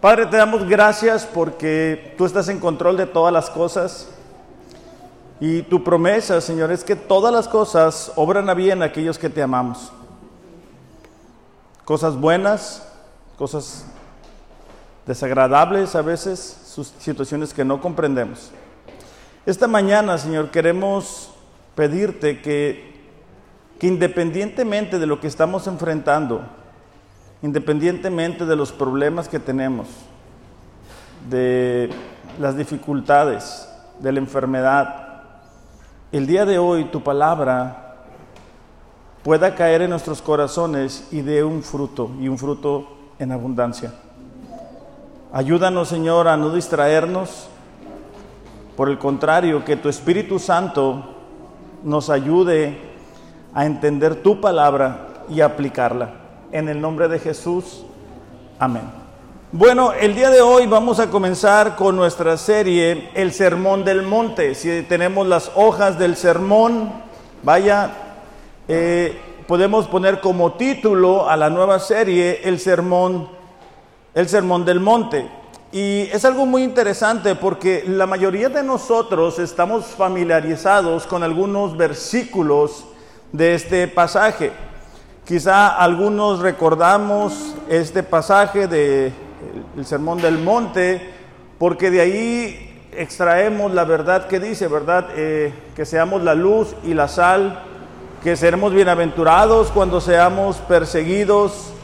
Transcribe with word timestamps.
Padre, 0.00 0.24
te 0.24 0.38
damos 0.38 0.66
gracias 0.66 1.26
porque 1.26 2.14
tú 2.16 2.24
estás 2.24 2.48
en 2.48 2.58
control 2.58 2.96
de 2.96 3.06
todas 3.06 3.34
las 3.34 3.50
cosas. 3.50 4.08
Y 5.40 5.60
tu 5.62 5.84
promesa, 5.84 6.40
Señor, 6.40 6.72
es 6.72 6.84
que 6.84 6.96
todas 6.96 7.32
las 7.32 7.46
cosas 7.46 8.10
obran 8.16 8.48
a 8.48 8.54
bien 8.54 8.80
a 8.80 8.86
aquellos 8.86 9.18
que 9.18 9.28
te 9.28 9.42
amamos. 9.42 9.92
Cosas 11.84 12.16
buenas, 12.16 12.86
cosas 13.36 13.84
desagradables 15.06 15.94
a 15.94 16.00
veces, 16.00 16.38
situaciones 16.98 17.52
que 17.52 17.64
no 17.64 17.82
comprendemos. 17.82 18.52
Esta 19.44 19.66
mañana, 19.66 20.16
Señor, 20.16 20.50
queremos 20.50 21.30
pedirte 21.74 22.40
que, 22.40 23.02
que 23.78 23.86
independientemente 23.86 24.98
de 24.98 25.06
lo 25.06 25.20
que 25.20 25.26
estamos 25.26 25.66
enfrentando, 25.66 26.42
independientemente 27.42 28.44
de 28.46 28.56
los 28.56 28.72
problemas 28.72 29.28
que 29.28 29.38
tenemos, 29.38 29.88
de 31.28 31.90
las 32.38 32.56
dificultades, 32.56 33.68
de 33.98 34.12
la 34.12 34.18
enfermedad, 34.18 35.22
el 36.12 36.26
día 36.26 36.44
de 36.44 36.58
hoy 36.58 36.84
tu 36.84 37.02
palabra 37.02 37.96
pueda 39.22 39.54
caer 39.54 39.82
en 39.82 39.90
nuestros 39.90 40.22
corazones 40.22 41.08
y 41.12 41.20
dé 41.20 41.44
un 41.44 41.62
fruto, 41.62 42.10
y 42.18 42.28
un 42.28 42.38
fruto 42.38 42.88
en 43.18 43.32
abundancia. 43.32 43.92
Ayúdanos, 45.32 45.88
Señor, 45.88 46.26
a 46.26 46.36
no 46.36 46.52
distraernos. 46.52 47.46
Por 48.76 48.88
el 48.88 48.98
contrario, 48.98 49.64
que 49.64 49.76
tu 49.76 49.88
Espíritu 49.88 50.38
Santo 50.38 51.14
nos 51.84 52.10
ayude 52.10 52.78
a 53.54 53.66
entender 53.66 54.22
tu 54.22 54.40
palabra 54.40 55.24
y 55.28 55.40
aplicarla. 55.40 56.19
En 56.52 56.68
el 56.68 56.80
nombre 56.80 57.06
de 57.06 57.20
Jesús. 57.20 57.84
Amén. 58.58 58.82
Bueno, 59.52 59.92
el 59.92 60.16
día 60.16 60.30
de 60.30 60.40
hoy 60.40 60.66
vamos 60.66 60.98
a 60.98 61.08
comenzar 61.08 61.76
con 61.76 61.94
nuestra 61.94 62.36
serie 62.36 63.08
El 63.14 63.32
Sermón 63.32 63.84
del 63.84 64.02
Monte. 64.02 64.56
Si 64.56 64.82
tenemos 64.82 65.28
las 65.28 65.52
hojas 65.54 65.96
del 65.96 66.16
sermón, 66.16 66.92
vaya, 67.44 67.90
eh, 68.66 69.16
podemos 69.46 69.86
poner 69.86 70.20
como 70.20 70.54
título 70.54 71.28
a 71.30 71.36
la 71.36 71.50
nueva 71.50 71.78
serie 71.78 72.40
El 72.42 72.58
Sermón, 72.58 73.28
el 74.14 74.28
Sermón 74.28 74.64
del 74.64 74.80
Monte. 74.80 75.30
Y 75.70 76.08
es 76.12 76.24
algo 76.24 76.46
muy 76.46 76.64
interesante 76.64 77.36
porque 77.36 77.84
la 77.86 78.06
mayoría 78.06 78.48
de 78.48 78.64
nosotros 78.64 79.38
estamos 79.38 79.86
familiarizados 79.86 81.06
con 81.06 81.22
algunos 81.22 81.76
versículos 81.76 82.86
de 83.30 83.54
este 83.54 83.86
pasaje. 83.86 84.50
Quizá 85.30 85.68
algunos 85.76 86.40
recordamos 86.40 87.54
este 87.68 88.02
pasaje 88.02 88.66
del 88.66 89.12
el 89.76 89.86
Sermón 89.86 90.20
del 90.20 90.38
Monte, 90.38 91.08
porque 91.56 91.88
de 91.92 92.00
ahí 92.00 92.88
extraemos 92.90 93.72
la 93.72 93.84
verdad 93.84 94.26
que 94.26 94.40
dice, 94.40 94.66
¿verdad? 94.66 95.06
Eh, 95.14 95.54
que 95.76 95.86
seamos 95.86 96.24
la 96.24 96.34
luz 96.34 96.74
y 96.82 96.94
la 96.94 97.06
sal, 97.06 97.62
que 98.24 98.34
seremos 98.34 98.74
bienaventurados 98.74 99.70
cuando 99.70 100.00
seamos 100.00 100.56
perseguidos, 100.56 101.74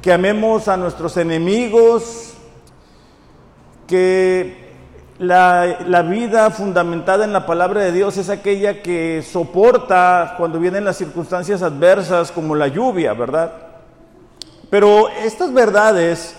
que 0.00 0.14
amemos 0.14 0.66
a 0.66 0.78
nuestros 0.78 1.18
enemigos, 1.18 2.32
que 3.86 4.65
la, 5.18 6.02
vida 6.02 6.50
fundamentada 6.50 7.24
en 7.24 7.32
la 7.32 7.46
palabra 7.46 7.80
de 7.80 7.92
Dios 7.92 8.16
es 8.18 8.28
aquella 8.28 8.82
que 8.82 9.22
soporta 9.22 10.34
cuando 10.36 10.58
vienen 10.58 10.84
las 10.84 10.96
circunstancias 10.96 11.62
adversas 11.62 12.30
como 12.30 12.54
la 12.54 12.68
lluvia, 12.68 13.14
¿verdad? 13.14 13.52
Pero 14.68 15.08
estas 15.08 15.52
verdades 15.52 16.36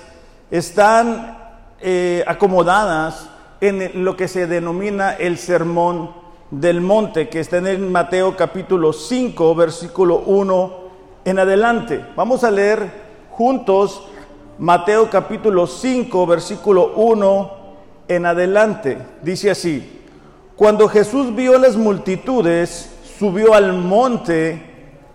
están 0.51 1.37
eh, 1.81 2.23
acomodadas 2.27 3.29
en 3.61 4.03
lo 4.03 4.15
que 4.15 4.27
se 4.27 4.45
denomina 4.45 5.13
el 5.13 5.37
sermón 5.37 6.11
del 6.51 6.81
monte, 6.81 7.29
que 7.29 7.39
está 7.39 7.57
en 7.57 7.91
Mateo 7.91 8.35
capítulo 8.37 8.93
5, 8.93 9.55
versículo 9.55 10.19
1 10.19 10.87
en 11.25 11.39
adelante. 11.39 12.05
Vamos 12.15 12.43
a 12.43 12.51
leer 12.51 12.89
juntos 13.31 14.03
Mateo 14.59 15.09
capítulo 15.09 15.67
5, 15.67 16.27
versículo 16.27 16.93
1 16.95 17.66
en 18.07 18.25
adelante. 18.25 18.97
Dice 19.21 19.51
así, 19.51 20.01
cuando 20.55 20.87
Jesús 20.87 21.35
vio 21.35 21.57
las 21.57 21.75
multitudes, 21.75 22.89
subió 23.19 23.53
al 23.53 23.73
monte 23.73 24.61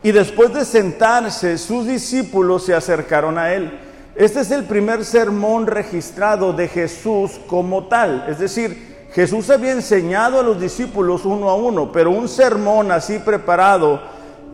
y 0.03 0.13
después 0.13 0.53
de 0.53 0.65
sentarse, 0.65 1.59
sus 1.59 1.87
discípulos 1.87 2.65
se 2.65 2.75
acercaron 2.75 3.39
a 3.39 3.53
él. 3.53 3.79
Este 4.15 4.41
es 4.41 4.51
el 4.51 4.65
primer 4.65 5.05
sermón 5.05 5.67
registrado 5.67 6.53
de 6.53 6.69
Jesús 6.69 7.41
como 7.47 7.85
tal. 7.85 8.27
Es 8.29 8.39
decir, 8.39 9.09
Jesús 9.13 9.51
había 9.51 9.73
enseñado 9.73 10.41
a 10.41 10.43
los 10.43 10.61
discípulos 10.61 11.25
uno 11.25 11.49
a 11.49 11.55
uno, 11.55 11.93
pero 11.93 12.11
un 12.11 12.29
sermón 12.29 12.93
así 12.93 13.19
preparado 13.19 14.01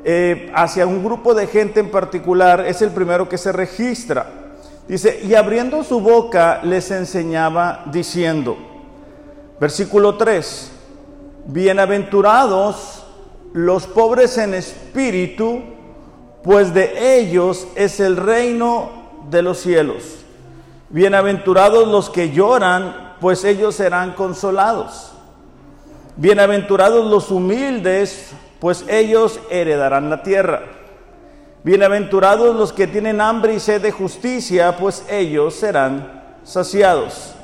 eh, 0.04 0.50
hacia 0.54 0.87
un 0.87 1.04
grupo 1.04 1.34
de 1.34 1.47
gente 1.47 1.81
en 1.81 1.91
particular 1.91 2.65
es 2.66 2.82
el 2.82 2.91
primero 2.91 3.28
que 3.28 3.38
se 3.38 3.53
registra. 3.53 4.47
Dice, 4.88 5.21
y 5.22 5.34
abriendo 5.34 5.84
su 5.84 6.00
boca 6.00 6.60
les 6.65 6.91
enseñaba 6.91 7.82
diciendo, 7.93 8.56
versículo 9.60 10.16
3, 10.16 10.72
bienaventurados 11.44 13.04
los 13.53 13.87
pobres 13.87 14.38
en 14.38 14.54
espíritu, 14.54 15.60
pues 16.43 16.72
de 16.72 17.19
ellos 17.19 17.69
es 17.75 18.00
el 18.00 18.16
reino 18.16 18.91
de 19.28 19.43
los 19.43 19.59
cielos. 19.59 20.25
Bienaventurados 20.88 21.87
los 21.87 22.09
que 22.09 22.31
lloran, 22.31 23.15
pues 23.21 23.44
ellos 23.44 23.75
serán 23.75 24.15
consolados. 24.15 25.12
Bienaventurados 26.16 27.10
los 27.10 27.31
humildes, 27.31 28.31
pues 28.59 28.87
ellos 28.88 29.38
heredarán 29.50 30.09
la 30.09 30.22
tierra. 30.22 30.78
Bienaventurados 31.69 32.56
los 32.56 32.73
que 32.73 32.87
tienen 32.87 33.21
hambre 33.21 33.53
y 33.53 33.61
sed 33.61 33.83
de 33.83 33.93
justicia, 33.93 34.79
pues 34.79 35.05
ellos 35.11 35.55
serán 35.55 36.39
saciados. 36.43 37.34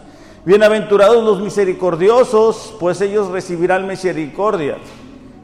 Bienaventurados 0.47 1.23
los 1.23 1.43
misericordiosos, 1.43 2.75
pues 2.81 3.03
ellos 3.03 3.29
recibirán 3.29 3.87
misericordia. 3.87 4.79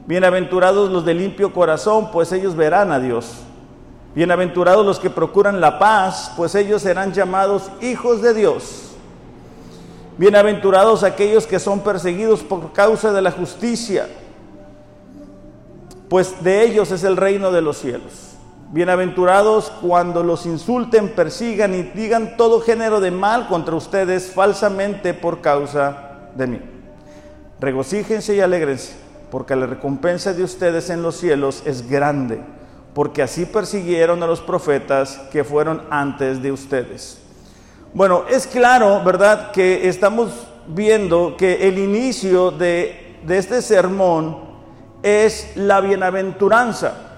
Bienaventurados 0.07 0.89
los 0.89 1.05
de 1.05 1.13
limpio 1.13 1.53
corazón, 1.53 2.09
pues 2.11 2.31
ellos 2.31 2.55
verán 2.55 2.91
a 2.91 2.99
Dios. 2.99 3.43
Bienaventurados 4.15 4.83
los 4.83 4.99
que 4.99 5.11
procuran 5.11 5.61
la 5.61 5.77
paz, 5.77 6.33
pues 6.35 6.55
ellos 6.55 6.81
serán 6.81 7.13
llamados 7.13 7.69
hijos 7.81 8.23
de 8.23 8.33
Dios. 8.33 8.93
Bienaventurados 10.17 11.03
aquellos 11.03 11.45
que 11.45 11.59
son 11.59 11.81
perseguidos 11.81 12.41
por 12.41 12.73
causa 12.73 13.13
de 13.13 13.21
la 13.21 13.29
justicia, 13.29 14.07
pues 16.09 16.43
de 16.43 16.63
ellos 16.63 16.89
es 16.89 17.03
el 17.03 17.15
reino 17.15 17.51
de 17.51 17.61
los 17.61 17.77
cielos. 17.77 18.30
Bienaventurados 18.73 19.69
cuando 19.81 20.23
los 20.23 20.45
insulten, 20.45 21.09
persigan 21.09 21.75
y 21.75 21.83
digan 21.83 22.37
todo 22.37 22.61
género 22.61 23.01
de 23.01 23.11
mal 23.11 23.49
contra 23.49 23.75
ustedes 23.75 24.31
falsamente 24.31 25.13
por 25.13 25.41
causa 25.41 26.29
de 26.35 26.47
mí. 26.47 26.61
Regocíjense 27.59 28.33
y 28.33 28.39
alegrense, 28.39 28.93
porque 29.29 29.57
la 29.57 29.65
recompensa 29.65 30.31
de 30.31 30.43
ustedes 30.43 30.89
en 30.89 31.03
los 31.03 31.17
cielos 31.17 31.63
es 31.65 31.89
grande, 31.89 32.39
porque 32.93 33.21
así 33.21 33.45
persiguieron 33.45 34.23
a 34.23 34.27
los 34.27 34.39
profetas 34.39 35.19
que 35.33 35.43
fueron 35.43 35.81
antes 35.89 36.41
de 36.41 36.53
ustedes. 36.53 37.21
Bueno, 37.93 38.23
es 38.29 38.47
claro, 38.47 39.03
¿verdad?, 39.03 39.51
que 39.51 39.89
estamos 39.89 40.47
viendo 40.67 41.35
que 41.35 41.67
el 41.67 41.77
inicio 41.77 42.51
de, 42.51 43.17
de 43.27 43.37
este 43.37 43.61
sermón 43.61 44.37
es 45.03 45.57
la 45.57 45.81
bienaventuranza. 45.81 47.10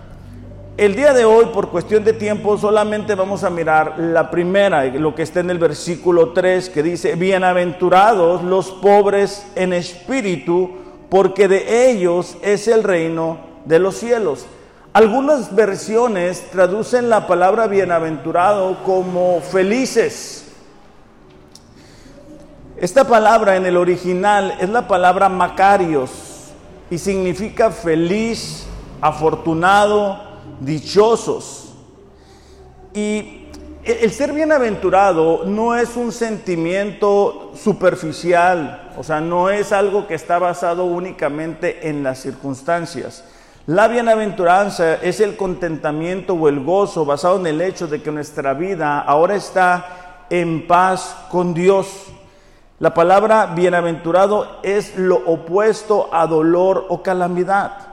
El 0.75 0.95
día 0.95 1.13
de 1.13 1.23
hoy, 1.23 1.45
por 1.53 1.69
cuestión 1.69 2.03
de 2.03 2.13
tiempo, 2.13 2.57
solamente 2.57 3.13
vamos 3.13 3.43
a 3.43 3.51
mirar 3.51 3.99
la 3.99 4.31
primera, 4.31 4.83
lo 4.85 5.13
que 5.13 5.21
está 5.21 5.39
en 5.39 5.51
el 5.51 5.59
versículo 5.59 6.33
3, 6.33 6.69
que 6.69 6.81
dice, 6.81 7.13
bienaventurados 7.13 8.41
los 8.41 8.71
pobres 8.71 9.45
en 9.53 9.71
espíritu, 9.71 10.71
porque 11.11 11.47
de 11.47 11.91
ellos 11.91 12.37
es 12.41 12.67
el 12.67 12.81
reino 12.81 13.37
de 13.65 13.77
los 13.77 13.97
cielos. 13.97 14.47
Algunas 14.93 15.53
versiones 15.53 16.49
traducen 16.49 17.07
la 17.07 17.27
palabra 17.27 17.67
bienaventurado 17.67 18.83
como 18.83 19.41
felices. 19.41 20.47
Esta 22.77 23.03
palabra 23.03 23.57
en 23.57 23.67
el 23.67 23.77
original 23.77 24.57
es 24.59 24.69
la 24.69 24.87
palabra 24.87 25.29
macarios 25.29 26.09
y 26.89 26.97
significa 26.97 27.69
feliz, 27.69 28.65
afortunado, 29.01 30.32
dichosos. 30.59 31.73
Y 32.93 33.47
el 33.83 34.11
ser 34.11 34.31
bienaventurado 34.31 35.43
no 35.45 35.75
es 35.75 35.97
un 35.97 36.11
sentimiento 36.11 37.51
superficial, 37.55 38.91
o 38.97 39.03
sea, 39.03 39.19
no 39.19 39.49
es 39.49 39.73
algo 39.73 40.07
que 40.07 40.13
está 40.15 40.39
basado 40.39 40.85
únicamente 40.85 41.89
en 41.89 42.01
las 42.01 42.19
circunstancias. 42.19 43.25
La 43.65 43.87
bienaventuranza 43.87 44.95
es 44.95 45.19
el 45.19 45.35
contentamiento 45.35 46.33
o 46.33 46.49
el 46.49 46.63
gozo 46.63 47.05
basado 47.05 47.37
en 47.39 47.47
el 47.47 47.61
hecho 47.61 47.87
de 47.87 48.01
que 48.01 48.11
nuestra 48.11 48.53
vida 48.53 48.99
ahora 48.99 49.35
está 49.35 50.25
en 50.29 50.67
paz 50.67 51.15
con 51.29 51.53
Dios. 51.53 51.87
La 52.79 52.93
palabra 52.93 53.47
bienaventurado 53.47 54.59
es 54.63 54.97
lo 54.97 55.15
opuesto 55.25 56.09
a 56.11 56.27
dolor 56.27 56.85
o 56.89 57.01
calamidad. 57.01 57.92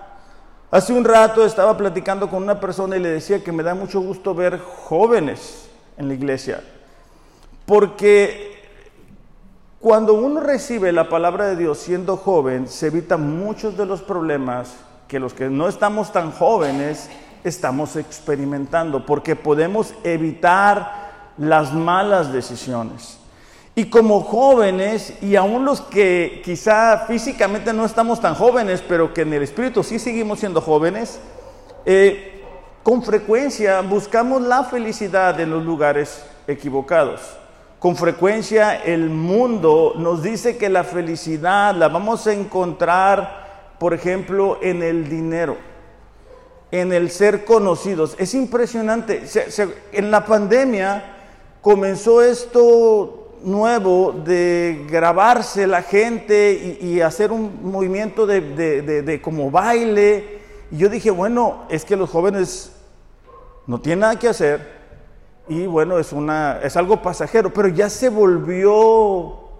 Hace 0.70 0.92
un 0.92 1.04
rato 1.04 1.44
estaba 1.44 1.76
platicando 1.76 2.30
con 2.30 2.44
una 2.44 2.60
persona 2.60 2.96
y 2.96 3.00
le 3.00 3.08
decía 3.08 3.42
que 3.42 3.50
me 3.50 3.64
da 3.64 3.74
mucho 3.74 4.00
gusto 4.00 4.34
ver 4.34 4.58
jóvenes 4.60 5.68
en 5.96 6.06
la 6.06 6.14
iglesia, 6.14 6.62
porque 7.66 8.50
cuando 9.80 10.14
uno 10.14 10.40
recibe 10.40 10.92
la 10.92 11.08
palabra 11.08 11.46
de 11.46 11.56
Dios 11.56 11.78
siendo 11.78 12.16
joven, 12.16 12.68
se 12.68 12.86
evitan 12.86 13.38
muchos 13.38 13.76
de 13.76 13.86
los 13.86 14.02
problemas 14.02 14.76
que 15.08 15.18
los 15.18 15.34
que 15.34 15.48
no 15.48 15.68
estamos 15.68 16.12
tan 16.12 16.30
jóvenes 16.30 17.10
estamos 17.42 17.96
experimentando, 17.96 19.04
porque 19.06 19.34
podemos 19.34 19.94
evitar 20.04 21.32
las 21.36 21.72
malas 21.72 22.32
decisiones. 22.32 23.19
Y 23.74 23.86
como 23.86 24.20
jóvenes, 24.22 25.14
y 25.22 25.36
aún 25.36 25.64
los 25.64 25.80
que 25.80 26.42
quizá 26.44 27.06
físicamente 27.06 27.72
no 27.72 27.84
estamos 27.84 28.20
tan 28.20 28.34
jóvenes, 28.34 28.82
pero 28.86 29.14
que 29.14 29.22
en 29.22 29.32
el 29.32 29.42
espíritu 29.42 29.82
sí 29.82 29.98
seguimos 29.98 30.40
siendo 30.40 30.60
jóvenes, 30.60 31.20
eh, 31.86 32.42
con 32.82 33.02
frecuencia 33.02 33.80
buscamos 33.80 34.42
la 34.42 34.64
felicidad 34.64 35.38
en 35.40 35.50
los 35.50 35.64
lugares 35.64 36.24
equivocados. 36.46 37.20
Con 37.78 37.96
frecuencia 37.96 38.74
el 38.74 39.08
mundo 39.08 39.94
nos 39.96 40.22
dice 40.22 40.58
que 40.58 40.68
la 40.68 40.84
felicidad 40.84 41.74
la 41.74 41.88
vamos 41.88 42.26
a 42.26 42.32
encontrar 42.32 43.40
por 43.80 43.94
ejemplo, 43.94 44.58
en 44.60 44.82
el 44.82 45.08
dinero, 45.08 45.56
en 46.70 46.92
el 46.92 47.10
ser 47.10 47.46
conocidos. 47.46 48.14
Es 48.18 48.34
impresionante. 48.34 49.24
en 49.92 50.10
la 50.10 50.26
pandemia 50.26 51.16
comenzó 51.62 52.20
esto 52.20 53.19
nuevo 53.42 54.12
de 54.12 54.86
grabarse 54.88 55.66
la 55.66 55.82
gente 55.82 56.78
y, 56.80 57.00
hacer 57.00 57.32
un 57.32 57.60
movimiento 57.62 58.26
de, 58.26 58.40
de, 59.02 59.22
como 59.22 59.50
baile. 59.50 60.40
Y 60.70 60.78
yo 60.78 60.88
dije, 60.88 61.10
bueno, 61.10 61.64
es 61.68 61.84
que 61.84 61.96
los 61.96 62.10
jóvenes 62.10 62.72
no 63.66 63.80
tienen 63.80 64.00
nada 64.00 64.18
que 64.18 64.28
hacer 64.28 64.80
y 65.50 65.66
bueno, 65.66 65.98
es, 65.98 66.12
una, 66.12 66.60
es 66.62 66.76
algo 66.76 67.02
pasajero, 67.02 67.52
pero 67.52 67.66
ya 67.66 67.90
se 67.90 68.08
volvió 68.08 69.50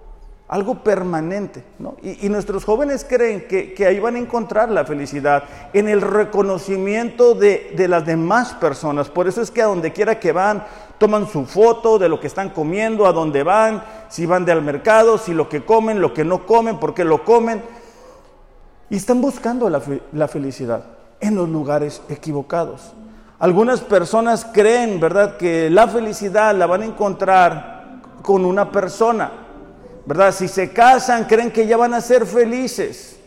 algo 0.47 0.83
permanente. 0.83 1.65
¿no? 1.79 1.97
Y, 2.01 2.29
nuestros 2.29 2.63
jóvenes 2.63 3.05
creen 3.07 3.45
que, 3.45 3.85
ahí 3.85 3.99
van 3.99 4.15
a 4.15 4.19
encontrar 4.19 4.69
la 4.69 4.85
felicidad, 4.85 5.43
en 5.73 5.89
el 5.89 5.99
reconocimiento 5.99 7.33
de, 7.33 7.73
de, 7.75 7.89
las 7.89 8.05
demás 8.05 8.53
personas. 8.53 9.09
Por 9.09 9.27
eso 9.27 9.41
es 9.41 9.51
que 9.51 9.61
a 9.61 9.65
donde 9.65 9.91
quiera 9.91 10.17
que 10.17 10.31
van, 10.31 10.63
toman 11.01 11.27
su 11.27 11.47
foto 11.47 11.97
de 11.97 12.07
lo 12.07 12.19
que 12.19 12.27
están 12.27 12.51
comiendo, 12.51 13.07
a 13.07 13.11
dónde 13.11 13.41
van, 13.41 13.83
si 14.07 14.27
van 14.27 14.45
de 14.45 14.51
al 14.51 14.61
mercado, 14.61 15.17
si 15.17 15.33
lo 15.33 15.49
que 15.49 15.65
comen, 15.65 15.99
lo 15.99 16.13
que 16.13 16.23
no 16.23 16.45
comen, 16.45 16.77
por 16.77 16.93
qué 16.93 17.03
lo 17.03 17.25
comen. 17.25 17.63
Y 18.91 18.97
están 18.97 19.19
buscando 19.19 19.67
la, 19.67 20.27
felicidad 20.27 20.83
en 21.19 21.33
los 21.33 21.49
lugares 21.49 22.03
equivocados. 22.07 22.93
Algunas 23.39 23.81
personas 23.81 24.45
creen, 24.45 24.99
¿verdad?, 24.99 25.37
que 25.37 25.71
la 25.71 25.87
felicidad 25.87 26.55
la 26.55 26.67
van 26.67 26.83
a 26.83 26.85
encontrar 26.85 28.01
con 28.21 28.45
una 28.45 28.71
persona 28.71 29.31
¿verdad? 30.05 30.33
Si 30.33 30.47
se 30.47 30.71
casan, 30.71 31.25
creen 31.25 31.51
que 31.51 31.65
ya 31.65 31.77
van 31.77 31.93
a 31.93 32.01
ser 32.01 32.25
felices. 32.25 33.17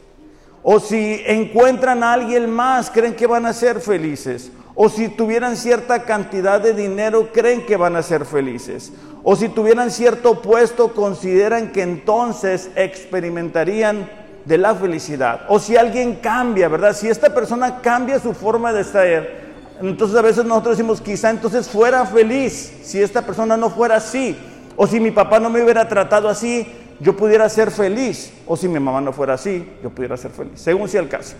O 0.62 0.80
si 0.80 1.22
encuentran 1.26 2.02
a 2.02 2.12
alguien 2.12 2.50
más, 2.50 2.90
creen 2.90 3.14
que 3.14 3.26
van 3.26 3.46
a 3.46 3.52
ser 3.52 3.80
felices. 3.80 4.50
O 4.76 4.88
si 4.88 5.08
tuvieran 5.08 5.56
cierta 5.56 6.02
cantidad 6.02 6.60
de 6.60 6.74
dinero, 6.74 7.30
creen 7.32 7.64
que 7.64 7.76
van 7.76 7.94
a 7.94 8.02
ser 8.02 8.24
felices. 8.24 8.92
O 9.22 9.36
si 9.36 9.48
tuvieran 9.48 9.90
cierto 9.90 10.42
puesto, 10.42 10.92
consideran 10.92 11.70
que 11.70 11.82
entonces 11.82 12.70
experimentarían 12.74 14.10
de 14.44 14.58
la 14.58 14.74
felicidad. 14.74 15.42
O 15.48 15.58
si 15.58 15.76
alguien 15.76 16.16
cambia, 16.16 16.68
¿verdad? 16.68 16.94
Si 16.94 17.08
esta 17.08 17.32
persona 17.32 17.80
cambia 17.80 18.18
su 18.18 18.34
forma 18.34 18.72
de 18.72 18.84
ser, 18.84 19.44
entonces 19.80 20.16
a 20.16 20.22
veces 20.22 20.44
nosotros 20.44 20.76
decimos, 20.76 21.00
quizá 21.00 21.30
entonces 21.30 21.68
fuera 21.68 22.04
feliz 22.04 22.72
si 22.82 23.00
esta 23.00 23.22
persona 23.22 23.56
no 23.56 23.70
fuera 23.70 23.96
así. 23.96 24.36
O 24.76 24.88
si 24.88 24.98
mi 24.98 25.12
papá 25.12 25.38
no 25.38 25.50
me 25.50 25.62
hubiera 25.62 25.88
tratado 25.88 26.28
así, 26.28 26.66
yo 26.98 27.16
pudiera 27.16 27.48
ser 27.48 27.70
feliz. 27.70 28.32
O 28.46 28.56
si 28.56 28.66
mi 28.66 28.80
mamá 28.80 29.00
no 29.00 29.12
fuera 29.12 29.34
así, 29.34 29.68
yo 29.82 29.90
pudiera 29.90 30.16
ser 30.16 30.32
feliz, 30.32 30.60
según 30.60 30.88
sea 30.88 31.00
el 31.00 31.08
caso. 31.08 31.36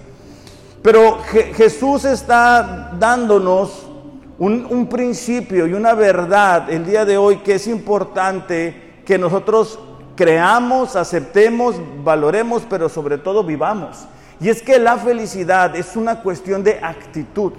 Pero 0.85 1.17
Jesús 1.55 2.05
está 2.05 2.93
dándonos 2.99 3.87
un, 4.39 4.87
principio 4.87 5.67
y 5.67 5.73
una 5.73 5.95
verdad 5.95 6.69
el 6.69 6.85
día 6.85 7.07
de 7.07 7.17
hoy 7.17 7.39
que 7.39 7.55
es 7.55 7.67
importante 7.69 9.01
que 9.07 9.17
nosotros 9.17 9.79
creamos, 10.15 10.95
aceptemos, 10.95 11.77
valoremos, 12.05 12.65
pero 12.69 12.91
sobre 12.91 13.17
todo 13.17 13.43
vivamos. 13.43 14.05
Y 14.39 14.51
es 14.51 14.61
que 14.61 14.79
la 14.79 14.99
felicidad 14.99 15.75
es 15.75 15.97
una 15.97 16.21
cuestión 16.21 16.63
de 16.63 16.79
actitud, 16.83 17.55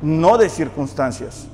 no 0.00 0.38
de 0.38 0.48
circunstancias. 0.48 1.48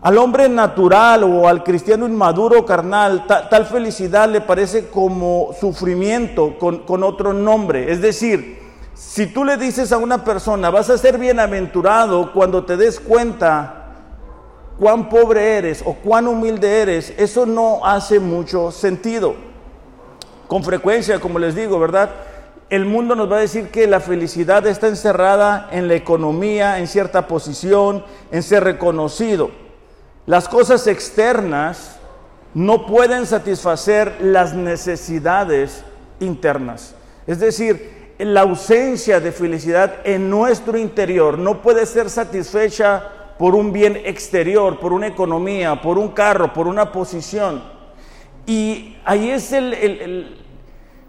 Al 0.00 0.16
hombre 0.18 0.48
natural 0.48 1.24
o 1.24 1.48
al 1.48 1.64
cristiano 1.64 2.06
inmaduro 2.06 2.64
carnal, 2.64 3.26
tal 3.26 3.66
felicidad 3.66 4.28
le 4.28 4.42
parece 4.42 4.86
como 4.86 5.50
sufrimiento 5.58 6.56
con 6.56 7.02
otro 7.02 7.32
nombre. 7.32 7.90
Es 7.90 8.00
decir, 8.00 8.65
si 8.96 9.26
tú 9.26 9.44
le 9.44 9.58
dices 9.58 9.92
a 9.92 9.98
una 9.98 10.24
persona, 10.24 10.70
vas 10.70 10.88
a 10.88 10.96
ser 10.96 11.18
bienaventurado 11.18 12.32
cuando 12.32 12.64
te 12.64 12.78
des 12.78 12.98
cuenta 12.98 13.84
cuán 14.78 15.10
pobre 15.10 15.58
eres 15.58 15.82
o 15.84 15.92
cuán 15.92 16.26
humilde 16.26 16.80
eres, 16.80 17.12
eso 17.18 17.44
no 17.44 17.84
hace 17.84 18.18
mucho 18.18 18.70
sentido. 18.70 19.34
Con 20.48 20.64
frecuencia, 20.64 21.20
como 21.20 21.38
les 21.38 21.54
digo, 21.54 21.78
¿verdad? 21.78 22.08
El 22.70 22.86
mundo 22.86 23.14
nos 23.14 23.30
va 23.30 23.36
a 23.36 23.40
decir 23.40 23.68
que 23.68 23.86
la 23.86 24.00
felicidad 24.00 24.66
está 24.66 24.88
encerrada 24.88 25.68
en 25.72 25.88
la 25.88 25.94
economía, 25.94 26.78
en 26.78 26.86
cierta 26.86 27.28
posición, 27.28 28.02
en 28.30 28.42
ser 28.42 28.64
reconocido. 28.64 29.50
Las 30.24 30.48
cosas 30.48 30.86
externas 30.86 31.96
no 32.54 32.86
pueden 32.86 33.26
satisfacer 33.26 34.16
las 34.22 34.54
necesidades 34.54 35.84
internas. 36.18 36.94
Es 37.26 37.40
decir, 37.40 37.95
la 38.18 38.42
ausencia 38.42 39.20
de 39.20 39.32
felicidad 39.32 39.96
en 40.04 40.30
nuestro 40.30 40.78
interior 40.78 41.38
no 41.38 41.60
puede 41.60 41.84
ser 41.84 42.08
satisfecha 42.08 43.02
por 43.38 43.54
un 43.54 43.72
bien 43.72 44.00
exterior, 44.04 44.78
por 44.80 44.92
una 44.92 45.08
economía, 45.08 45.80
por 45.82 45.98
un 45.98 46.08
carro, 46.08 46.52
por 46.52 46.66
una 46.66 46.90
posición. 46.92 47.62
Y 48.46 48.96
ahí 49.04 49.30
es 49.30 49.52
el, 49.52 50.42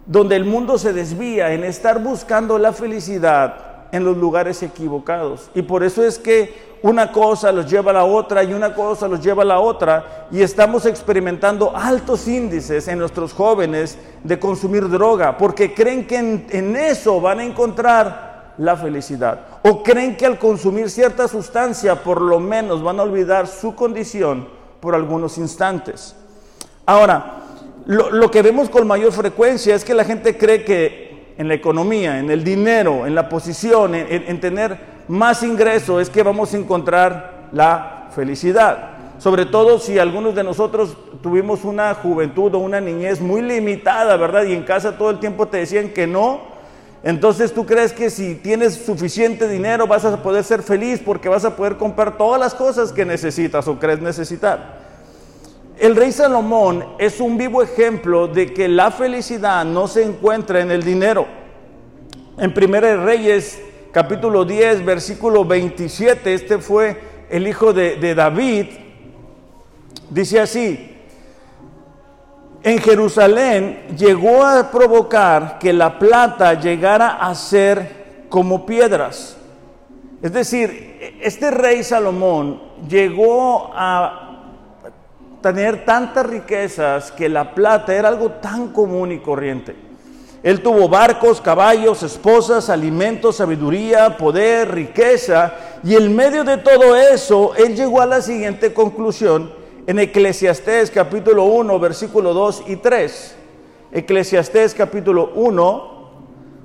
donde 0.05 0.35
el 0.35 0.43
mundo 0.43 0.77
se 0.77 0.91
desvía, 0.91 1.53
en 1.53 1.63
estar 1.63 2.01
buscando 2.01 2.57
la 2.57 2.73
felicidad 2.73 3.66
en 3.91 4.03
los 4.03 4.17
lugares 4.17 4.61
equivocados. 4.63 5.49
Y 5.55 5.61
por 5.61 5.83
eso 5.83 6.03
es 6.03 6.19
que 6.19 6.67
una 6.83 7.11
cosa 7.11 7.51
los 7.51 7.69
lleva 7.69 7.91
a 7.91 7.95
la 7.95 8.05
otra 8.05 8.43
y 8.43 8.53
una 8.53 8.73
cosa 8.73 9.07
los 9.07 9.21
lleva 9.21 9.43
a 9.43 9.45
la 9.45 9.59
otra 9.59 10.27
y 10.31 10.41
estamos 10.41 10.85
experimentando 10.85 11.75
altos 11.75 12.27
índices 12.27 12.87
en 12.87 12.99
nuestros 12.99 13.33
jóvenes 13.33 13.97
de 14.23 14.39
consumir 14.39 14.87
droga 14.87 15.37
porque 15.37 15.73
creen 15.73 16.05
que 16.05 16.17
en, 16.17 16.75
eso 16.75 17.19
van 17.19 17.39
a 17.39 17.43
encontrar 17.43 18.53
la 18.57 18.75
felicidad 18.75 19.41
o 19.63 19.81
creen 19.81 20.15
que 20.15 20.25
al 20.25 20.37
consumir 20.37 20.89
cierta 20.89 21.27
sustancia 21.27 22.03
por 22.03 22.21
lo 22.21 22.39
menos 22.39 22.83
van 22.83 22.99
a 22.99 23.03
olvidar 23.03 23.47
su 23.47 23.73
condición 23.73 24.47
por 24.79 24.93
algunos 24.93 25.37
instantes. 25.37 26.15
Ahora, 26.85 27.43
lo, 27.87 28.29
que 28.29 28.41
vemos 28.41 28.69
con 28.69 28.85
mayor 28.85 29.11
frecuencia 29.13 29.73
es 29.73 29.83
que 29.83 29.93
la 29.93 30.03
gente 30.03 30.37
cree 30.37 30.63
que 30.63 31.06
en 31.37 31.47
la 31.47 31.53
economía, 31.53 32.19
en 32.19 32.29
el 32.29 32.43
dinero, 32.43 33.05
en 33.05 33.15
la 33.15 33.29
posición, 33.29 33.93
en 33.95 34.39
tener 34.39 34.97
más 35.07 35.43
ingreso 35.43 35.99
es 35.99 36.09
que 36.09 36.23
vamos 36.23 36.53
a 36.53 36.57
encontrar 36.57 37.47
la 37.51 38.07
felicidad. 38.13 38.89
Sobre 39.19 39.45
todo 39.45 39.79
si 39.79 39.97
algunos 39.97 40.35
de 40.35 40.43
nosotros 40.43 40.95
tuvimos 41.23 41.63
una 41.63 41.93
juventud 41.95 42.53
o 42.53 42.59
una 42.59 42.79
niñez 42.79 43.19
muy 43.19 43.41
limitada, 43.41 44.15
¿verdad? 44.17 44.43
Y 44.43 44.53
en 44.53 44.63
casa 44.63 44.97
todo 44.97 45.09
el 45.09 45.19
tiempo 45.19 45.47
te 45.47 45.57
decían 45.57 45.89
que 45.89 46.05
no. 46.05 46.41
Entonces 47.03 47.53
tú 47.53 47.65
crees 47.65 47.93
que 47.93 48.09
si 48.09 48.35
tienes 48.35 48.75
suficiente 48.75 49.47
dinero 49.47 49.87
vas 49.87 50.05
a 50.05 50.21
poder 50.21 50.43
ser 50.43 50.61
feliz 50.61 51.01
porque 51.03 51.29
vas 51.29 51.45
a 51.45 51.55
poder 51.55 51.77
comprar 51.77 52.17
todas 52.17 52.39
las 52.39 52.53
cosas 52.53 52.91
que 52.91 53.05
necesitas 53.05 53.67
o 53.67 53.79
crees 53.79 54.01
necesitar. 54.01 54.86
El 55.79 55.95
rey 55.95 56.11
Salomón 56.11 56.83
es 56.97 57.19
un 57.19 57.37
vivo 57.37 57.61
ejemplo 57.61 58.27
de 58.27 58.51
que 58.51 58.67
la 58.67 58.89
felicidad 58.89 59.63
no 59.63 59.87
se 59.87 60.03
encuentra 60.03 60.59
en 60.59 60.71
el 60.71 60.81
dinero. 60.81 61.27
En 62.39 62.51
Primera 62.51 62.87
de 62.87 62.97
Reyes 62.97 63.61
capítulo 63.91 64.43
10, 64.43 64.83
versículo 64.83 65.45
27, 65.45 66.33
este 66.33 66.57
fue 66.57 66.99
el 67.29 67.47
hijo 67.47 67.73
de, 67.73 68.15
David, 68.15 68.65
dice 70.09 70.39
así, 70.39 70.95
en 72.63 72.79
Jerusalén 72.79 73.85
llegó 73.95 74.43
a 74.43 74.71
provocar 74.71 75.59
que 75.59 75.73
la 75.73 75.99
plata 75.99 76.55
llegara 76.59 77.17
a 77.17 77.35
ser 77.35 78.25
como 78.29 78.65
piedras. 78.65 79.37
Es 80.23 80.33
decir, 80.33 81.17
este 81.21 81.51
rey 81.51 81.83
Salomón 81.83 82.63
llegó 82.89 83.71
a 83.75 84.26
tener 85.41 85.85
tantas 85.85 86.25
riquezas 86.25 87.11
que 87.11 87.29
la 87.29 87.53
plata 87.53 87.93
era 87.93 88.09
algo 88.09 88.31
tan 88.31 88.69
común 88.69 89.11
y 89.11 89.19
corriente. 89.19 89.75
Él 90.43 90.61
tuvo 90.61 90.87
barcos, 90.87 91.41
caballos, 91.41 92.03
esposas, 92.03 92.69
alimentos, 92.69 93.37
sabiduría, 93.37 94.17
poder, 94.17 94.73
riqueza, 94.73 95.53
y 95.83 95.95
en 95.95 96.15
medio 96.15 96.43
de 96.43 96.57
todo 96.57 96.95
eso, 96.95 97.53
él 97.55 97.75
llegó 97.75 98.01
a 98.01 98.05
la 98.05 98.21
siguiente 98.21 98.73
conclusión 98.73 99.51
en 99.87 99.99
Eclesiastés 99.99 100.91
capítulo 100.91 101.45
1, 101.45 101.79
versículo 101.79 102.33
2 102.33 102.63
y 102.67 102.75
3. 102.77 103.35
Eclesiastés 103.91 104.73
capítulo 104.73 105.31
1, 105.35 105.97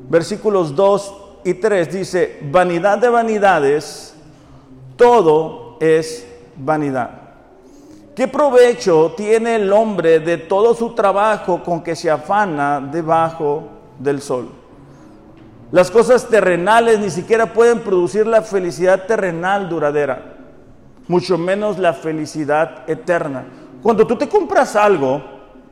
versículos 0.09 0.75
2 0.75 1.15
y 1.45 1.55
3 1.55 1.93
dice, 1.93 2.39
vanidad 2.51 2.99
de 2.99 3.09
vanidades, 3.09 4.15
todo 4.97 5.77
es 5.81 6.27
vanidad. 6.57 7.22
¿Qué 8.15 8.29
provecho 8.29 9.15
tiene 9.17 9.57
el 9.57 9.73
hombre 9.73 10.21
de 10.21 10.37
todo 10.37 10.75
su 10.75 10.95
trabajo 10.95 11.63
con 11.63 11.83
que 11.83 11.97
se 11.97 12.11
afana 12.11 12.79
debajo 12.79 13.63
del 13.99 14.21
sol? 14.21 14.51
Las 15.71 15.91
cosas 15.91 16.29
terrenales 16.29 16.99
ni 16.99 17.09
siquiera 17.09 17.55
pueden 17.55 17.81
producir 17.81 18.27
la 18.27 18.43
felicidad 18.43 19.07
terrenal 19.07 19.71
duradera, 19.71 20.37
mucho 21.09 21.39
menos 21.39 21.79
la 21.79 21.95
felicidad 21.95 22.85
eterna. 22.87 23.47
Cuando 23.83 24.07
tú 24.07 24.17
te 24.17 24.29
compras 24.29 24.77
algo, 24.77 25.23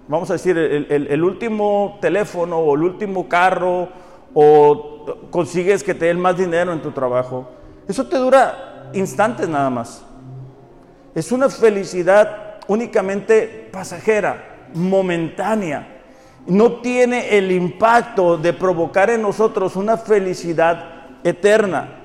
vamos 0.09 0.31
a 0.31 0.33
decir, 0.33 0.57
el, 0.57 1.23
último 1.23 1.99
teléfono 2.01 2.57
o 2.57 2.75
el 2.75 2.85
último 2.85 3.29
carro 3.29 3.91
o 4.33 5.05
consigues 5.31 5.85
que 5.85 5.93
te 5.93 6.07
den 6.07 6.19
más 6.19 6.39
dinero 6.39 6.73
en 6.73 6.81
tu 6.81 6.91
trabajo, 6.93 7.51
eso 7.87 8.07
te 8.07 8.17
dura 8.17 8.89
instantes 8.95 9.47
nada 9.47 9.69
más. 9.69 10.07
Es 11.15 11.33
una 11.33 11.49
felicidad 11.49 12.61
únicamente 12.69 13.69
pasajera, 13.73 14.69
momentánea. 14.75 16.03
No 16.47 16.81
tiene 16.81 17.37
el 17.37 17.51
impacto 17.51 18.37
de 18.37 18.53
provocar 18.53 19.11
en 19.11 19.23
nosotros 19.23 19.77
una 19.77 19.97
felicidad 19.97 21.19
eterna. 21.25 21.97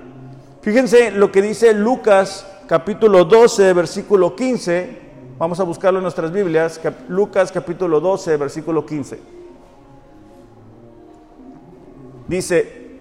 Fíjense 0.62 1.12
lo 1.12 1.32
que 1.32 1.42
dice 1.42 1.74
Lucas 1.74 2.48
capítulo 2.68 3.26
12, 3.26 3.74
versículo 3.74 4.36
15. 4.36 5.06
Vamos 5.38 5.60
a 5.60 5.64
buscarlo 5.64 6.00
en 6.00 6.04
nuestras 6.04 6.32
Biblias. 6.32 6.82
Lucas 7.08 7.52
capítulo 7.52 8.00
12, 8.00 8.38
versículo 8.38 8.86
15. 8.86 9.20
Dice, 12.28 13.00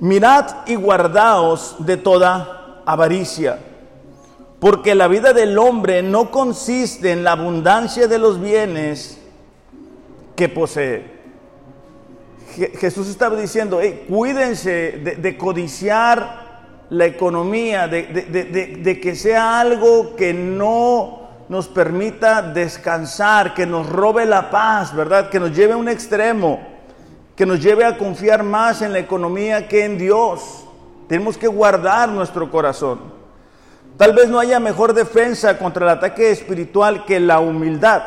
mirad 0.00 0.66
y 0.66 0.74
guardaos 0.74 1.76
de 1.78 1.96
toda 1.96 2.82
avaricia 2.84 3.60
porque 4.60 4.94
la 4.94 5.06
vida 5.06 5.32
del 5.32 5.56
hombre 5.58 6.02
no 6.02 6.30
consiste 6.30 7.12
en 7.12 7.22
la 7.22 7.32
abundancia 7.32 8.08
de 8.08 8.18
los 8.18 8.40
bienes 8.40 9.20
que 10.34 10.48
posee. 10.48 11.18
Jesús 12.78 13.08
estaba 13.08 13.36
diciendo, 13.36 13.80
cuídense 14.08 15.16
de, 15.16 15.36
codiciar 15.36 16.86
la 16.90 17.06
economía, 17.06 17.86
de, 17.86 19.00
que 19.00 19.14
sea 19.14 19.60
algo 19.60 20.16
que 20.16 20.34
no 20.34 21.28
nos 21.48 21.68
permita 21.68 22.42
descansar, 22.42 23.54
que 23.54 23.64
nos 23.64 23.88
robe 23.88 24.26
la 24.26 24.50
paz, 24.50 24.94
¿verdad? 24.94 25.30
Que 25.30 25.38
nos 25.38 25.54
lleve 25.54 25.74
a 25.74 25.76
un 25.76 25.88
extremo, 25.88 26.60
que 27.36 27.46
nos 27.46 27.62
lleve 27.62 27.84
a 27.84 27.96
confiar 27.96 28.42
más 28.42 28.82
en 28.82 28.92
la 28.92 28.98
economía 28.98 29.68
que 29.68 29.84
en 29.84 29.98
Dios. 29.98 30.64
Tenemos 31.06 31.38
que 31.38 31.46
guardar 31.46 32.08
nuestro 32.08 32.50
corazón. 32.50 33.17
Tal 33.98 34.12
vez 34.12 34.28
no 34.28 34.38
haya 34.38 34.60
mejor 34.60 34.94
defensa 34.94 35.58
contra 35.58 35.84
el 35.84 35.90
ataque 35.90 36.30
espiritual 36.30 37.04
que 37.04 37.18
la 37.18 37.40
humildad, 37.40 38.04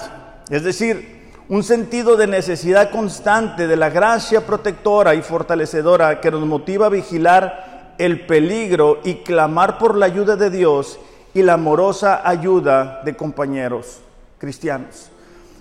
es 0.49 0.63
decir, 0.63 1.19
un 1.49 1.63
sentido 1.63 2.15
de 2.15 2.27
necesidad 2.27 2.91
constante 2.91 3.67
de 3.67 3.75
la 3.75 3.89
gracia 3.89 4.47
protectora 4.47 5.15
y 5.15 5.21
fortalecedora 5.21 6.21
que 6.21 6.31
nos 6.31 6.45
motiva 6.45 6.85
a 6.85 6.89
vigilar 6.89 7.95
el 7.97 8.25
peligro 8.25 9.01
y 9.03 9.15
clamar 9.15 9.77
por 9.77 9.97
la 9.97 10.05
ayuda 10.05 10.37
de 10.37 10.49
Dios 10.49 10.97
y 11.33 11.41
la 11.41 11.55
amorosa 11.55 12.21
ayuda 12.23 13.01
de 13.03 13.17
compañeros 13.17 13.99
cristianos. 14.37 15.09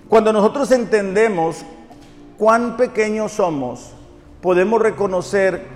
Cuando 0.09 0.33
nosotros 0.33 0.71
entendemos 0.71 1.65
cuán 2.39 2.77
pequeños 2.77 3.33
somos, 3.33 3.95
podemos 4.41 4.81
reconocer 4.81 5.67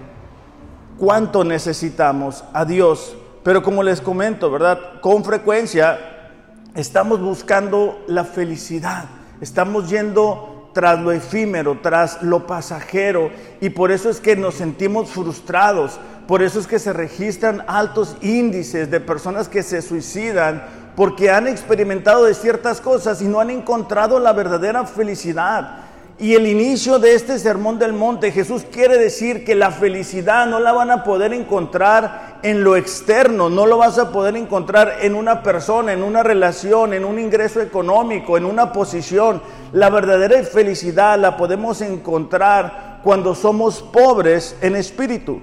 cuánto 0.96 1.42
necesitamos 1.42 2.44
a 2.52 2.64
Dios 2.64 3.16
pero 3.44 3.62
como 3.62 3.84
les 3.84 4.00
comento, 4.00 4.50
¿verdad? 4.50 5.00
Con 5.00 5.22
frecuencia 5.22 5.98
estamos 6.74 7.20
buscando 7.20 8.02
la 8.08 8.24
felicidad, 8.24 9.04
estamos 9.40 9.88
yendo 9.88 10.70
tras 10.72 10.98
lo 10.98 11.12
efímero, 11.12 11.78
tras 11.80 12.20
lo 12.22 12.48
pasajero, 12.48 13.30
y 13.60 13.70
por 13.70 13.92
eso 13.92 14.10
es 14.10 14.18
que 14.18 14.34
nos 14.34 14.54
sentimos 14.54 15.10
frustrados, 15.10 16.00
por 16.26 16.42
eso 16.42 16.58
es 16.58 16.66
que 16.66 16.78
se 16.78 16.92
registran 16.92 17.62
altos 17.68 18.16
índices 18.22 18.90
de 18.90 18.98
personas 18.98 19.48
que 19.48 19.62
se 19.62 19.82
suicidan 19.82 20.64
porque 20.96 21.30
han 21.30 21.46
experimentado 21.46 22.24
de 22.24 22.34
ciertas 22.34 22.80
cosas 22.80 23.20
y 23.20 23.26
no 23.26 23.40
han 23.40 23.50
encontrado 23.50 24.18
la 24.18 24.32
verdadera 24.32 24.86
felicidad. 24.86 25.83
Y 26.16 26.34
el 26.36 26.46
inicio 26.46 27.00
de 27.00 27.14
este 27.16 27.40
sermón 27.40 27.80
del 27.80 27.92
monte, 27.92 28.30
Jesús 28.30 28.64
quiere 28.70 28.98
decir 28.98 29.44
que 29.44 29.56
la 29.56 29.72
felicidad 29.72 30.46
no 30.46 30.60
la 30.60 30.70
van 30.70 30.92
a 30.92 31.02
poder 31.02 31.32
encontrar 31.32 32.38
en 32.44 32.62
lo 32.62 32.76
externo, 32.76 33.50
no 33.50 33.66
lo 33.66 33.78
vas 33.78 33.98
a 33.98 34.12
poder 34.12 34.36
encontrar 34.36 34.98
en 35.00 35.16
una 35.16 35.42
persona, 35.42 35.92
en 35.92 36.04
una 36.04 36.22
relación, 36.22 36.92
en 36.94 37.04
un 37.04 37.18
ingreso 37.18 37.60
económico, 37.60 38.36
en 38.36 38.44
una 38.44 38.72
posición. 38.72 39.42
La 39.72 39.90
verdadera 39.90 40.40
felicidad 40.44 41.18
la 41.18 41.36
podemos 41.36 41.80
encontrar 41.80 43.00
cuando 43.02 43.34
somos 43.34 43.82
pobres 43.82 44.56
en 44.60 44.76
espíritu. 44.76 45.42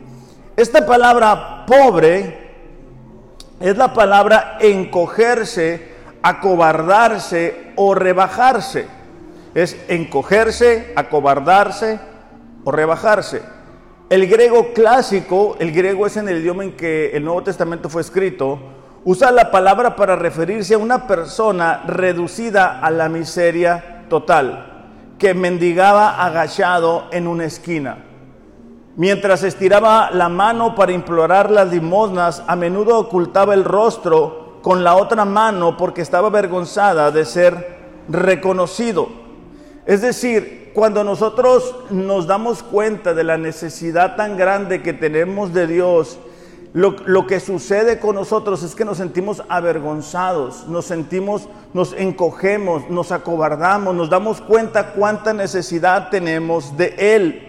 Esta 0.55 0.85
palabra 0.85 1.65
pobre 1.67 2.49
es 3.59 3.75
la 3.75 3.93
palabra 3.93 4.57
encogerse, 4.61 5.91
acobardarse 6.21 7.73
o 7.75 7.93
rebajarse 7.93 9.00
es 9.53 9.77
encogerse, 9.87 10.93
acobardarse 10.95 11.99
o 12.63 12.71
rebajarse. 12.71 13.41
El 14.09 14.27
griego 14.27 14.73
clásico, 14.73 15.55
el 15.59 15.71
griego 15.71 16.05
es 16.05 16.17
en 16.17 16.27
el 16.27 16.39
idioma 16.39 16.63
en 16.63 16.75
que 16.75 17.11
el 17.15 17.23
Nuevo 17.23 17.43
Testamento 17.43 17.89
fue 17.89 18.01
escrito, 18.01 18.59
usa 19.05 19.31
la 19.31 19.51
palabra 19.51 19.95
para 19.95 20.15
referirse 20.15 20.73
a 20.73 20.77
una 20.77 21.07
persona 21.07 21.83
reducida 21.87 22.79
a 22.79 22.91
la 22.91 23.09
miseria 23.09 24.05
total, 24.09 25.15
que 25.17 25.33
mendigaba 25.33 26.23
agachado 26.23 27.05
en 27.11 27.27
una 27.27 27.45
esquina. 27.45 28.05
Mientras 28.97 29.43
estiraba 29.43 30.11
la 30.11 30.27
mano 30.27 30.75
para 30.75 30.91
implorar 30.91 31.49
las 31.49 31.71
limosnas, 31.71 32.43
a 32.45 32.57
menudo 32.57 32.99
ocultaba 32.99 33.53
el 33.53 33.63
rostro 33.63 34.59
con 34.61 34.83
la 34.83 34.95
otra 34.95 35.23
mano 35.23 35.77
porque 35.77 36.01
estaba 36.01 36.27
avergonzada 36.27 37.11
de 37.11 37.23
ser 37.23 37.77
reconocido. 38.09 39.20
Es 39.85 40.01
decir, 40.01 40.71
cuando 40.73 41.03
nosotros 41.03 41.75
nos 41.89 42.27
damos 42.27 42.63
cuenta 42.63 43.13
de 43.13 43.23
la 43.23 43.37
necesidad 43.37 44.15
tan 44.15 44.37
grande 44.37 44.81
que 44.81 44.93
tenemos 44.93 45.53
de 45.53 45.67
Dios, 45.67 46.19
lo, 46.73 47.27
que 47.27 47.41
sucede 47.41 47.99
con 47.99 48.15
nosotros 48.15 48.63
es 48.63 48.75
que 48.75 48.85
nos 48.85 48.97
sentimos 48.97 49.43
avergonzados, 49.49 50.67
nos 50.67 50.85
sentimos, 50.85 51.49
nos 51.73 51.93
encogemos, 51.93 52.89
nos 52.89 53.11
acobardamos, 53.11 53.93
nos 53.93 54.09
damos 54.09 54.39
cuenta 54.39 54.93
cuánta 54.93 55.33
necesidad 55.33 56.09
tenemos 56.09 56.77
de 56.77 56.95
Él. 56.97 57.47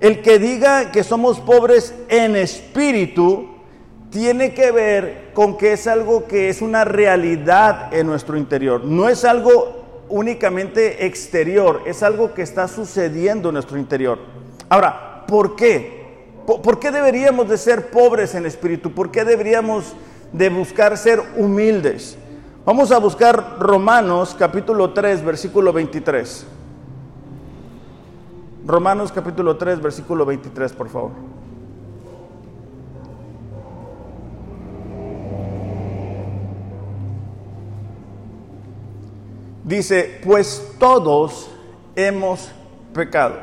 El 0.00 0.20
que 0.20 0.38
diga 0.38 0.90
que 0.90 1.04
somos 1.04 1.40
pobres 1.40 1.94
en 2.08 2.36
espíritu 2.36 3.48
tiene 4.10 4.52
que 4.52 4.72
ver 4.72 5.30
con 5.32 5.56
que 5.56 5.72
es 5.72 5.86
algo 5.86 6.26
que 6.26 6.48
es 6.50 6.60
una 6.60 6.84
realidad 6.84 7.94
en 7.94 8.06
nuestro 8.08 8.36
interior, 8.36 8.84
no 8.84 9.08
es 9.08 9.24
algo 9.24 9.79
únicamente 10.10 11.06
exterior, 11.06 11.82
es 11.86 12.02
algo 12.02 12.34
que 12.34 12.42
está 12.42 12.68
sucediendo 12.68 13.48
en 13.48 13.54
nuestro 13.54 13.78
interior. 13.78 14.18
Ahora, 14.68 15.24
¿por 15.26 15.56
qué? 15.56 16.00
¿Por 16.44 16.78
qué 16.78 16.90
deberíamos 16.90 17.48
de 17.48 17.56
ser 17.56 17.90
pobres 17.90 18.34
en 18.34 18.44
espíritu? 18.44 18.92
¿Por 18.92 19.10
qué 19.10 19.24
deberíamos 19.24 19.94
de 20.32 20.48
buscar 20.48 20.98
ser 20.98 21.22
humildes? 21.36 22.18
Vamos 22.64 22.92
a 22.92 22.98
buscar 22.98 23.56
Romanos 23.58 24.36
capítulo 24.38 24.92
3, 24.92 25.24
versículo 25.24 25.72
23. 25.72 26.46
Romanos 28.66 29.12
capítulo 29.12 29.56
3, 29.56 29.80
versículo 29.80 30.26
23, 30.26 30.72
por 30.72 30.88
favor. 30.88 31.10
Dice, 39.70 40.18
pues 40.24 40.74
todos 40.80 41.48
hemos 41.94 42.50
pecado. 42.92 43.36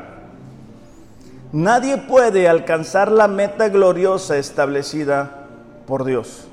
Nadie 1.52 1.96
puede 1.96 2.46
alcanzar 2.46 3.10
la 3.10 3.28
meta 3.28 3.70
gloriosa 3.70 4.36
establecida 4.36 5.46
por 5.86 6.04
Dios. 6.04 6.46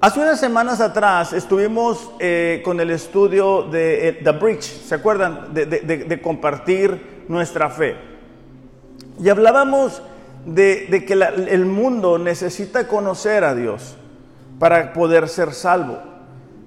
Hace 0.00 0.18
unas 0.18 0.40
semanas 0.40 0.80
atrás 0.80 1.34
estuvimos 1.34 2.10
eh, 2.18 2.62
con 2.64 2.80
el 2.80 2.90
estudio 2.90 3.64
de 3.64 4.08
eh, 4.08 4.12
The 4.24 4.32
Bridge, 4.32 4.62
¿se 4.62 4.94
acuerdan? 4.94 5.52
De, 5.52 6.20
compartir 6.22 7.26
nuestra 7.28 7.68
fe. 7.68 7.96
Y 9.22 9.28
hablábamos 9.28 10.00
de, 10.46 11.04
que 11.06 11.12
el 11.12 11.66
mundo 11.66 12.16
necesita 12.16 12.88
conocer 12.88 13.44
a 13.44 13.54
Dios 13.54 13.94
para 14.58 14.94
poder 14.94 15.28
ser 15.28 15.52
salvo. 15.52 16.13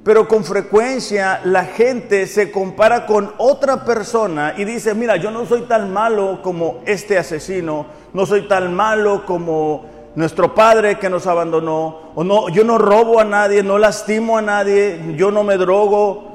Pero 0.04 0.28
con 0.28 0.44
frecuencia 0.44 1.42
la 1.44 1.66
gente 1.66 2.28
se 2.28 2.50
compara 2.52 3.06
con 3.06 3.34
otra 3.38 3.84
persona 3.84 4.54
y 4.58 4.64
dice, 4.64 4.94
mira, 4.94 5.18
yo 5.18 5.32
no 5.32 5.46
soy 5.46 5.64
tan 5.64 5.92
malo 5.92 6.40
como 6.42 6.82
este 6.86 7.18
asesino, 7.18 7.86
no 8.14 8.26
soy 8.26 8.48
tan 8.48 8.74
malo 8.74 9.26
como 9.26 9.86
nuestro 10.16 10.56
padre 10.56 10.98
que 10.98 11.10
nos 11.10 11.28
abandonó, 11.28 12.12
o 12.16 12.24
no, 12.24 12.50
yo 12.50 12.64
no 12.64 12.78
robo 12.78 13.20
a 13.20 13.24
nadie, 13.24 13.62
no 13.62 13.78
lastimo 13.78 14.38
a 14.38 14.42
nadie, 14.42 15.14
yo 15.16 15.30
no 15.30 15.44
me 15.44 15.58
drogo, 15.58 16.28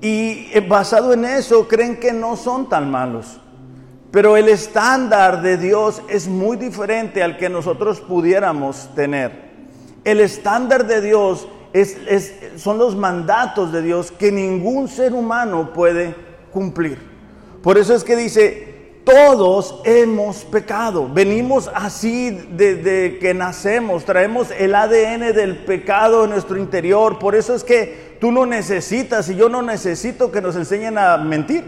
y 0.00 0.48
eh, 0.52 0.64
basado 0.66 1.12
en 1.12 1.24
eso 1.24 1.68
creen 1.68 1.98
que 1.98 2.12
no 2.12 2.36
son 2.36 2.68
tan 2.68 2.90
malos. 2.90 3.40
Pero 4.10 4.36
el 4.36 4.48
estándar 4.48 5.40
de 5.40 5.56
Dios 5.56 6.02
es 6.08 6.26
muy 6.26 6.56
diferente 6.56 7.22
al 7.22 7.36
que 7.36 7.48
nosotros 7.48 8.00
pudiéramos 8.00 8.90
tener. 8.94 9.50
El 10.04 10.20
estándar 10.20 10.86
de 10.86 11.00
Dios 11.00 11.46
es, 11.72 12.34
son 12.56 12.78
los 12.78 12.96
mandatos 12.96 13.72
de 13.72 13.82
Dios 13.82 14.10
que 14.10 14.32
ningún 14.32 14.88
ser 14.88 15.12
humano 15.12 15.72
puede 15.72 16.14
cumplir. 16.52 16.98
Por 17.62 17.78
eso 17.78 17.94
es 17.94 18.04
que 18.04 18.16
dice, 18.16 18.70
todos 19.04 19.80
hemos 19.84 20.44
pecado. 20.44 21.08
Venimos 21.12 21.70
así 21.74 22.30
desde 22.52 23.18
que 23.18 23.34
nacemos. 23.34 24.04
Traemos 24.04 24.50
el 24.50 24.74
ADN 24.74 25.34
del 25.34 25.64
pecado 25.64 26.24
en 26.24 26.30
nuestro 26.30 26.56
interior. 26.56 27.18
Por 27.18 27.34
eso 27.34 27.54
es 27.54 27.64
que 27.64 28.16
tú 28.20 28.30
no 28.32 28.46
necesitas 28.46 29.28
y 29.28 29.36
yo 29.36 29.48
no 29.48 29.62
necesito 29.62 30.30
que 30.30 30.40
nos 30.40 30.56
enseñen 30.56 30.98
a 30.98 31.16
mentir. 31.18 31.64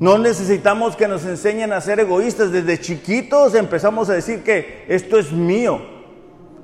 No 0.00 0.16
necesitamos 0.16 0.96
que 0.96 1.06
nos 1.08 1.24
enseñen 1.26 1.72
a 1.72 1.80
ser 1.80 2.00
egoístas. 2.00 2.50
Desde 2.50 2.80
chiquitos 2.80 3.54
empezamos 3.54 4.08
a 4.08 4.14
decir 4.14 4.42
que 4.42 4.84
esto 4.88 5.18
es 5.18 5.30
mío. 5.30 5.99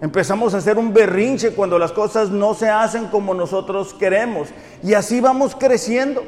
Empezamos 0.01 0.55
a 0.55 0.59
hacer 0.59 0.79
un 0.79 0.93
berrinche 0.93 1.53
cuando 1.53 1.79
las 1.79 1.93
cosas 1.93 2.31
no 2.31 2.55
se 2.55 2.69
hacen 2.69 3.07
como 3.07 3.35
nosotros 3.35 3.95
queremos. 3.95 4.49
Y 4.83 4.95
así 4.95 5.21
vamos 5.21 5.55
creciendo 5.55 6.23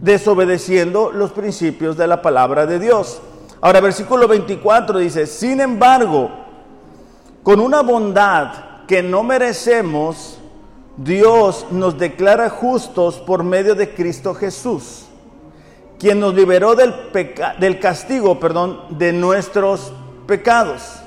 desobedeciendo 0.00 1.10
los 1.12 1.32
principios 1.32 1.96
de 1.96 2.06
la 2.06 2.22
palabra 2.22 2.66
de 2.66 2.78
Dios. 2.78 3.20
Ahora, 3.60 3.80
versículo 3.80 4.28
24 4.28 4.98
dice, 4.98 5.26
sin 5.26 5.60
embargo, 5.60 6.30
con 7.42 7.60
una 7.60 7.82
bondad 7.82 8.86
que 8.86 9.02
no 9.02 9.22
merecemos, 9.22 10.38
Dios 10.96 11.66
nos 11.70 11.98
declara 11.98 12.50
justos 12.50 13.18
por 13.18 13.42
medio 13.42 13.74
de 13.74 13.94
Cristo 13.94 14.34
Jesús, 14.34 15.06
quien 15.98 16.20
nos 16.20 16.34
liberó 16.34 16.74
del, 16.74 16.94
del 17.58 17.80
castigo, 17.80 18.38
perdón, 18.38 18.80
de 18.90 19.12
nuestros 19.12 19.92
pecados. 20.26 21.00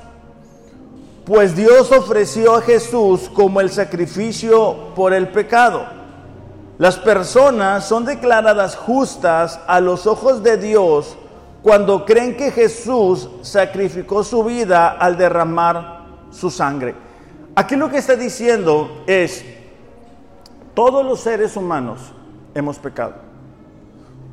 Pues 1.24 1.54
Dios 1.54 1.92
ofreció 1.92 2.56
a 2.56 2.62
Jesús 2.62 3.30
como 3.32 3.60
el 3.60 3.70
sacrificio 3.70 4.92
por 4.94 5.12
el 5.12 5.28
pecado 5.28 6.02
las 6.82 6.98
personas 6.98 7.86
son 7.86 8.04
declaradas 8.04 8.74
justas 8.74 9.60
a 9.68 9.78
los 9.80 10.08
ojos 10.08 10.42
de 10.42 10.56
Dios 10.56 11.16
cuando 11.62 12.04
creen 12.04 12.36
que 12.36 12.50
Jesús 12.50 13.28
sacrificó 13.42 14.24
su 14.24 14.42
vida 14.42 14.88
al 14.88 15.16
derramar 15.16 16.06
su 16.32 16.50
sangre. 16.50 16.96
Aquí 17.54 17.76
lo 17.76 17.88
que 17.88 17.98
está 17.98 18.16
diciendo 18.16 19.04
es, 19.06 19.44
todos 20.74 21.06
los 21.06 21.20
seres 21.20 21.56
humanos 21.56 22.00
hemos 22.52 22.80
pecado. 22.80 23.14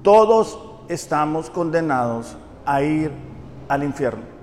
Todos 0.01 0.57
estamos 0.87 1.51
condenados 1.51 2.35
a 2.65 2.81
ir 2.81 3.11
al 3.67 3.83
infierno. 3.83 4.38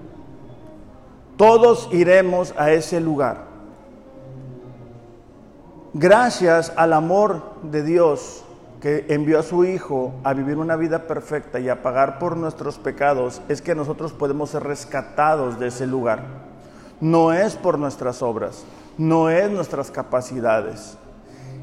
Todos 1.37 1.89
iremos 1.93 2.55
a 2.57 2.73
ese 2.73 3.01
lugar 3.01 3.47
gracias 5.99 6.75
al 6.77 6.93
amor 6.93 7.43
de 7.63 7.83
Dios 7.83 8.43
que 8.83 9.07
envió 9.09 9.39
a 9.39 9.43
su 9.43 9.65
Hijo 9.65 10.13
a 10.25 10.35
vivir 10.35 10.59
una 10.59 10.77
vida 10.77 11.07
perfecta 11.07 11.59
y 11.59 11.71
a 11.71 11.83
pagar 11.83 12.19
por 12.19 12.37
nuestros 12.37 12.77
pecados, 12.77 13.41
es 13.49 13.63
que 13.63 13.75
nosotros 13.75 14.13
podemos 14.13 14.51
ser 14.51 14.65
rescatados 14.65 15.59
de 15.59 15.69
ese 15.69 15.87
lugar. 15.87 16.21
No 17.01 17.33
es 17.33 17.57
por 17.57 17.79
nuestras 17.79 18.23
obras, 18.23 18.65
no 18.99 19.31
es 19.31 19.51
nuestras 19.51 19.91
capacidades. 19.91 20.99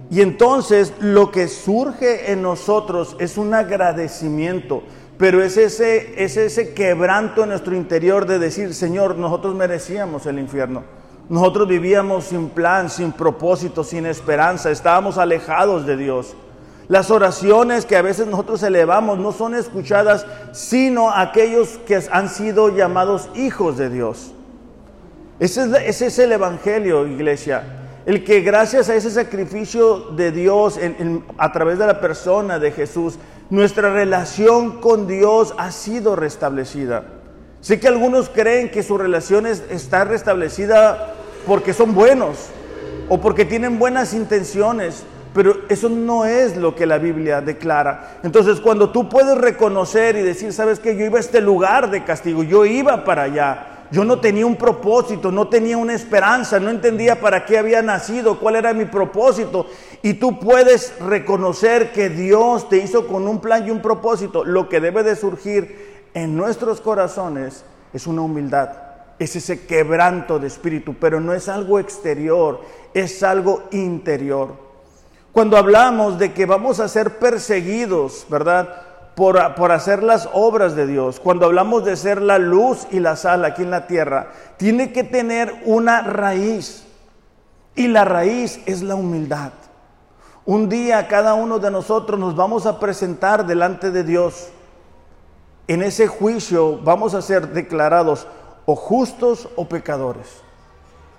Y 0.10 0.22
entonces 0.22 0.94
lo 1.00 1.32
que 1.32 1.48
surge 1.48 2.32
en 2.32 2.42
nosotros 2.42 3.16
es 3.20 3.38
un 3.38 3.54
agradecimiento, 3.54 4.82
pero 5.18 5.44
es 5.44 5.58
ese, 5.58 6.24
es 6.24 6.38
ese 6.38 6.74
quebranto 6.74 7.44
en 7.44 7.50
nuestro 7.50 7.76
interior 7.76 8.26
de 8.26 8.40
decir, 8.40 8.74
Señor, 8.74 9.18
nosotros 9.18 9.56
merecíamos 9.56 10.26
el 10.26 10.40
infierno 10.40 10.84
nosotros 11.30 11.68
vivíamos 11.68 12.26
sin 12.26 12.50
plan, 12.50 12.90
sin 12.90 13.12
propósito, 13.12 13.84
sin 13.84 14.06
esperanza, 14.06 14.72
estábamos 14.72 15.18
alejados 15.18 15.86
de 15.86 15.96
Dios. 15.96 16.36
Las 16.90 17.12
oraciones 17.12 17.86
que 17.86 17.96
a 17.96 18.02
veces 18.02 18.28
nosotros 18.28 18.62
elevamos 18.62 19.18
no 19.18 19.32
son 19.32 19.56
escuchadas, 19.56 20.26
sino 20.52 21.12
aquellos 21.12 21.80
que 21.88 22.02
han 22.12 22.30
sido 22.30 22.70
llamados 22.76 23.30
hijos 23.36 23.78
de 23.78 23.90
Dios. 23.90 24.34
Ese 25.40 25.88
es, 25.88 26.20
el 26.20 26.34
Evangelio, 26.34 27.08
iglesia. 27.08 27.64
El 28.06 28.26
que 28.26 28.42
gracias 28.42 28.90
a 28.90 28.96
ese 28.96 29.10
sacrificio 29.10 30.12
de 30.12 30.32
Dios 30.32 30.78
a 31.38 31.52
través 31.54 31.80
de 31.80 31.88
la 31.88 32.02
persona 32.02 32.60
de 32.60 32.72
Jesús, 32.72 33.18
nuestra 33.54 33.94
relación 33.94 34.82
con 34.82 35.06
Dios 35.06 35.54
ha 35.60 35.70
sido 35.70 36.16
restablecida. 36.16 37.04
Sé 37.62 37.80
que 37.80 37.88
algunos 37.88 38.30
creen 38.30 38.72
que 38.72 38.82
su 38.82 38.98
relación 38.98 39.46
está 39.46 40.06
restablecida 40.06 41.14
porque 41.46 41.72
son 41.72 41.94
buenos 41.94 42.48
o 43.10 43.22
porque 43.22 43.46
tienen 43.46 43.78
buenas 43.78 44.16
intenciones, 44.16 45.04
pero 45.36 45.56
eso 45.70 45.88
no 45.88 46.26
es 46.26 46.58
lo 46.58 46.74
que 46.74 46.88
la 46.88 46.98
Biblia 46.98 47.42
declara. 47.42 48.18
Entonces, 48.24 48.60
cuando 48.60 48.90
tú 48.90 49.08
puedes 49.08 49.38
reconocer 49.38 50.16
y 50.16 50.24
decir, 50.24 50.52
sabes 50.52 50.80
que 50.80 50.98
yo 50.98 51.06
iba 51.06 51.18
a 51.18 51.22
este 51.22 51.40
lugar 51.40 51.92
de 51.92 52.04
castigo, 52.04 52.42
yo 52.42 52.66
iba 52.66 53.06
para 53.06 53.22
allá, 53.22 53.73
yo 53.92 54.04
no 54.04 54.20
tenía 54.20 54.46
un 54.46 54.56
propósito, 54.56 55.32
no 55.32 55.48
tenía 55.48 55.78
una 55.78 55.94
esperanza, 55.94 56.60
no 56.60 56.70
entendía 56.70 57.20
para 57.20 57.46
qué 57.46 57.58
había 57.58 57.82
nacido, 57.82 58.40
cuál 58.40 58.56
era 58.56 58.74
mi 58.74 58.86
propósito, 58.86 59.68
y 60.02 60.16
tú 60.16 60.40
puedes 60.40 60.94
reconocer 61.00 61.92
que 61.92 62.10
Dios 62.10 62.70
te 62.70 62.78
hizo 62.78 63.08
con 63.08 63.28
un 63.28 63.40
plan 63.40 63.68
y 63.68 63.72
un 63.72 63.82
propósito, 63.82 64.44
lo 64.44 64.70
que 64.70 64.80
debe 64.80 65.04
de 65.04 65.16
surgir 65.16 66.08
en 66.14 66.36
nuestros 66.36 66.82
corazones 66.82 67.66
es 67.94 68.08
una 68.08 68.22
humildad, 68.22 68.70
es 69.20 69.36
ese 69.36 69.66
quebranto 69.66 70.40
de 70.40 70.48
espíritu, 70.48 70.96
pero 71.00 71.20
no 71.20 71.34
es 71.34 71.48
algo 71.48 71.80
exterior, 71.80 72.62
es 72.94 73.24
algo 73.24 73.64
interior. 73.72 74.64
Cuando 75.32 75.58
hablamos 75.58 76.20
de 76.20 76.32
que 76.32 76.46
vamos 76.46 76.80
a 76.80 76.88
ser 76.88 77.18
perseguidos, 77.18 78.26
¿verdad? 78.30 78.93
Por, 79.16 79.56
por, 79.56 79.72
hacer 79.72 80.02
las 80.02 80.28
obras 80.34 80.76
de 80.76 80.88
Dios, 80.88 81.20
cuando 81.20 81.46
hablamos 81.46 81.86
de 81.86 81.96
ser 81.96 82.22
la 82.22 82.40
luz 82.40 82.88
y 82.90 83.00
la 83.00 83.16
sal 83.16 83.46
aquí 83.46 83.62
en 83.62 83.70
la 83.70 83.86
tierra, 83.86 84.32
tiene 84.58 84.92
que 84.92 85.04
tener 85.04 85.62
una 85.66 86.02
raíz. 86.02 86.86
Y 87.76 87.88
la 87.88 88.06
raíz 88.06 88.60
es 88.66 88.82
la 88.82 88.96
humildad. 88.96 89.52
Un 90.46 90.68
día 90.68 91.08
cada 91.08 91.36
uno 91.36 91.60
de 91.60 91.70
nosotros 91.70 92.20
nos 92.20 92.36
vamos 92.36 92.66
a 92.66 92.80
presentar 92.80 93.46
delante 93.46 93.92
de 93.92 94.04
Dios 94.04 94.50
en 95.68 95.82
ese 95.82 96.08
juicio 96.08 96.80
vamos 96.80 97.14
a 97.14 97.22
ser 97.22 97.50
declarados 97.50 98.28
o 98.66 98.76
justos 98.76 99.48
o 99.56 99.68
pecadores. 99.68 100.28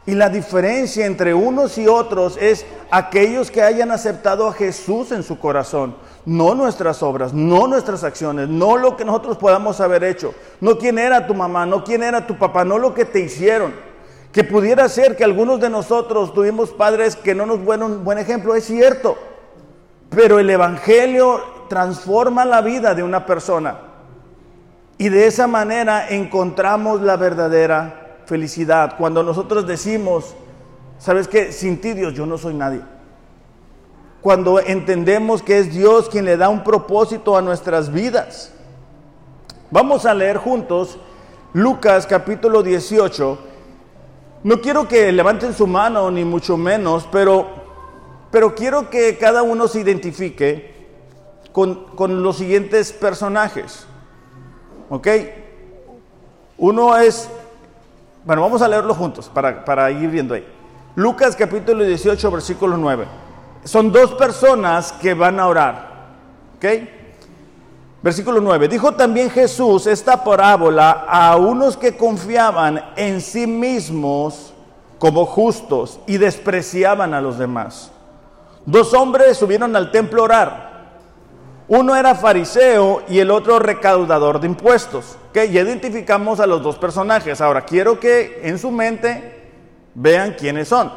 Y 0.06 0.12
la 0.14 0.28
diferencia 0.28 1.06
entre 1.06 1.32
unos 1.32 1.78
y 1.78 1.88
otros 1.88 2.36
es 2.38 2.66
aquellos 2.90 3.50
que 3.50 3.62
hayan 3.62 3.90
aceptado 3.90 4.46
a 4.46 4.52
Jesús 4.52 5.12
en 5.12 5.22
su 5.22 5.38
corazón, 5.38 5.96
no 6.26 6.54
nuestras 6.54 7.02
obras, 7.02 7.34
no 7.34 7.66
nuestras 7.66 8.02
acciones, 8.02 8.48
no 8.48 8.76
lo 8.76 8.96
que 8.96 9.04
nosotros 9.04 9.36
podamos 9.36 9.80
haber 9.80 10.04
hecho, 10.04 10.34
no 10.60 10.78
quién 10.78 10.98
era 10.98 11.26
tu 11.26 11.34
mamá, 11.34 11.66
no 11.66 11.84
quién 11.84 12.02
era 12.02 12.26
tu 12.26 12.38
papá, 12.38 12.64
no 12.64 12.78
lo 12.78 12.94
que 12.94 13.04
te 13.04 13.20
hicieron. 13.20 13.72
Que 14.32 14.42
pudiera 14.42 14.88
ser 14.88 15.16
que 15.16 15.24
algunos 15.24 15.60
de 15.60 15.70
nosotros 15.70 16.34
tuvimos 16.34 16.70
padres 16.70 17.14
que 17.14 17.34
no 17.34 17.46
nos 17.46 17.60
fueron 17.60 17.92
un 17.92 18.04
buen 18.04 18.18
ejemplo, 18.18 18.54
es 18.54 18.64
cierto, 18.64 19.16
pero 20.10 20.38
el 20.38 20.50
Evangelio 20.50 21.40
transforma 21.68 22.44
la 22.44 22.60
vida 22.60 22.94
de 22.94 23.02
una 23.02 23.26
persona. 23.26 23.78
Y 24.98 25.08
de 25.08 25.26
esa 25.26 25.46
manera 25.46 26.08
encontramos 26.08 27.00
la 27.02 27.16
verdadera 27.16 28.18
felicidad. 28.26 28.96
Cuando 28.96 29.22
nosotros 29.22 29.66
decimos, 29.66 30.34
¿sabes 30.98 31.28
qué? 31.28 31.52
Sin 31.52 31.80
ti 31.80 31.92
Dios, 31.92 32.14
yo 32.14 32.26
no 32.26 32.38
soy 32.38 32.54
nadie. 32.54 32.80
Cuando 34.24 34.58
entendemos 34.58 35.42
que 35.42 35.58
es 35.58 35.74
Dios 35.74 36.08
quien 36.08 36.24
le 36.24 36.38
da 36.38 36.48
un 36.48 36.64
propósito 36.64 37.36
a 37.36 37.42
nuestras 37.42 37.92
vidas. 37.92 38.54
Vamos 39.70 40.06
a 40.06 40.14
leer 40.14 40.38
juntos 40.38 40.96
Lucas 41.52 42.06
capítulo 42.06 42.62
18 42.62 43.38
No 44.44 44.62
quiero 44.62 44.88
que 44.88 45.12
levanten 45.12 45.52
su 45.52 45.66
mano, 45.66 46.10
ni 46.10 46.24
mucho 46.24 46.56
menos, 46.56 47.06
pero, 47.12 47.48
pero 48.30 48.54
quiero 48.54 48.88
que 48.88 49.18
cada 49.18 49.42
uno 49.42 49.68
se 49.68 49.80
identifique 49.80 50.72
con, 51.52 51.94
con 51.94 52.22
los 52.22 52.38
siguientes 52.38 52.94
personajes. 52.94 53.86
¿Ok? 54.88 55.06
Uno 56.56 56.96
es, 56.96 57.28
bueno, 58.24 58.40
vamos 58.40 58.62
a 58.62 58.68
leerlo 58.68 58.94
juntos 58.94 59.30
para, 59.34 59.66
para 59.66 59.90
ir 59.90 60.08
viendo 60.08 60.32
ahí. 60.32 60.48
Lucas 60.94 61.36
capítulo 61.36 61.84
18, 61.84 62.30
versículo 62.30 62.78
9. 62.78 63.23
Son 63.64 63.90
dos 63.90 64.12
personas 64.14 64.92
que 64.92 65.14
van 65.14 65.40
a 65.40 65.46
orar. 65.46 65.94
¿Ok? 66.56 66.64
Versículo 68.02 68.40
9. 68.40 68.68
Dijo 68.68 68.92
también 68.92 69.30
Jesús 69.30 69.86
esta 69.86 70.22
parábola 70.22 71.06
a 71.08 71.36
unos 71.36 71.76
que 71.76 71.96
confiaban 71.96 72.92
en 72.96 73.22
sí 73.22 73.46
mismos 73.46 74.52
como 74.98 75.24
justos 75.24 76.00
y 76.06 76.18
despreciaban 76.18 77.14
a 77.14 77.20
los 77.22 77.38
demás. 77.38 77.90
Dos 78.66 78.92
hombres 78.94 79.38
subieron 79.38 79.74
al 79.74 79.90
templo 79.90 80.20
a 80.20 80.24
orar. 80.24 80.74
Uno 81.66 81.96
era 81.96 82.14
fariseo 82.14 83.02
y 83.08 83.20
el 83.20 83.30
otro 83.30 83.58
recaudador 83.58 84.38
de 84.38 84.48
impuestos. 84.48 85.16
Que 85.32 85.50
ya 85.50 85.62
identificamos 85.62 86.40
a 86.40 86.46
los 86.46 86.62
dos 86.62 86.76
personajes. 86.76 87.40
Ahora 87.40 87.62
quiero 87.62 87.98
que 87.98 88.40
en 88.44 88.58
su 88.58 88.70
mente 88.70 89.50
vean 89.94 90.36
quiénes 90.38 90.68
son. 90.68 90.92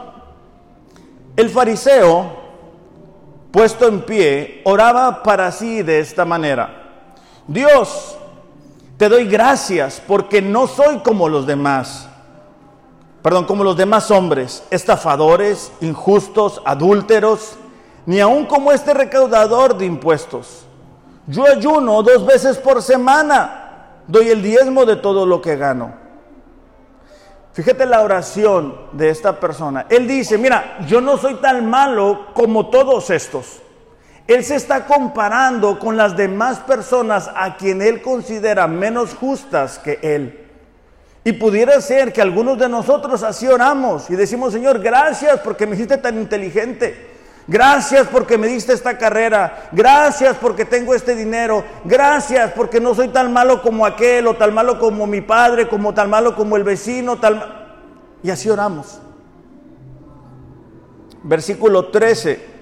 El 1.38 1.49
fariseo, 1.49 2.37
puesto 3.51 3.88
en 3.88 4.01
pie, 4.01 4.62
oraba 4.65 5.23
para 5.23 5.51
sí 5.51 5.83
de 5.83 5.99
esta 5.99 6.25
manera. 6.25 6.83
Dios, 7.47 8.17
te 8.97 9.10
doy 9.10 9.25
gracias 9.25 10.01
porque 10.05 10.41
no 10.41 10.67
soy 10.67 10.99
como 10.99 11.29
los 11.29 11.45
demás, 11.45 12.07
perdón, 13.21 13.45
como 13.45 13.63
los 13.63 13.77
demás 13.77 14.10
hombres, 14.12 14.63
estafadores, 14.71 15.71
injustos, 15.81 16.62
adúlteros, 16.65 17.57
ni 18.05 18.19
aun 18.19 18.45
como 18.45 18.71
este 18.71 18.93
recaudador 18.93 19.77
de 19.77 19.86
impuestos. 19.86 20.65
Yo 21.27 21.45
ayuno 21.45 22.01
dos 22.03 22.25
veces 22.25 22.57
por 22.57 22.81
semana, 22.81 23.99
doy 24.07 24.29
el 24.29 24.41
diezmo 24.41 24.86
de 24.86 24.95
todo 24.95 25.25
lo 25.25 25.41
que 25.41 25.57
gano. 25.57 26.07
Fíjate 27.58 27.88
la 27.88 28.04
oración 28.04 28.76
de 28.91 29.10
esta 29.10 29.39
persona. 29.39 29.88
Él 29.89 30.08
dice, 30.08 30.38
mira, 30.38 30.78
yo 30.88 31.02
no 31.02 31.17
soy 31.17 31.34
tan 31.38 31.67
malo 31.67 32.28
como 32.36 32.70
todos 32.70 33.10
estos. 33.10 33.63
Él 34.28 34.43
se 34.43 34.54
está 34.54 34.86
comparando 34.86 35.80
con 35.80 35.98
las 35.98 36.15
demás 36.15 36.60
personas 36.60 37.32
a 37.36 37.58
quien 37.58 37.82
él 37.82 38.04
considera 38.04 38.67
menos 38.67 39.15
justas 39.15 39.80
que 39.80 39.98
él. 40.04 40.46
Y 41.24 41.32
pudiera 41.32 41.82
ser 41.82 42.13
que 42.13 42.22
algunos 42.22 42.60
de 42.60 42.70
nosotros 42.70 43.24
así 43.24 43.48
oramos 43.48 44.08
y 44.12 44.15
decimos, 44.15 44.54
Señor, 44.54 44.78
gracias 44.78 45.39
porque 45.39 45.65
me 45.65 45.74
hiciste 45.74 45.98
tan 45.98 46.20
inteligente. 46.20 47.16
Gracias 47.47 48.07
porque 48.07 48.38
me 48.38 48.47
diste 48.47 48.73
esta 48.73 48.97
carrera. 48.97 49.69
Gracias 49.71 50.36
porque 50.38 50.65
tengo 50.65 50.93
este 50.93 51.15
dinero. 51.15 51.63
Gracias 51.86 52.51
porque 52.53 52.79
no 52.79 52.93
soy 52.93 53.07
tan 53.07 53.31
malo 53.31 53.62
como 53.62 53.86
aquel 53.86 54.27
o 54.27 54.36
tan 54.36 54.53
malo 54.53 54.79
como 54.79 55.07
mi 55.07 55.21
padre, 55.21 55.67
como 55.67 55.93
tan 55.93 56.10
malo 56.10 56.36
como 56.36 56.57
el 56.57 56.63
vecino. 56.63 57.17
Tal... 57.17 57.69
Y 58.21 58.29
así 58.29 58.49
oramos. 58.49 58.99
Versículo 61.23 61.88
13 61.88 62.57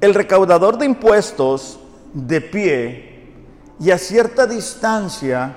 el 0.00 0.14
recaudador 0.14 0.78
de 0.78 0.86
impuestos 0.86 1.80
de 2.12 2.40
pie 2.40 3.34
y 3.80 3.90
a 3.90 3.98
cierta 3.98 4.46
distancia 4.46 5.56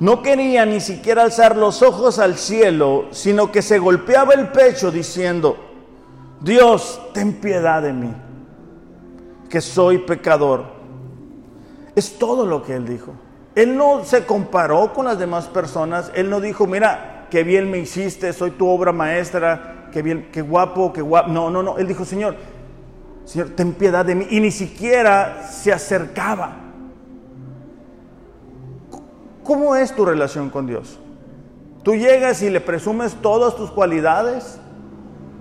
no 0.00 0.22
quería 0.22 0.66
ni 0.66 0.80
siquiera 0.80 1.22
alzar 1.22 1.56
los 1.56 1.82
ojos 1.82 2.18
al 2.18 2.36
cielo, 2.36 3.08
sino 3.12 3.52
que 3.52 3.62
se 3.62 3.78
golpeaba 3.78 4.34
el 4.34 4.48
pecho 4.48 4.90
diciendo, 4.90 5.71
Dios, 6.42 7.00
ten 7.12 7.34
piedad 7.34 7.82
de 7.82 7.92
mí, 7.92 8.12
que 9.48 9.60
soy 9.60 9.98
pecador. 9.98 10.64
Es 11.94 12.18
todo 12.18 12.46
lo 12.46 12.62
que 12.62 12.74
él 12.74 12.86
dijo. 12.86 13.12
Él 13.54 13.76
no 13.76 14.04
se 14.04 14.24
comparó 14.24 14.92
con 14.92 15.04
las 15.04 15.18
demás 15.18 15.46
personas, 15.46 16.10
él 16.14 16.30
no 16.30 16.40
dijo, 16.40 16.66
mira, 16.66 17.26
qué 17.30 17.44
bien 17.44 17.70
me 17.70 17.78
hiciste, 17.78 18.32
soy 18.32 18.52
tu 18.52 18.66
obra 18.66 18.92
maestra, 18.92 19.88
qué 19.92 20.02
bien, 20.02 20.30
qué 20.32 20.42
guapo, 20.42 20.92
qué 20.92 21.02
guapo. 21.02 21.28
No, 21.28 21.50
no, 21.50 21.62
no, 21.62 21.78
él 21.78 21.86
dijo, 21.86 22.04
Señor, 22.04 22.36
Señor, 23.24 23.50
ten 23.50 23.74
piedad 23.74 24.04
de 24.04 24.14
mí. 24.14 24.26
Y 24.30 24.40
ni 24.40 24.50
siquiera 24.50 25.48
se 25.48 25.72
acercaba. 25.72 26.56
¿Cómo 29.44 29.76
es 29.76 29.94
tu 29.94 30.04
relación 30.04 30.50
con 30.50 30.66
Dios? 30.66 30.98
¿Tú 31.82 31.94
llegas 31.94 32.42
y 32.42 32.50
le 32.50 32.60
presumes 32.60 33.14
todas 33.20 33.56
tus 33.56 33.70
cualidades? 33.70 34.58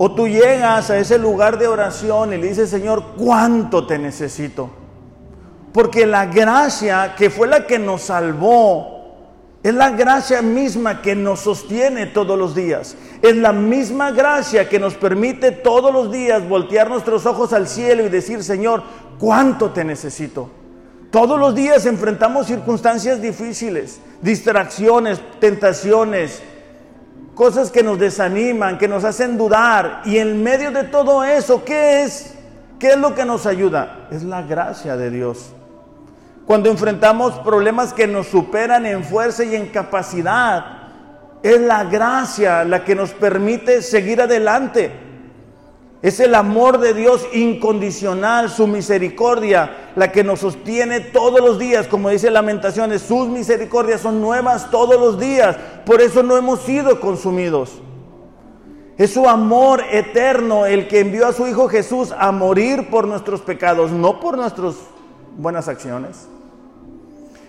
¿O 0.04 0.14
tú 0.14 0.28
llegas 0.28 0.90
a 0.90 0.98
ese 0.98 1.20
lugar 1.20 1.60
de 1.60 1.68
oración 1.68 2.34
y 2.34 2.38
le 2.38 2.48
dices, 2.48 2.72
Señor, 2.72 3.04
cuánto 3.16 3.86
te 3.86 4.00
necesito? 4.00 4.68
Porque 5.72 6.08
la 6.08 6.26
gracia 6.26 7.14
que 7.16 7.30
fue 7.30 7.48
la 7.48 7.68
que 7.68 7.78
nos 7.78 8.02
salvó 8.02 9.60
es 9.62 9.72
la 9.76 9.92
gracia 9.92 10.42
misma 10.42 11.04
que 11.04 11.16
nos 11.16 11.42
sostiene 11.42 12.08
todos 12.08 12.36
los 12.36 12.56
días. 12.56 12.96
Es 13.22 13.36
la 13.36 13.54
misma 13.54 14.10
gracia 14.10 14.68
que 14.68 14.80
nos 14.80 14.96
permite 14.96 15.52
todos 15.52 15.94
los 15.94 16.12
días 16.12 16.50
voltear 16.50 16.90
nuestros 16.90 17.28
ojos 17.28 17.54
al 17.54 17.68
cielo 17.68 18.04
y 18.04 18.10
decir, 18.10 18.44
Señor, 18.44 18.82
¿cuánto 19.20 19.70
te 19.70 19.84
necesito? 19.84 20.50
Todos 21.12 21.40
los 21.40 21.54
días 21.54 21.86
enfrentamos 21.86 22.48
circunstancias 22.48 23.22
difíciles, 23.22 24.00
distracciones, 24.24 25.22
tentaciones, 25.40 26.42
cosas 27.42 27.72
que 27.72 27.82
nos 27.82 27.98
desaniman, 27.98 28.78
que 28.78 28.88
nos 28.88 29.04
hacen 29.04 29.36
dudar. 29.36 30.04
Y 30.06 30.20
en 30.20 30.44
medio 30.44 30.70
de 30.70 30.84
todo 30.84 31.24
eso, 31.24 31.66
¿qué 31.66 32.04
es? 32.04 32.36
¿Qué 32.78 32.90
es 32.90 32.98
lo 32.98 33.16
que 33.16 33.26
nos 33.26 33.48
ayuda? 33.48 34.08
Es 34.12 34.22
la 34.22 34.44
gracia 34.44 34.96
de 34.96 35.10
Dios. 35.10 35.52
Cuando 36.46 36.70
enfrentamos 36.70 37.40
problemas 37.40 37.94
que 37.94 38.06
nos 38.06 38.28
superan 38.28 38.86
en 38.86 39.04
fuerza 39.04 39.44
y 39.44 39.56
en 39.56 39.70
capacidad, 39.70 40.64
es 41.42 41.60
la 41.60 41.84
gracia 41.86 42.64
la 42.64 42.84
que 42.84 42.94
nos 42.94 43.10
permite 43.10 43.82
seguir 43.82 44.22
adelante. 44.22 44.92
Es 46.02 46.20
el 46.20 46.34
amor 46.34 46.80
de 46.80 46.96
Dios 46.96 47.28
incondicional, 47.32 48.50
su 48.50 48.66
misericordia, 48.66 49.92
la 49.96 50.12
que 50.12 50.24
nos 50.24 50.40
sostiene 50.40 51.00
todos 51.00 51.42
los 51.42 51.60
días, 51.60 51.88
como 51.88 52.10
dice 52.10 52.32
Lamentaciones, 52.32 53.04
sus 53.04 53.28
misericordias 53.28 54.02
son 54.02 54.20
nuevas 54.20 54.72
todos 54.72 55.00
los 55.00 55.20
días, 55.20 55.58
por 55.86 56.02
eso 56.02 56.24
no 56.24 56.38
hemos 56.38 56.62
sido 56.62 57.00
consumidos. 57.00 57.82
Es 58.98 59.14
su 59.14 59.30
amor 59.30 59.84
eterno 59.92 60.66
el 60.66 60.88
que 60.88 61.02
envió 61.02 61.28
a 61.28 61.34
su 61.34 61.48
Hijo 61.48 61.68
Jesús 61.68 62.14
a 62.18 62.32
morir 62.32 62.90
por 62.90 63.08
nuestros 63.08 63.42
pecados, 63.42 63.92
no 63.92 64.20
por 64.20 64.38
nuestras 64.38 64.76
buenas 65.38 65.68
acciones. 65.68 66.28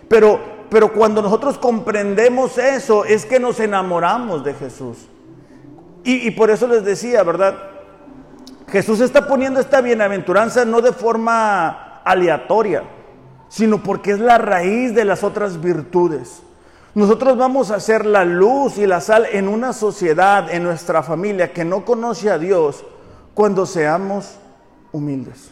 Pero, 0.09 0.39
pero 0.69 0.93
cuando 0.93 1.23
nosotros 1.23 1.57
comprendemos 1.57 2.59
eso, 2.59 3.07
es 3.07 3.25
que 3.25 3.41
nos 3.41 3.61
enamoramos 3.61 4.45
de 4.45 4.53
Jesús. 4.53 4.99
Y, 6.05 6.27
y 6.27 6.31
por 6.33 6.51
eso 6.51 6.67
les 6.67 6.85
decía, 6.85 7.23
¿verdad? 7.23 7.72
Jesús 8.73 9.01
está 9.01 9.27
poniendo 9.29 9.61
esta 9.61 9.83
bienaventuranza 9.83 10.65
no 10.65 10.81
de 10.81 10.93
forma 10.93 12.01
aleatoria, 12.05 12.83
sino 13.51 13.83
porque 13.83 14.13
es 14.13 14.19
la 14.19 14.39
raíz 14.39 14.95
de 14.95 15.05
las 15.05 15.23
otras 15.23 15.61
virtudes. 15.61 16.43
Nosotros 16.95 17.37
vamos 17.37 17.71
a 17.71 17.81
ser 17.81 18.07
la 18.07 18.25
luz 18.25 18.79
y 18.79 18.87
la 18.87 19.03
sal 19.03 19.27
en 19.31 19.47
una 19.47 19.75
sociedad, 19.75 20.51
en 20.51 20.63
nuestra 20.63 21.03
familia 21.03 21.53
que 21.53 21.67
no 21.67 21.85
conoce 21.85 22.31
a 22.31 22.39
Dios, 22.39 22.83
cuando 23.35 23.67
seamos 23.67 24.39
humildes. 24.91 25.51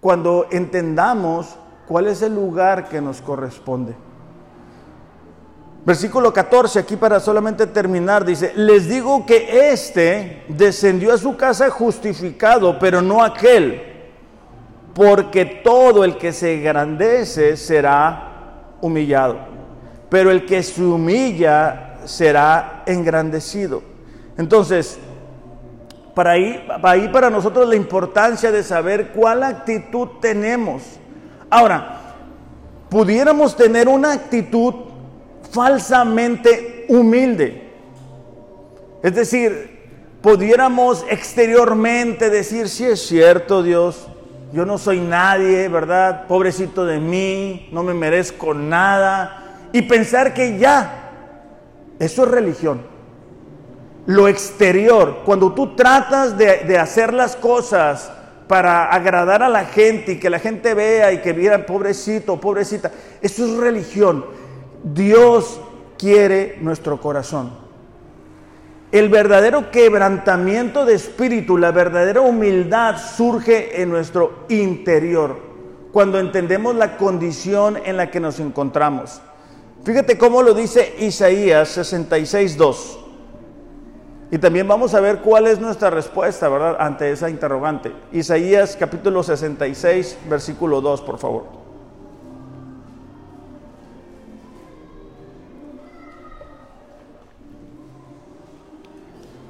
Cuando 0.00 0.48
entendamos 0.50 1.54
cuál 1.86 2.08
es 2.08 2.20
el 2.22 2.34
lugar 2.34 2.88
que 2.88 3.00
nos 3.00 3.20
corresponde. 3.20 3.94
Versículo 5.84 6.32
14, 6.32 6.78
aquí 6.78 6.96
para 6.96 7.20
solamente 7.20 7.66
terminar, 7.66 8.24
dice, 8.24 8.52
les 8.56 8.88
digo 8.88 9.26
que 9.26 9.70
éste 9.70 10.44
descendió 10.48 11.12
a 11.12 11.18
su 11.18 11.36
casa 11.36 11.68
justificado, 11.70 12.78
pero 12.78 13.02
no 13.02 13.22
aquel, 13.22 13.82
porque 14.94 15.44
todo 15.44 16.04
el 16.04 16.16
que 16.16 16.32
se 16.32 16.54
engrandece 16.58 17.56
será 17.56 18.76
humillado, 18.80 19.38
pero 20.08 20.30
el 20.30 20.46
que 20.46 20.62
se 20.62 20.82
humilla 20.82 21.98
será 22.04 22.82
engrandecido. 22.86 23.82
Entonces, 24.38 24.98
para 26.14 26.30
ahí, 26.30 26.64
para 26.66 26.90
ahí 26.90 27.08
para 27.08 27.28
nosotros 27.28 27.68
la 27.68 27.76
importancia 27.76 28.50
de 28.50 28.62
saber 28.62 29.08
cuál 29.08 29.42
actitud 29.42 30.08
tenemos 30.20 30.82
Ahora, 31.54 32.00
pudiéramos 32.88 33.54
tener 33.54 33.86
una 33.86 34.12
actitud 34.12 34.74
falsamente 35.54 36.84
humilde. 36.88 37.62
Es 39.02 39.14
decir, 39.14 40.18
pudiéramos 40.20 41.04
exteriormente 41.08 42.28
decir, 42.30 42.68
si 42.68 42.84
es 42.84 43.06
cierto 43.06 43.62
Dios, 43.62 44.08
yo 44.52 44.64
no 44.64 44.78
soy 44.78 45.00
nadie, 45.00 45.68
¿verdad? 45.68 46.26
Pobrecito 46.26 46.84
de 46.86 47.00
mí, 47.00 47.68
no 47.72 47.82
me 47.82 47.92
merezco 47.92 48.54
nada. 48.54 49.68
Y 49.72 49.82
pensar 49.82 50.32
que 50.32 50.58
ya, 50.58 51.10
eso 51.98 52.24
es 52.24 52.30
religión. 52.30 52.94
lo 54.06 54.28
exterior, 54.28 55.22
cuando 55.24 55.52
tú 55.52 55.74
tratas 55.74 56.36
de, 56.36 56.78
hacer 56.78 57.14
las 57.14 57.36
cosas 57.36 58.12
para 58.46 58.84
agradar 58.84 59.42
a 59.42 59.48
la 59.48 59.64
gente 59.64 60.12
y 60.12 60.18
que 60.18 60.28
la 60.28 60.38
gente 60.38 60.74
vea 60.74 61.10
y 61.12 61.18
que 61.22 61.32
viera 61.32 61.64
pobrecito, 61.64 62.38
pobrecita, 62.38 62.90
eso 63.22 63.46
es 63.46 63.56
religión. 63.56 64.24
Dios 64.84 65.60
quiere 65.98 66.58
nuestro 66.60 67.00
corazón. 67.00 67.50
El 68.92 69.08
verdadero 69.08 69.70
quebrantamiento 69.70 70.84
de 70.84 70.94
espíritu, 70.94 71.56
la 71.56 71.72
verdadera 71.72 72.20
humildad 72.20 72.96
surge 72.98 73.82
en 73.82 73.90
nuestro 73.90 74.44
interior, 74.50 75.36
cuando 75.90 76.20
entendemos 76.20 76.76
la 76.76 76.96
condición 76.96 77.78
en 77.84 77.96
la 77.96 78.10
que 78.10 78.20
nos 78.20 78.38
encontramos. 78.38 79.20
Fíjate 79.84 80.16
cómo 80.16 80.42
lo 80.42 80.54
dice 80.54 80.94
Isaías 80.98 81.76
66.2. 81.76 82.98
Y 84.30 84.38
también 84.38 84.68
vamos 84.68 84.94
a 84.94 85.00
ver 85.00 85.20
cuál 85.20 85.46
es 85.46 85.60
nuestra 85.60 85.90
respuesta, 85.90 86.48
¿verdad?, 86.48 86.76
ante 86.78 87.10
esa 87.10 87.30
interrogante. 87.30 87.92
Isaías 88.12 88.76
capítulo 88.78 89.22
66, 89.22 90.18
versículo 90.28 90.80
2, 90.80 91.00
por 91.02 91.18
favor. 91.18 91.63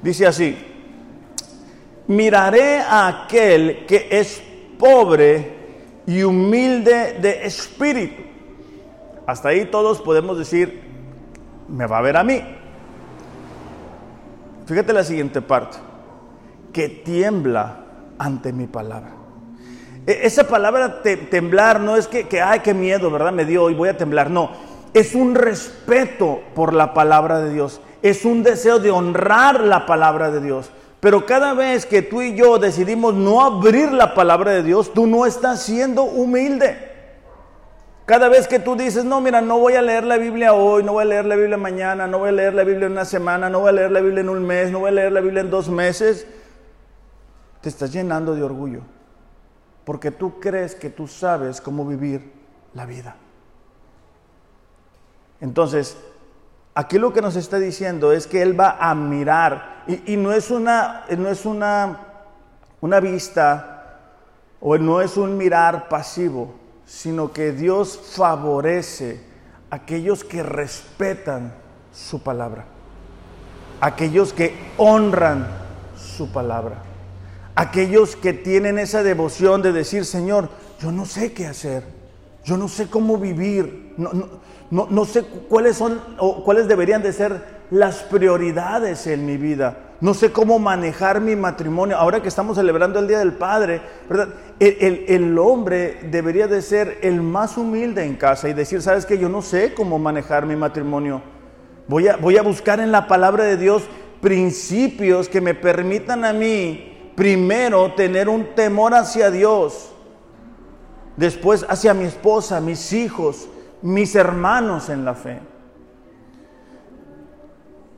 Dice 0.05 0.27
así, 0.27 0.55
miraré 2.05 2.77
a 2.77 3.07
aquel 3.07 3.87
que 3.87 4.07
es 4.11 4.39
pobre 4.77 5.51
y 6.05 6.21
humilde 6.21 7.17
de 7.19 7.43
espíritu. 7.47 8.21
Hasta 9.25 9.49
ahí 9.49 9.65
todos 9.65 10.03
podemos 10.03 10.37
decir, 10.37 10.79
me 11.67 11.87
va 11.87 11.97
a 11.97 12.01
ver 12.01 12.17
a 12.17 12.23
mí. 12.23 12.39
Fíjate 14.67 14.93
la 14.93 15.03
siguiente 15.03 15.41
parte, 15.41 15.77
que 16.71 16.87
tiembla 16.87 17.85
ante 18.19 18.53
mi 18.53 18.67
palabra. 18.67 19.09
E, 20.05 20.19
esa 20.21 20.47
palabra 20.47 21.01
temblar 21.01 21.79
no 21.79 21.95
es 21.95 22.07
que, 22.07 22.27
que, 22.27 22.43
ay, 22.43 22.59
qué 22.59 22.75
miedo, 22.75 23.09
¿verdad? 23.09 23.33
Me 23.33 23.43
dio 23.43 23.71
y 23.71 23.73
voy 23.73 23.89
a 23.89 23.97
temblar. 23.97 24.29
No, 24.29 24.51
es 24.93 25.15
un 25.15 25.33
respeto 25.33 26.43
por 26.53 26.75
la 26.75 26.93
palabra 26.93 27.39
de 27.39 27.51
Dios. 27.51 27.81
Es 28.05 28.23
un 28.23 28.43
deseo 28.43 28.77
de 28.77 28.91
honrar 28.91 29.61
la 29.61 29.87
palabra 29.87 30.29
de 30.29 30.39
Dios. 30.39 30.69
Pero 30.99 31.25
cada 31.25 31.55
vez 31.55 31.87
que 31.87 32.03
tú 32.03 32.21
y 32.21 32.35
yo 32.35 32.59
decidimos 32.59 33.15
no 33.15 33.41
abrir 33.41 33.91
la 33.91 34.13
palabra 34.13 34.51
de 34.51 34.61
Dios, 34.61 34.93
tú 34.93 35.07
no 35.07 35.25
estás 35.25 35.63
siendo 35.63 36.03
humilde. 36.03 36.77
Cada 38.05 38.29
vez 38.29 38.47
que 38.47 38.59
tú 38.59 38.75
dices, 38.75 39.03
no, 39.05 39.21
mira, 39.21 39.41
no 39.41 39.57
voy 39.57 39.73
a 39.73 39.81
leer 39.81 40.03
la 40.03 40.17
Biblia 40.17 40.53
hoy, 40.53 40.83
no 40.83 40.91
voy 40.91 41.01
a 41.01 41.05
leer 41.05 41.25
la 41.25 41.35
Biblia 41.35 41.57
mañana, 41.57 42.05
no 42.05 42.19
voy 42.19 42.29
a 42.29 42.33
leer 42.33 42.53
la 42.53 42.63
Biblia 42.63 42.85
en 42.85 42.91
una 42.91 43.05
semana, 43.05 43.49
no 43.49 43.61
voy 43.61 43.69
a 43.69 43.71
leer 43.71 43.91
la 43.91 44.01
Biblia 44.01 44.21
en 44.21 44.29
un 44.29 44.45
mes, 44.45 44.69
no 44.69 44.81
voy 44.81 44.89
a 44.89 44.91
leer 44.91 45.11
la 45.11 45.21
Biblia 45.21 45.41
en 45.41 45.49
dos 45.49 45.67
meses, 45.67 46.27
te 47.61 47.69
estás 47.69 47.91
llenando 47.91 48.35
de 48.35 48.43
orgullo. 48.43 48.81
Porque 49.83 50.11
tú 50.11 50.39
crees 50.39 50.75
que 50.75 50.91
tú 50.91 51.07
sabes 51.07 51.59
cómo 51.59 51.87
vivir 51.87 52.31
la 52.75 52.85
vida. 52.85 53.15
Entonces, 55.41 55.97
aquí 56.75 56.99
lo 56.99 57.11
que 57.11 57.21
nos 57.21 57.35
está 57.35 57.57
diciendo 57.57 58.11
es 58.11 58.27
que 58.27 58.43
Él 58.43 58.59
va 58.59 58.77
a 58.79 58.93
mirar, 58.93 59.83
y, 59.87 60.17
no 60.17 60.31
es 60.31 60.51
una, 60.51 61.05
no 61.17 61.29
es 61.29 61.45
una, 61.45 61.99
una 62.81 62.99
vista, 62.99 63.71
o 64.59 64.77
no 64.77 65.01
es 65.01 65.17
un 65.17 65.37
mirar 65.37 65.89
pasivo 65.89 66.65
sino 66.85 67.33
que 67.33 67.51
Dios 67.51 67.99
favorece 68.13 69.19
a 69.69 69.77
aquellos 69.77 70.23
que 70.23 70.43
respetan 70.43 71.53
su 71.91 72.21
palabra, 72.21 72.65
aquellos 73.81 74.33
que 74.33 74.55
honran 74.77 75.47
su 75.97 76.31
palabra, 76.31 76.83
aquellos 77.55 78.15
que 78.15 78.33
tienen 78.33 78.77
esa 78.77 79.01
devoción 79.03 79.61
de 79.61 79.71
decir, 79.71 80.05
Señor, 80.05 80.49
yo 80.79 80.91
no 80.91 81.05
sé 81.05 81.33
qué 81.33 81.47
hacer, 81.47 81.83
yo 82.43 82.57
no 82.57 82.67
sé 82.67 82.87
cómo 82.87 83.17
vivir, 83.17 83.84
no, 83.97 84.11
no, 84.71 84.87
no 84.89 85.05
sé 85.05 85.23
cuáles 85.23 85.77
son 85.77 86.01
o 86.17 86.43
cuáles 86.43 86.67
deberían 86.67 87.01
de 87.01 87.13
ser 87.13 87.55
las 87.71 88.03
prioridades 88.03 89.07
en 89.07 89.25
mi 89.25 89.37
vida. 89.37 89.77
No 90.01 90.13
sé 90.13 90.31
cómo 90.31 90.59
manejar 90.59 91.21
mi 91.21 91.35
matrimonio. 91.35 91.97
Ahora 91.97 92.21
que 92.21 92.27
estamos 92.27 92.57
celebrando 92.57 92.99
el 92.99 93.07
Día 93.07 93.19
del 93.19 93.33
Padre, 93.33 93.81
¿verdad? 94.09 94.27
El, 94.59 95.37
hombre 95.39 95.99
debería 96.11 96.47
de 96.47 96.61
ser 96.61 96.99
el 97.01 97.21
más 97.21 97.57
humilde 97.57 98.03
en 98.03 98.15
casa 98.15 98.49
y 98.49 98.53
decir, 98.53 98.81
sabes 98.81 99.05
que 99.05 99.17
yo 99.17 99.29
no 99.29 99.41
sé 99.41 99.73
cómo 99.73 99.97
manejar 99.97 100.45
mi 100.45 100.55
matrimonio. 100.55 101.21
Voy 101.87 102.07
a, 102.07 102.17
voy 102.17 102.37
a 102.37 102.41
buscar 102.41 102.79
en 102.79 102.91
la 102.91 103.07
palabra 103.07 103.45
de 103.45 103.57
Dios 103.57 103.83
principios 104.21 105.29
que 105.29 105.41
me 105.41 105.53
permitan 105.53 106.25
a 106.25 106.33
mí 106.33 107.11
primero 107.15 107.93
tener 107.93 108.27
un 108.27 108.53
temor 108.55 108.93
hacia 108.93 109.31
Dios, 109.31 109.91
después 111.15 111.65
hacia 111.69 111.93
mi 111.93 112.05
esposa, 112.05 112.59
mis 112.59 112.91
hijos, 112.91 113.47
mis 113.85 114.15
hermanos 114.15 114.89
en 114.89 115.05
la 115.05 115.13
fe. 115.13 115.39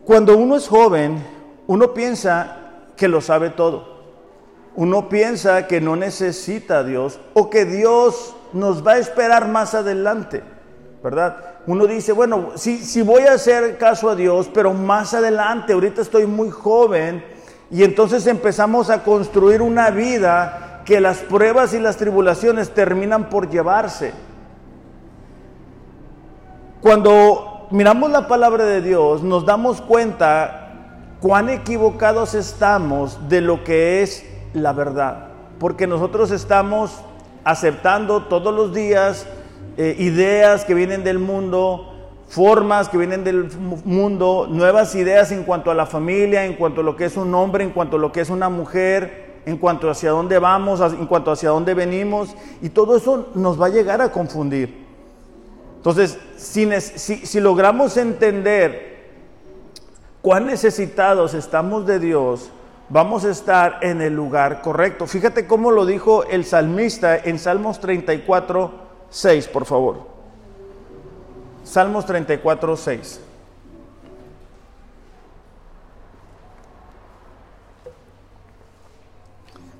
Cuando 0.03 0.35
uno 0.35 0.57
es 0.57 0.67
joven, 0.67 1.23
uno 1.65 1.93
piensa 1.93 2.57
que 2.97 3.07
lo 3.07 3.21
sabe 3.21 3.51
todo. 3.51 3.95
Uno 4.75 5.07
piensa 5.07 5.65
que 5.65 5.79
no 5.79 5.95
necesita 5.95 6.79
a 6.79 6.83
Dios 6.83 7.21
o 7.33 7.49
que 7.49 7.63
Dios 7.63 8.35
nos 8.51 8.85
va 8.85 8.93
a 8.93 8.97
esperar 8.97 9.47
más 9.47 9.75
adelante, 9.75 10.43
¿verdad? 11.01 11.37
Uno 11.67 11.87
dice, 11.87 12.11
bueno, 12.11 12.51
sí, 12.55 13.01
voy 13.01 13.23
a 13.23 13.33
hacer 13.33 13.77
caso 13.77 14.09
a 14.09 14.15
Dios, 14.15 14.49
pero 14.53 14.73
más 14.73 15.13
adelante, 15.13 15.71
ahorita 15.71 16.01
estoy 16.01 16.25
muy 16.25 16.49
joven 16.49 17.23
y 17.71 17.83
entonces 17.83 18.27
empezamos 18.27 18.89
a 18.89 19.03
construir 19.03 19.61
una 19.61 19.89
vida 19.89 20.81
que 20.85 20.99
las 20.99 21.19
pruebas 21.19 21.73
y 21.73 21.79
las 21.79 21.95
tribulaciones 21.95 22.73
terminan 22.73 23.29
por 23.29 23.49
llevarse. 23.49 24.26
Cuando 26.81 27.67
miramos 27.71 28.11
la 28.11 28.27
palabra 28.27 28.63
de 28.65 28.81
Dios, 28.81 29.23
nos 29.23 29.45
damos 29.45 29.81
cuenta 29.81 30.67
cuán 31.19 31.49
equivocados 31.49 32.35
estamos 32.35 33.27
de 33.27 33.41
lo 33.41 33.63
que 33.63 34.03
es 34.03 34.23
la 34.53 34.73
verdad. 34.73 35.29
Porque 35.57 35.87
nosotros 35.87 36.29
estamos 36.29 36.99
aceptando 37.43 38.25
todos 38.25 38.53
los 38.53 38.75
días 38.75 39.25
eh, 39.77 39.95
ideas 39.97 40.65
que 40.65 40.75
vienen 40.75 41.03
del 41.03 41.17
mundo, 41.17 41.93
formas 42.27 42.89
que 42.89 42.97
vienen 42.99 43.23
del 43.23 43.49
mundo, 43.83 44.47
nuevas 44.47 44.93
ideas 44.93 45.31
en 45.31 45.45
cuanto 45.45 45.71
a 45.71 45.73
la 45.73 45.87
familia, 45.87 46.45
en 46.45 46.53
cuanto 46.53 46.81
a 46.81 46.83
lo 46.83 46.95
que 46.95 47.05
es 47.05 47.17
un 47.17 47.33
hombre, 47.33 47.63
en 47.63 47.71
cuanto 47.71 47.97
a 47.97 47.99
lo 47.99 48.11
que 48.11 48.21
es 48.21 48.29
una 48.29 48.49
mujer, 48.49 49.41
en 49.47 49.57
cuanto 49.57 49.89
hacia 49.89 50.11
dónde 50.11 50.37
vamos, 50.37 50.79
en 50.81 51.07
cuanto 51.07 51.31
hacia 51.31 51.49
dónde 51.49 51.73
venimos. 51.73 52.35
Y 52.61 52.69
todo 52.69 52.95
eso 52.95 53.29
nos 53.33 53.59
va 53.59 53.65
a 53.65 53.69
llegar 53.69 53.99
a 53.99 54.11
confundir. 54.11 54.86
Entonces, 55.87 56.19
si, 56.35 57.39
logramos 57.39 57.95
entender 57.95 59.09
cuán 60.21 60.45
necesitados 60.45 61.33
estamos 61.33 61.87
de 61.87 61.97
Dios, 61.97 62.49
vamos 62.89 63.23
a 63.23 63.29
estar 63.29 63.79
en 63.81 64.01
el 64.01 64.13
lugar 64.13 64.61
correcto. 64.61 65.07
Fíjate 65.07 65.47
cómo 65.47 65.71
lo 65.71 65.85
dijo 65.85 66.25
el 66.25 66.43
salmista 66.43 67.15
en 67.15 67.39
Salmos 67.39 67.79
34, 67.79 68.71
6, 69.09 69.47
por 69.47 69.63
favor. 69.63 69.99
Salmos 71.63 72.05
34, 72.05 72.75
6. 72.75 73.21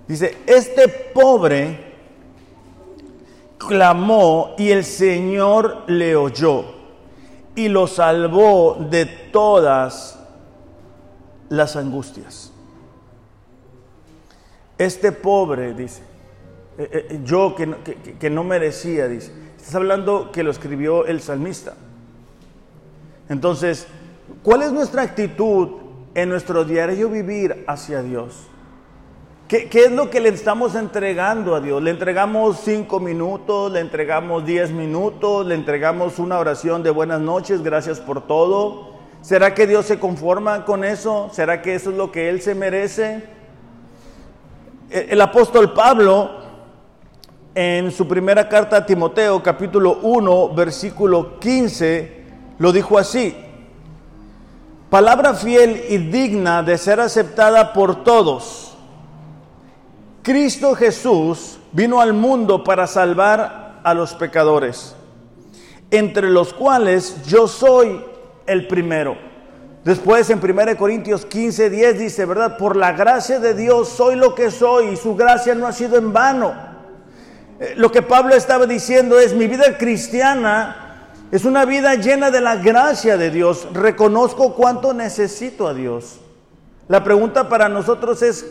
Dice, 0.07 0.37
este 0.45 0.87
pobre 0.87 1.86
clamó 3.57 4.55
y 4.57 4.71
el 4.71 4.83
Señor 4.83 5.83
le 5.87 6.15
oyó 6.15 6.65
y 7.55 7.69
lo 7.69 7.87
salvó 7.87 8.77
de 8.89 9.05
todas 9.05 10.19
las 11.49 11.75
angustias. 11.75 12.51
Este 14.77 15.11
pobre, 15.11 15.73
dice, 15.73 16.03
eh, 16.77 17.07
eh, 17.09 17.19
yo 17.23 17.55
que, 17.55 18.15
que 18.19 18.29
no 18.29 18.43
merecía, 18.43 19.07
dice, 19.07 19.31
estás 19.57 19.73
hablando 19.73 20.31
que 20.31 20.43
lo 20.43 20.51
escribió 20.51 21.05
el 21.07 21.19
salmista. 21.19 21.73
Entonces, 23.27 23.87
¿cuál 24.43 24.61
es 24.61 24.71
nuestra 24.71 25.01
actitud 25.01 25.81
en 26.13 26.29
nuestro 26.29 26.63
diario 26.63 27.09
vivir 27.09 27.65
hacia 27.67 28.03
Dios? 28.03 28.47
¿Qué, 29.47 29.69
es 29.71 29.91
lo 29.93 30.09
que 30.09 30.19
le 30.19 30.27
estamos 30.27 30.75
entregando 30.75 31.55
a 31.55 31.61
Dios? 31.61 31.81
¿Le 31.81 31.91
entregamos 31.91 32.59
cinco 32.65 32.99
minutos? 32.99 33.71
¿Le 33.71 33.79
entregamos 33.79 34.45
diez 34.45 34.71
minutos? 34.71 35.45
¿Le 35.45 35.55
entregamos 35.55 36.19
una 36.19 36.37
oración 36.37 36.83
de 36.83 36.89
buenas 36.89 37.21
noches? 37.21 37.63
Gracias 37.63 38.01
por 38.01 38.27
todo. 38.27 38.89
¿Será 39.21 39.53
que 39.53 39.65
Dios 39.65 39.85
se 39.85 39.99
conforma 39.99 40.65
con 40.65 40.83
eso? 40.83 41.29
¿Será 41.31 41.61
que 41.61 41.75
eso 41.75 41.91
es 41.91 41.95
lo 41.95 42.11
que 42.11 42.27
Él 42.27 42.41
se 42.41 42.55
merece? 42.55 43.23
E, 44.89 45.07
el 45.11 45.21
apóstol 45.21 45.71
Pablo, 45.71 46.29
en 47.55 47.89
su 47.93 48.05
primera 48.05 48.49
carta 48.49 48.75
a 48.75 48.85
Timoteo, 48.85 49.41
capítulo 49.41 49.99
1, 50.01 50.55
versículo 50.55 51.39
15, 51.39 52.25
lo 52.59 52.73
dijo 52.73 52.97
así. 52.97 53.33
palabra 54.89 55.33
fiel 55.33 55.85
y 55.87 55.99
digna 55.99 56.63
de 56.63 56.77
ser 56.77 56.99
aceptada 56.99 57.71
por 57.71 58.03
todos. 58.03 58.67
Cristo 60.27 60.75
Jesús 60.75 61.57
vino 61.71 62.01
al 62.01 62.11
mundo 62.11 62.61
para 62.61 62.85
salvar 62.85 63.79
a 63.81 63.93
los 63.93 64.13
pecadores, 64.13 64.93
entre 65.89 66.29
los 66.29 66.53
cuales 66.53 67.23
yo 67.27 67.47
soy 67.47 68.03
el 68.45 68.67
primero. 68.67 69.15
Después 69.85 70.29
en 70.29 70.43
1 70.43 70.75
Corintios 70.75 71.25
15, 71.25 71.69
10 71.69 71.99
dice, 71.99 72.25
¿verdad? 72.25 72.57
Por 72.57 72.75
la 72.75 72.91
gracia 72.91 73.39
de 73.39 73.53
Dios 73.53 73.87
soy 73.87 74.17
lo 74.17 74.35
que 74.35 74.51
soy 74.51 74.87
y 74.87 74.97
su 74.97 75.15
gracia 75.15 75.55
no 75.55 75.65
ha 75.65 75.71
sido 75.71 75.97
en 75.97 76.11
vano. 76.11 76.53
Eh, 77.61 77.75
lo 77.77 77.89
que 77.89 78.01
Pablo 78.01 78.35
estaba 78.35 78.65
diciendo 78.65 79.17
es, 79.19 79.33
mi 79.33 79.47
vida 79.47 79.77
cristiana 79.77 81.13
es 81.31 81.45
una 81.45 81.63
vida 81.63 81.95
llena 81.95 82.31
de 82.31 82.41
la 82.41 82.57
gracia 82.57 83.15
de 83.15 83.31
Dios. 83.31 83.65
Reconozco 83.71 84.55
cuánto 84.55 84.93
necesito 84.93 85.69
a 85.69 85.73
Dios. 85.73 86.19
La 86.89 87.05
pregunta 87.05 87.47
para 87.47 87.69
nosotros 87.69 88.21
es, 88.21 88.45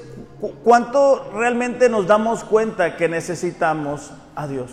¿cuánto 0.65 1.31
realmente 1.35 1.89
nos 1.89 2.07
damos 2.07 2.45
cuenta 2.45 2.97
que 2.97 3.09
necesitamos 3.09 4.13
a 4.35 4.47
Dios? 4.47 4.71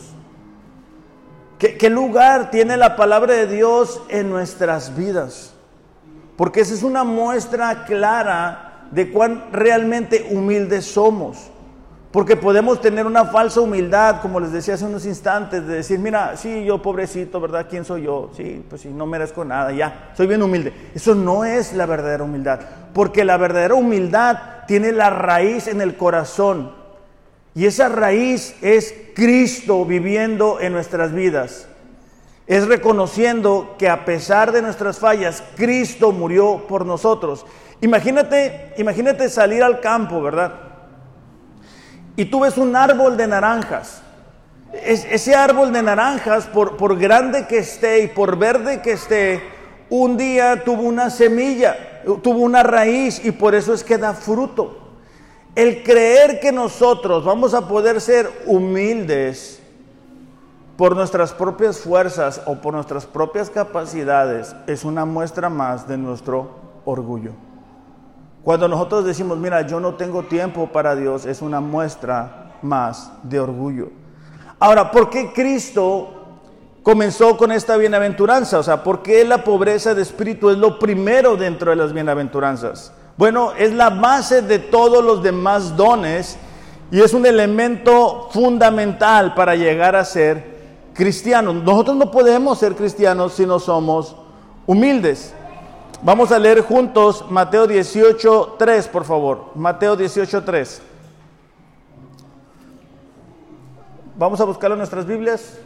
¿Qué, 1.58 1.90
lugar 1.90 2.52
tiene 2.52 2.76
la 2.76 2.98
palabra 2.98 3.34
de 3.36 3.48
Dios 3.48 4.02
en 4.10 4.30
nuestras 4.30 4.98
vidas? 4.98 5.54
Porque 6.36 6.60
esa 6.60 6.74
es 6.74 6.84
una 6.84 7.06
muestra 7.06 7.86
clara 7.86 8.88
de 8.92 9.10
cuán 9.10 9.46
realmente 9.54 10.28
humildes 10.32 10.84
somos. 10.84 11.50
Porque 12.12 12.36
podemos 12.36 12.82
tener 12.82 13.08
una 13.08 13.26
falsa 13.26 13.62
humildad, 13.62 14.22
como 14.22 14.42
les 14.42 14.52
decía 14.52 14.74
hace 14.74 14.86
unos 14.86 15.06
instantes, 15.06 15.66
de 15.66 15.76
decir, 15.76 16.00
mira, 16.00 16.36
sí, 16.36 16.66
yo 16.66 16.82
pobrecito, 16.82 17.40
¿verdad? 17.40 17.66
¿Quién 17.70 17.86
soy 17.86 18.04
yo? 18.04 18.30
Sí, 18.36 18.64
pues 18.70 18.82
sí, 18.82 18.90
no 18.90 19.06
merezco 19.06 19.46
nada, 19.46 19.72
ya, 19.72 20.12
soy 20.18 20.28
bien 20.28 20.44
humilde. 20.44 20.74
Eso 20.94 21.16
no 21.16 21.46
es 21.46 21.74
la 21.74 21.86
verdadera 21.86 22.24
humildad, 22.24 22.60
porque 22.94 23.24
la 23.24 23.38
verdadera 23.38 23.74
humildad 23.74 24.38
tiene 24.68 24.92
la 24.92 25.10
raíz 25.10 25.68
en 25.68 25.82
el 25.82 25.98
corazón. 25.98 26.72
Y 27.56 27.66
esa 27.66 27.90
raíz 27.90 28.56
es 28.62 28.94
Cristo 29.16 29.86
viviendo 29.86 30.60
en 30.60 30.74
nuestras 30.74 31.14
vidas. 31.14 31.68
Es 32.48 32.68
reconociendo 32.68 33.76
que 33.78 33.90
a 33.90 34.06
pesar 34.06 34.52
de 34.52 34.62
nuestras 34.62 35.00
fallas, 35.00 35.44
Cristo 35.56 36.12
murió 36.12 36.66
por 36.68 36.86
nosotros. 36.86 37.46
Imagínate, 37.82 38.74
imagínate 38.78 39.30
salir 39.30 39.64
al 39.64 39.80
campo, 39.80 40.22
¿verdad? 40.22 40.74
y 42.16 42.26
tú 42.26 42.42
ves 42.42 42.58
un 42.58 42.76
árbol 42.76 43.18
de 43.18 43.28
naranjas. 43.28 44.02
ese 44.74 45.36
árbol 45.36 45.72
de 45.72 45.84
naranjas, 45.84 46.46
por, 46.46 46.78
por 46.78 46.98
grande 46.98 47.46
que 47.48 47.60
esté 47.60 48.04
y 48.04 48.08
por 48.08 48.38
verde 48.38 48.82
que 48.82 48.94
esté, 48.94 49.42
un 49.90 50.18
día 50.18 50.64
tuvo 50.64 50.84
una 50.84 51.10
semilla, 51.10 51.93
tuvo 52.22 52.40
una 52.40 52.64
raíz 52.64 53.24
y 53.24 53.32
por 53.32 53.56
eso 53.56 53.74
es 53.74 53.84
que 53.84 53.98
da 53.98 54.14
fruto. 54.14 54.78
El 55.56 55.84
creer 55.84 56.40
que 56.40 56.52
nosotros 56.52 57.24
vamos 57.24 57.54
a 57.54 57.68
poder 57.68 58.02
ser 58.02 58.30
humildes 58.46 59.62
por 60.78 60.96
nuestras 60.96 61.32
propias 61.32 61.80
fuerzas 61.80 62.42
o 62.46 62.56
por 62.56 62.74
nuestras 62.74 63.06
propias 63.06 63.50
capacidades 63.50 64.56
es 64.66 64.84
una 64.84 65.06
muestra 65.06 65.50
más 65.50 65.88
de 65.88 65.98
nuestro 65.98 66.50
orgullo. 66.86 67.32
Cuando 68.44 68.68
nosotros 68.68 69.06
decimos, 69.06 69.38
mira, 69.38 69.62
yo 69.66 69.80
no 69.80 69.94
tengo 69.96 70.24
tiempo 70.24 70.68
para 70.68 70.96
Dios, 70.96 71.26
es 71.26 71.42
una 71.42 71.62
muestra 71.62 72.58
más 72.62 73.12
de 73.24 73.40
orgullo. 73.40 73.90
Ahora, 74.60 74.92
¿por 74.92 75.10
qué 75.10 75.32
Cristo 75.34 76.23
comenzó 76.84 77.38
con 77.38 77.52
esta 77.52 77.78
bienaventuranza? 77.78 78.60
O 78.60 78.64
sea, 78.64 78.84
¿por 78.84 79.02
qué 79.02 79.26
la 79.26 79.44
pobreza 79.44 79.96
de 79.96 80.02
espíritu 80.02 80.50
es 80.50 80.58
lo 80.58 80.78
primero 80.78 81.36
dentro 81.38 81.72
de 81.72 81.78
las 81.78 81.94
bienaventuranzas? 81.94 82.92
Bueno, 83.18 83.54
es 83.58 83.74
la 83.74 83.90
base 83.90 84.42
de 84.42 84.60
todos 84.60 85.04
los 85.04 85.24
demás 85.24 85.76
dones 85.76 86.38
y 86.92 87.02
es 87.02 87.14
un 87.14 87.26
elemento 87.26 88.30
fundamental 88.32 89.34
para 89.34 89.56
llegar 89.56 89.96
a 89.96 90.06
ser 90.06 90.54
cristianos. 90.94 91.56
Nosotros 91.56 91.96
no 91.96 92.12
podemos 92.12 92.60
ser 92.60 92.76
cristianos 92.76 93.34
si 93.34 93.46
no 93.46 93.60
somos 93.60 94.16
humildes. 94.68 95.34
Vamos 96.02 96.32
a 96.32 96.40
leer 96.40 96.62
juntos 96.62 97.26
Mateo 97.30 97.66
18, 97.66 98.56
3, 98.60 98.88
por 98.90 99.06
favor. 99.06 99.52
Mateo 99.56 99.96
18, 99.96 100.44
3. 100.44 100.82
Vamos 104.18 104.42
a 104.42 104.44
buscarlo 104.44 104.76
en 104.76 104.80
nuestras 104.80 105.06
Biblias. 105.06 105.58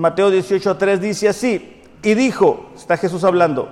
Mateo 0.00 0.30
18, 0.30 0.76
3 0.76 1.00
dice 1.00 1.28
así. 1.28 1.82
Y 2.02 2.14
dijo, 2.14 2.70
está 2.74 2.96
Jesús 2.96 3.24
hablando, 3.24 3.68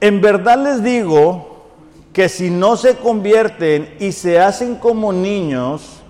en 0.00 0.20
verdad 0.20 0.58
les 0.58 0.82
digo 0.82 1.68
que 2.12 2.28
si 2.28 2.50
no 2.50 2.76
se 2.76 2.96
convierten 2.96 3.94
y 4.00 4.12
se 4.12 4.40
hacen 4.40 4.76
como 4.76 5.12
niños, 5.12 6.02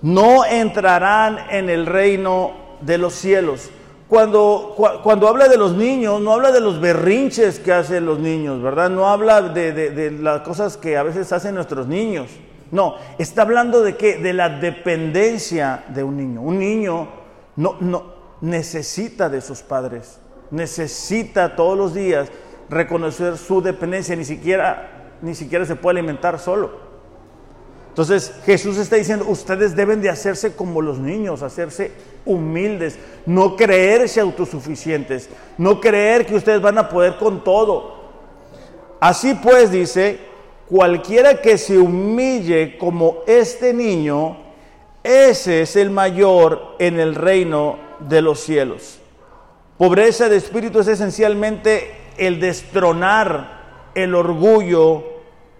no 0.00 0.44
entrarán 0.44 1.38
en 1.50 1.68
el 1.68 1.86
reino 1.86 2.52
de 2.82 2.98
los 2.98 3.14
cielos 3.14 3.70
cuando, 4.08 4.76
cuando 5.02 5.28
habla 5.28 5.48
de 5.48 5.56
los 5.56 5.74
niños, 5.74 6.20
no 6.20 6.34
habla 6.34 6.52
de 6.52 6.60
los 6.60 6.80
berrinches 6.80 7.58
que 7.58 7.72
hacen 7.72 8.06
los 8.06 8.18
niños, 8.20 8.62
¿verdad? 8.62 8.88
No 8.88 9.08
habla 9.08 9.42
de, 9.42 10.16
las 10.20 10.42
cosas 10.42 10.76
que 10.76 10.96
a 10.96 11.02
veces 11.02 11.32
hacen 11.32 11.56
nuestros 11.56 11.88
niños. 11.88 12.28
No, 12.70 12.94
está 13.18 13.42
hablando 13.42 13.82
de 13.82 13.96
qué? 13.96 14.18
De 14.18 14.32
la 14.32 14.48
dependencia 14.48 15.84
de 15.88 16.04
un 16.04 16.16
niño. 16.16 16.42
Un 16.42 16.58
niño 16.60 17.08
no, 17.56 17.76
no 17.80 18.13
necesita 18.44 19.30
de 19.30 19.40
sus 19.40 19.62
padres, 19.62 20.18
necesita 20.50 21.56
todos 21.56 21.78
los 21.78 21.94
días 21.94 22.28
reconocer 22.68 23.38
su 23.38 23.62
dependencia, 23.62 24.14
ni 24.14 24.24
siquiera, 24.24 25.16
ni 25.22 25.34
siquiera 25.34 25.64
se 25.64 25.76
puede 25.76 25.98
alimentar 25.98 26.38
solo. 26.38 26.84
Entonces 27.88 28.34
Jesús 28.44 28.76
está 28.76 28.96
diciendo, 28.96 29.24
ustedes 29.28 29.74
deben 29.74 30.02
de 30.02 30.10
hacerse 30.10 30.54
como 30.54 30.82
los 30.82 30.98
niños, 30.98 31.42
hacerse 31.42 31.92
humildes, 32.26 32.98
no 33.24 33.56
creerse 33.56 34.20
autosuficientes, 34.20 35.30
no 35.56 35.80
creer 35.80 36.26
que 36.26 36.34
ustedes 36.34 36.60
van 36.60 36.76
a 36.76 36.88
poder 36.88 37.16
con 37.16 37.42
todo. 37.44 37.94
Así 39.00 39.34
pues 39.34 39.70
dice, 39.70 40.18
cualquiera 40.68 41.40
que 41.40 41.56
se 41.56 41.78
humille 41.78 42.76
como 42.76 43.18
este 43.26 43.72
niño, 43.72 44.36
ese 45.02 45.62
es 45.62 45.76
el 45.76 45.90
mayor 45.90 46.74
en 46.78 46.98
el 46.98 47.14
reino 47.14 47.93
de 48.08 48.22
los 48.22 48.40
cielos. 48.40 48.98
Pobreza 49.78 50.28
de 50.28 50.36
espíritu 50.36 50.80
es 50.80 50.88
esencialmente 50.88 51.94
el 52.16 52.40
destronar 52.40 53.90
el 53.94 54.14
orgullo 54.14 55.04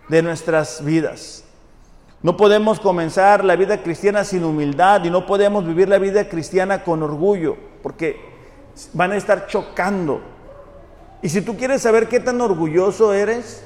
de 0.09 0.23
nuestras 0.23 0.85
vidas. 0.85 1.45
No 2.23 2.37
podemos 2.37 2.81
comenzar 2.81 3.45
la 3.45 3.57
vida 3.57 3.83
cristiana 3.83 4.25
sin 4.25 4.45
humildad 4.45 5.05
y 5.05 5.11
no 5.11 5.27
podemos 5.27 5.67
vivir 5.67 5.89
la 5.89 5.99
vida 5.99 6.29
cristiana 6.29 6.83
con 6.83 7.03
orgullo, 7.03 7.57
porque 7.83 8.19
van 8.93 9.13
a 9.13 9.17
estar 9.17 9.47
chocando. 9.47 10.23
Y 11.21 11.29
si 11.29 11.43
tú 11.43 11.57
quieres 11.57 11.83
saber 11.83 12.09
qué 12.09 12.21
tan 12.21 12.41
orgulloso 12.41 13.13
eres, 13.13 13.65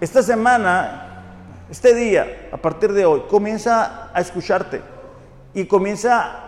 esta 0.00 0.22
semana, 0.22 1.66
este 1.70 1.94
día, 1.94 2.48
a 2.52 2.56
partir 2.56 2.92
de 2.92 3.04
hoy, 3.04 3.22
comienza 3.28 4.10
a 4.14 4.20
escucharte 4.20 4.80
y 5.54 5.66
comienza 5.66 6.41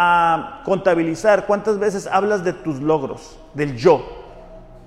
a 0.00 0.60
contabilizar 0.64 1.44
cuántas 1.44 1.76
veces 1.76 2.06
hablas 2.06 2.44
de 2.44 2.52
tus 2.52 2.80
logros, 2.80 3.36
del 3.52 3.76
yo. 3.76 4.00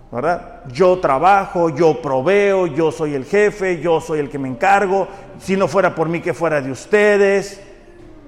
¿verdad? 0.09 0.61
Yo 0.71 0.99
trabajo, 0.99 1.69
yo 1.69 2.01
proveo, 2.01 2.65
yo 2.67 2.93
soy 2.93 3.13
el 3.15 3.25
jefe, 3.25 3.81
yo 3.81 3.99
soy 3.99 4.19
el 4.19 4.29
que 4.29 4.39
me 4.39 4.47
encargo, 4.47 5.09
si 5.37 5.57
no 5.57 5.67
fuera 5.67 5.93
por 5.93 6.07
mí, 6.07 6.21
que 6.21 6.33
fuera 6.33 6.61
de 6.61 6.71
ustedes, 6.71 7.61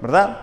¿verdad? 0.02 0.38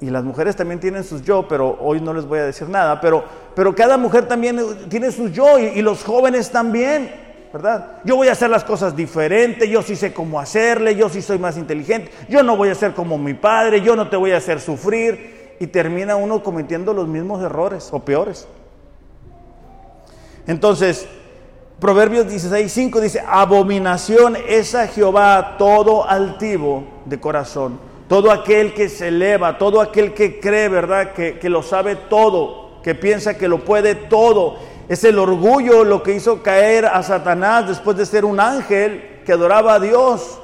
Y 0.00 0.10
las 0.10 0.22
mujeres 0.22 0.54
también 0.54 0.78
tienen 0.78 1.02
sus 1.02 1.22
yo, 1.22 1.48
pero 1.48 1.78
hoy 1.80 2.00
no 2.00 2.12
les 2.14 2.24
voy 2.24 2.38
a 2.38 2.44
decir 2.44 2.68
nada, 2.68 3.00
pero, 3.00 3.24
pero 3.56 3.74
cada 3.74 3.96
mujer 3.96 4.28
también 4.28 4.88
tiene 4.88 5.10
sus 5.10 5.32
yo 5.32 5.58
y, 5.58 5.64
y 5.64 5.82
los 5.82 6.04
jóvenes 6.04 6.50
también, 6.50 7.10
¿verdad? 7.52 7.98
Yo 8.04 8.16
voy 8.16 8.28
a 8.28 8.32
hacer 8.32 8.50
las 8.50 8.64
cosas 8.64 8.96
diferentes, 8.96 9.68
yo 9.68 9.82
sí 9.82 9.96
sé 9.96 10.12
cómo 10.12 10.40
hacerle, 10.40 10.96
yo 10.96 11.08
sí 11.08 11.20
soy 11.20 11.38
más 11.38 11.56
inteligente, 11.56 12.10
yo 12.28 12.42
no 12.42 12.56
voy 12.56 12.70
a 12.70 12.74
ser 12.74 12.94
como 12.94 13.18
mi 13.18 13.34
padre, 13.34 13.82
yo 13.82 13.94
no 13.94 14.08
te 14.08 14.16
voy 14.16 14.32
a 14.32 14.38
hacer 14.38 14.60
sufrir, 14.60 15.42
y 15.62 15.68
termina 15.68 16.16
uno 16.16 16.42
cometiendo 16.42 16.92
los 16.92 17.06
mismos 17.06 17.40
errores 17.40 17.90
o 17.92 18.00
peores. 18.00 18.48
Entonces, 20.48 21.06
Proverbios 21.78 22.28
16, 22.28 22.72
5 22.72 23.00
dice, 23.00 23.22
abominación 23.24 24.36
es 24.48 24.74
a 24.74 24.88
Jehová 24.88 25.54
todo 25.58 26.08
altivo 26.08 26.82
de 27.04 27.20
corazón, 27.20 27.78
todo 28.08 28.32
aquel 28.32 28.74
que 28.74 28.88
se 28.88 29.06
eleva, 29.06 29.56
todo 29.56 29.80
aquel 29.80 30.14
que 30.14 30.40
cree, 30.40 30.68
¿verdad? 30.68 31.12
Que, 31.12 31.38
que 31.38 31.48
lo 31.48 31.62
sabe 31.62 31.94
todo, 31.94 32.80
que 32.82 32.96
piensa 32.96 33.38
que 33.38 33.46
lo 33.46 33.64
puede 33.64 33.94
todo. 33.94 34.56
Es 34.92 35.04
el 35.04 35.18
orgullo 35.18 35.84
lo 35.84 36.02
que 36.02 36.14
hizo 36.14 36.42
caer 36.42 36.84
a 36.84 37.02
Satanás 37.02 37.66
después 37.66 37.96
de 37.96 38.04
ser 38.04 38.26
un 38.26 38.38
ángel 38.38 39.22
que 39.24 39.32
adoraba 39.32 39.72
a 39.72 39.80
Dios. 39.80 40.38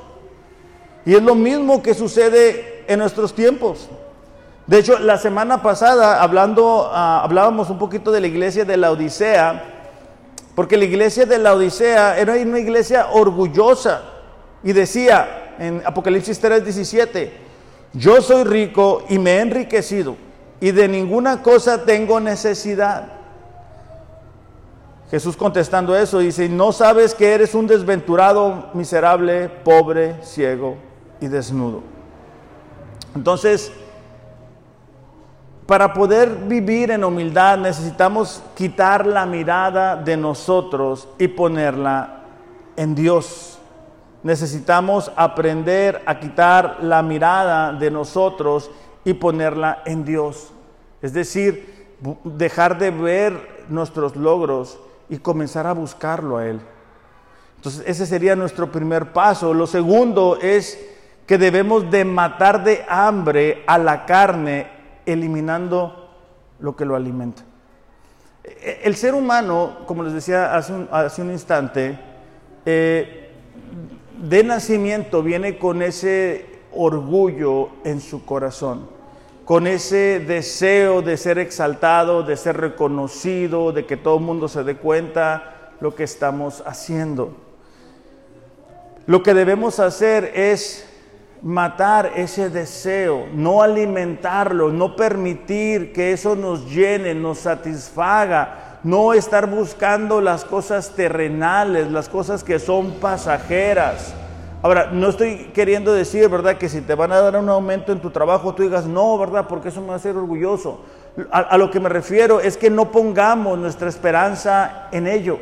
Y 1.04 1.14
es 1.14 1.22
lo 1.22 1.34
mismo 1.34 1.82
que 1.82 1.92
sucede 1.92 2.82
en 2.88 2.98
nuestros 2.98 3.34
tiempos. 3.34 3.90
De 4.66 4.78
hecho, 4.78 4.98
la 5.00 5.18
semana 5.18 5.60
pasada, 5.60 6.22
hablando, 6.22 6.88
ah, 6.90 7.20
hablábamos 7.22 7.68
un 7.68 7.78
poquito 7.78 8.10
de 8.10 8.22
la 8.22 8.26
iglesia 8.26 8.64
de 8.64 8.78
la 8.78 8.90
Odisea, 8.90 9.64
Porque 10.54 10.78
la 10.78 10.86
iglesia 10.86 11.26
de 11.26 11.36
la 11.36 11.52
Odisea 11.52 12.18
era 12.18 12.32
una 12.32 12.58
iglesia 12.58 13.08
orgullosa 13.12 14.00
y 14.64 14.72
decía 14.72 15.56
en 15.58 15.82
Apocalipsis 15.84 16.40
3:17, 16.40 17.32
yo 17.92 18.22
soy 18.22 18.44
rico 18.44 19.04
y 19.10 19.18
me 19.18 19.32
he 19.32 19.40
enriquecido 19.40 20.16
y 20.58 20.70
de 20.70 20.88
ninguna 20.88 21.42
cosa 21.42 21.84
tengo 21.84 22.18
necesidad. 22.18 23.17
Jesús 25.10 25.36
contestando 25.36 25.96
eso 25.96 26.18
dice, 26.18 26.48
no 26.48 26.70
sabes 26.70 27.14
que 27.14 27.32
eres 27.32 27.54
un 27.54 27.66
desventurado, 27.66 28.70
miserable, 28.74 29.48
pobre, 29.48 30.22
ciego 30.22 30.76
y 31.18 31.28
desnudo. 31.28 31.82
Entonces, 33.14 33.72
para 35.66 35.94
poder 35.94 36.28
vivir 36.46 36.90
en 36.90 37.04
humildad 37.04 37.56
necesitamos 37.58 38.42
quitar 38.54 39.06
la 39.06 39.24
mirada 39.24 39.96
de 39.96 40.16
nosotros 40.16 41.08
y 41.18 41.28
ponerla 41.28 42.24
en 42.76 42.94
Dios. 42.94 43.58
Necesitamos 44.22 45.10
aprender 45.16 46.02
a 46.04 46.20
quitar 46.20 46.78
la 46.82 47.02
mirada 47.02 47.72
de 47.72 47.90
nosotros 47.90 48.70
y 49.04 49.14
ponerla 49.14 49.82
en 49.86 50.04
Dios. 50.04 50.50
Es 51.00 51.14
decir, 51.14 51.96
dejar 52.24 52.78
de 52.78 52.90
ver 52.90 53.64
nuestros 53.68 54.16
logros 54.16 54.78
y 55.08 55.18
comenzar 55.18 55.66
a 55.66 55.72
buscarlo 55.72 56.38
a 56.38 56.46
Él. 56.46 56.60
Entonces, 57.56 57.82
ese 57.86 58.06
sería 58.06 58.36
nuestro 58.36 58.70
primer 58.70 59.12
paso. 59.12 59.52
Lo 59.52 59.66
segundo 59.66 60.38
es 60.40 60.78
que 61.26 61.38
debemos 61.38 61.90
de 61.90 62.04
matar 62.04 62.64
de 62.64 62.84
hambre 62.88 63.64
a 63.66 63.78
la 63.78 64.06
carne 64.06 64.68
eliminando 65.04 66.10
lo 66.60 66.76
que 66.76 66.84
lo 66.84 66.96
alimenta. 66.96 67.42
E, 68.44 68.80
el 68.84 68.96
ser 68.96 69.14
humano, 69.14 69.78
como 69.86 70.02
les 70.02 70.12
decía 70.12 70.54
hace 70.56 71.22
un, 71.22 71.30
instante, 71.30 71.98
eh, 72.64 73.30
de 74.18 74.44
nacimiento 74.44 75.22
viene 75.22 75.58
con 75.58 75.82
ese 75.82 76.46
orgullo 76.72 77.70
en 77.84 78.00
su 78.00 78.24
corazón, 78.24 78.88
con 79.48 79.66
ese 79.66 80.20
deseo 80.20 81.00
de 81.00 81.16
ser 81.16 81.38
exaltado, 81.38 82.22
de 82.22 82.36
ser 82.36 82.58
reconocido, 82.58 83.72
de 83.72 83.86
que 83.86 83.96
todo 83.96 84.18
el 84.18 84.24
mundo 84.24 84.46
se 84.46 84.62
dé 84.62 84.76
cuenta 84.76 85.70
lo 85.80 85.94
que 85.94 86.04
estamos 86.04 86.62
haciendo. 86.66 87.34
Lo 89.06 89.22
que 89.22 89.32
debemos 89.32 89.80
hacer 89.80 90.32
es 90.34 90.86
matar 91.40 92.12
ese 92.14 92.50
deseo, 92.50 93.24
no 93.32 93.62
alimentarlo, 93.62 94.70
no 94.70 94.96
permitir 94.96 95.94
que 95.94 96.12
eso 96.12 96.36
nos 96.36 96.70
llene, 96.70 97.14
nos 97.14 97.38
satisfaga, 97.38 98.80
no 98.84 99.14
estar 99.14 99.48
buscando 99.48 100.20
las 100.20 100.44
cosas 100.44 100.90
terrenales, 100.94 101.90
las 101.90 102.10
cosas 102.10 102.44
que 102.44 102.58
son 102.58 102.96
pasajeras. 103.00 104.12
Ahora, 104.60 104.90
no 104.92 105.08
estoy 105.08 105.50
queriendo 105.54 105.92
decir, 105.92 106.28
¿verdad?, 106.28 106.58
que 106.58 106.68
si 106.68 106.80
te 106.80 106.96
van 106.96 107.12
a 107.12 107.20
dar 107.20 107.36
un 107.36 107.48
aumento 107.48 107.92
en 107.92 108.00
tu 108.00 108.10
trabajo, 108.10 108.54
tú 108.54 108.64
digas, 108.64 108.86
no, 108.86 109.16
¿verdad?, 109.16 109.46
porque 109.48 109.68
eso 109.68 109.80
me 109.80 109.88
va 109.88 109.92
a 109.94 109.96
hacer 109.96 110.16
orgulloso. 110.16 110.80
A, 111.30 111.56
lo 111.56 111.70
que 111.70 111.78
me 111.78 111.88
refiero 111.88 112.40
es 112.40 112.56
que 112.56 112.68
no 112.68 112.90
pongamos 112.90 113.58
nuestra 113.58 113.88
esperanza 113.88 114.88
en 114.90 115.06
ello. 115.06 115.38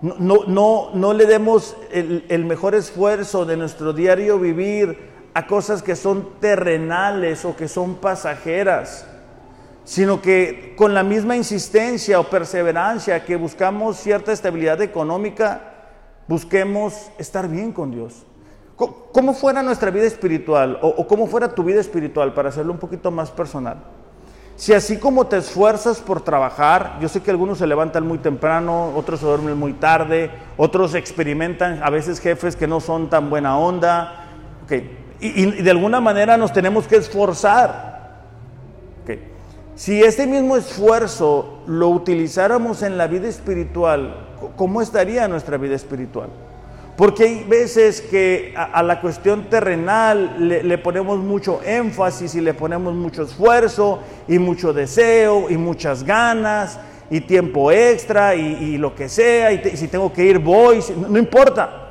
No, 0.00 0.40
no, 0.46 0.90
no, 0.92 1.12
le 1.12 1.26
demos 1.26 1.76
el, 1.92 2.24
el 2.28 2.44
mejor 2.44 2.74
esfuerzo 2.74 3.44
de 3.44 3.56
nuestro 3.56 3.92
diario 3.92 4.40
vivir 4.40 4.98
a 5.34 5.46
cosas 5.46 5.82
que 5.82 5.94
son 5.94 6.40
terrenales 6.40 7.44
o 7.44 7.54
que 7.54 7.68
son 7.68 7.96
pasajeras, 7.96 9.06
sino 9.84 10.20
que 10.20 10.74
con 10.76 10.94
la 10.94 11.04
misma 11.04 11.36
insistencia 11.36 12.18
o 12.18 12.24
perseverancia 12.24 13.24
que 13.24 13.36
buscamos 13.36 13.96
cierta 13.96 14.32
estabilidad 14.32 14.82
económica, 14.82 15.71
busquemos 16.28 17.10
estar 17.18 17.48
bien 17.48 17.72
con 17.72 17.90
Dios. 17.90 18.24
¿Cómo 18.76 19.34
fuera 19.34 19.62
nuestra 19.62 19.90
vida 19.90 20.06
espiritual 20.06 20.78
o, 20.82 21.06
cómo 21.06 21.26
fuera 21.26 21.54
tu 21.54 21.62
vida 21.62 21.80
espiritual 21.80 22.34
para 22.34 22.48
hacerlo 22.48 22.72
un 22.72 22.78
poquito 22.78 23.10
más 23.10 23.30
personal? 23.30 23.76
Si 24.56 24.72
así 24.72 24.98
como 24.98 25.26
te 25.26 25.38
esfuerzas 25.38 26.00
por 26.00 26.20
trabajar, 26.20 26.98
yo 27.00 27.08
sé 27.08 27.20
que 27.20 27.30
algunos 27.30 27.58
se 27.58 27.66
levantan 27.66 28.06
muy 28.06 28.18
temprano, 28.18 28.92
otros 28.94 29.20
se 29.20 29.26
duermen 29.26 29.56
muy 29.56 29.72
tarde, 29.74 30.30
otros 30.56 30.94
experimentan 30.94 31.80
a 31.82 31.90
veces 31.90 32.20
jefes 32.20 32.56
que 32.56 32.66
no 32.66 32.80
son 32.80 33.08
tan 33.08 33.30
buena 33.30 33.58
onda, 33.58 34.26
y, 35.20 35.62
de 35.62 35.70
alguna 35.70 36.00
manera 36.00 36.36
nos 36.36 36.52
tenemos 36.52 36.86
que 36.86 36.96
esforzar. 36.96 37.92
Si 39.74 40.02
este 40.02 40.26
mismo 40.26 40.56
esfuerzo 40.56 41.62
lo 41.66 41.88
utilizáramos 41.88 42.82
en 42.82 42.98
la 42.98 43.06
vida 43.06 43.26
espiritual, 43.26 44.31
¿cómo 44.56 44.82
estaría 44.82 45.28
nuestra 45.28 45.56
vida 45.56 45.74
espiritual? 45.74 46.28
Porque 46.96 47.24
hay 47.24 47.44
veces 47.44 48.02
que 48.02 48.54
a, 48.56 48.82
la 48.82 49.00
cuestión 49.00 49.48
terrenal 49.48 50.36
le, 50.38 50.78
ponemos 50.78 51.18
mucho 51.18 51.60
énfasis 51.64 52.34
y 52.34 52.40
le 52.40 52.52
ponemos 52.52 52.94
mucho 52.94 53.22
esfuerzo 53.22 54.00
y 54.28 54.38
mucho 54.38 54.72
deseo 54.72 55.50
y 55.50 55.56
muchas 55.56 56.04
ganas 56.04 56.78
y 57.10 57.22
tiempo 57.22 57.72
extra 57.72 58.34
y, 58.34 58.76
lo 58.76 58.94
que 58.94 59.08
sea, 59.08 59.52
y, 59.52 59.76
si 59.76 59.88
tengo 59.88 60.12
que 60.12 60.24
ir 60.24 60.38
voy, 60.38 60.80
no 61.08 61.18
importa. 61.18 61.88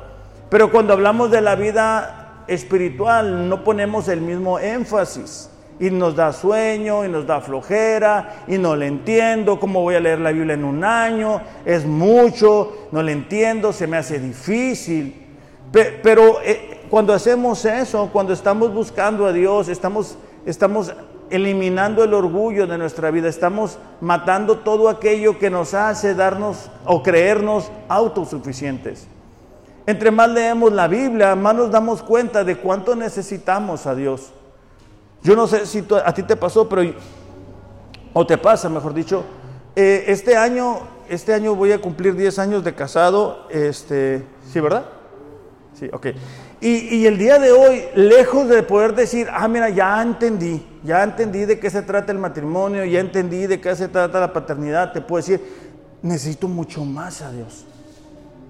Pero 0.48 0.70
cuando 0.70 0.92
hablamos 0.92 1.30
de 1.30 1.40
la 1.40 1.56
vida 1.56 2.44
espiritual 2.46 3.48
no 3.48 3.64
ponemos 3.64 4.08
el 4.08 4.20
mismo 4.20 4.58
énfasis 4.58 5.51
y 5.82 5.90
nos 5.90 6.14
da 6.14 6.32
sueño 6.32 7.04
y 7.04 7.08
nos 7.08 7.26
da 7.26 7.40
flojera 7.40 8.44
y 8.46 8.56
no 8.56 8.76
le 8.76 8.86
entiendo, 8.86 9.58
¿cómo 9.58 9.82
voy 9.82 9.96
a 9.96 10.00
leer 10.00 10.20
la 10.20 10.30
Biblia 10.30 10.54
en 10.54 10.62
un 10.62 10.84
año? 10.84 11.40
Es 11.64 11.84
mucho, 11.84 12.86
no 12.92 13.02
le 13.02 13.10
entiendo, 13.10 13.72
se 13.72 13.88
me 13.88 13.96
hace 13.96 14.20
difícil. 14.20 15.26
Pero 15.72 16.40
eh, 16.44 16.82
cuando 16.88 17.12
hacemos 17.12 17.64
eso, 17.64 18.10
cuando 18.12 18.32
estamos 18.32 18.72
buscando 18.72 19.26
a 19.26 19.32
Dios, 19.32 19.66
estamos, 19.66 20.16
estamos 20.46 20.94
eliminando 21.30 22.04
el 22.04 22.14
orgullo 22.14 22.68
de 22.68 22.78
nuestra 22.78 23.10
vida, 23.10 23.28
estamos 23.28 23.76
matando 24.00 24.58
todo 24.58 24.88
aquello 24.88 25.36
que 25.36 25.50
nos 25.50 25.74
hace 25.74 26.14
darnos 26.14 26.70
o 26.84 27.02
creernos 27.02 27.72
autosuficientes. 27.88 29.08
Entre 29.84 30.12
más 30.12 30.28
leemos 30.30 30.72
la 30.72 30.86
Biblia, 30.86 31.34
más 31.34 31.56
nos 31.56 31.72
damos 31.72 32.04
cuenta 32.04 32.44
de 32.44 32.54
cuánto 32.54 32.94
necesitamos 32.94 33.88
a 33.88 33.96
Dios. 33.96 34.32
Yo 35.22 35.36
no 35.36 35.46
sé 35.46 35.66
si 35.66 35.84
a 36.04 36.12
ti 36.12 36.22
te 36.22 36.36
pasó, 36.36 36.68
pero 36.68 36.82
o 38.12 38.26
te 38.26 38.38
pasa, 38.38 38.68
mejor 38.68 38.94
dicho. 38.94 39.24
Eh, 39.74 40.04
este 40.08 40.36
año, 40.36 40.80
este 41.08 41.32
año 41.32 41.54
voy 41.54 41.72
a 41.72 41.80
cumplir 41.80 42.14
10 42.14 42.38
años 42.38 42.64
de 42.64 42.74
casado, 42.74 43.46
este, 43.50 44.24
¿sí, 44.52 44.60
verdad? 44.60 44.84
Sí, 45.78 45.88
ok. 45.92 46.08
Y, 46.60 46.96
y, 46.96 47.06
el 47.06 47.18
día 47.18 47.38
de 47.38 47.50
hoy, 47.50 47.82
lejos 47.94 48.48
de 48.48 48.62
poder 48.62 48.94
decir, 48.94 49.28
ah, 49.32 49.48
mira, 49.48 49.68
ya 49.70 50.00
entendí, 50.00 50.64
ya 50.84 51.02
entendí 51.02 51.44
de 51.44 51.58
qué 51.58 51.70
se 51.70 51.82
trata 51.82 52.12
el 52.12 52.18
matrimonio, 52.18 52.84
ya 52.84 53.00
entendí 53.00 53.46
de 53.46 53.60
qué 53.60 53.74
se 53.74 53.88
trata 53.88 54.20
la 54.20 54.32
paternidad, 54.32 54.92
te 54.92 55.00
puedo 55.00 55.22
decir, 55.22 55.40
necesito 56.02 56.46
mucho 56.46 56.84
más 56.84 57.22
a 57.22 57.32
Dios. 57.32 57.64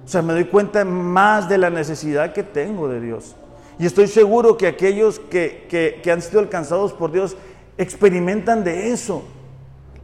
O 0.05 0.09
sea, 0.09 0.21
me 0.21 0.33
doy 0.33 0.47
cuenta 0.47 0.85
más 0.85 1.49
de 1.49 1.57
la 1.57 1.71
necesidad 1.71 2.33
que 2.33 2.43
tengo 2.43 2.89
de 2.89 3.01
Dios. 3.01 3.35
Y 3.79 3.87
estoy 3.87 4.07
seguro 4.07 4.57
que 4.57 4.67
aquellos 4.67 5.19
que, 5.19 6.03
han 6.11 6.23
sido 6.23 6.41
alcanzados 6.41 6.93
por 6.93 7.13
Dios 7.13 7.37
experimentan 7.79 8.65
de 8.65 8.93
eso. 8.93 9.23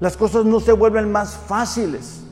Las 0.01 0.17
cosas 0.17 0.45
no 0.45 0.61
se 0.61 0.73
vuelven 0.73 1.11
más 1.11 1.37
fáciles. 1.37 2.25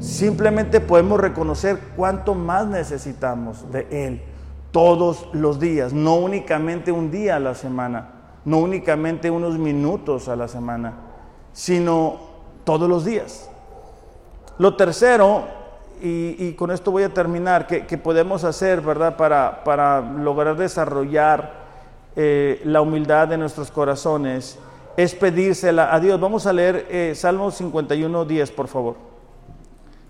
Simplemente 0.00 0.80
podemos 0.80 1.18
reconocer 1.18 1.78
cuánto 1.96 2.34
más 2.34 2.66
necesitamos 2.66 3.70
de 3.72 3.86
Él 3.90 4.22
todos 4.70 5.28
los 5.32 5.60
días, 5.60 5.92
no 5.92 6.16
únicamente 6.16 6.90
un 6.90 7.12
día 7.12 7.36
a 7.36 7.38
la 7.38 7.54
semana, 7.54 8.08
no 8.44 8.58
únicamente 8.58 9.30
unos 9.30 9.56
minutos 9.56 10.28
a 10.28 10.34
la 10.34 10.48
semana, 10.48 10.94
sino 11.52 12.18
todos 12.64 12.88
los 12.88 13.04
días. 13.04 13.48
Lo 14.58 14.74
tercero 14.76 15.44
y, 16.02 16.52
con 16.52 16.70
esto 16.70 16.90
voy 16.90 17.02
a 17.02 17.08
terminar, 17.08 17.66
que, 17.66 17.98
podemos 17.98 18.44
hacer, 18.44 18.80
¿verdad?, 18.80 19.16
para, 19.16 19.64
para 19.64 20.00
lograr 20.00 20.56
desarrollar 20.56 21.64
eh, 22.16 22.60
la 22.64 22.80
humildad 22.80 23.28
de 23.28 23.38
nuestros 23.38 23.70
corazones, 23.70 24.58
es 24.96 25.14
pedírsela 25.14 25.94
a 25.94 25.98
Dios. 26.00 26.20
Vamos 26.20 26.46
a 26.46 26.52
leer 26.52 26.86
eh, 26.90 27.12
Salmo 27.14 27.50
51, 27.50 28.24
10, 28.24 28.50
por 28.52 28.68
favor. 28.68 28.96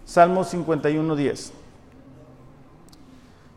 Salmo 0.05 0.45
51, 0.45 1.17
10. 1.17 1.53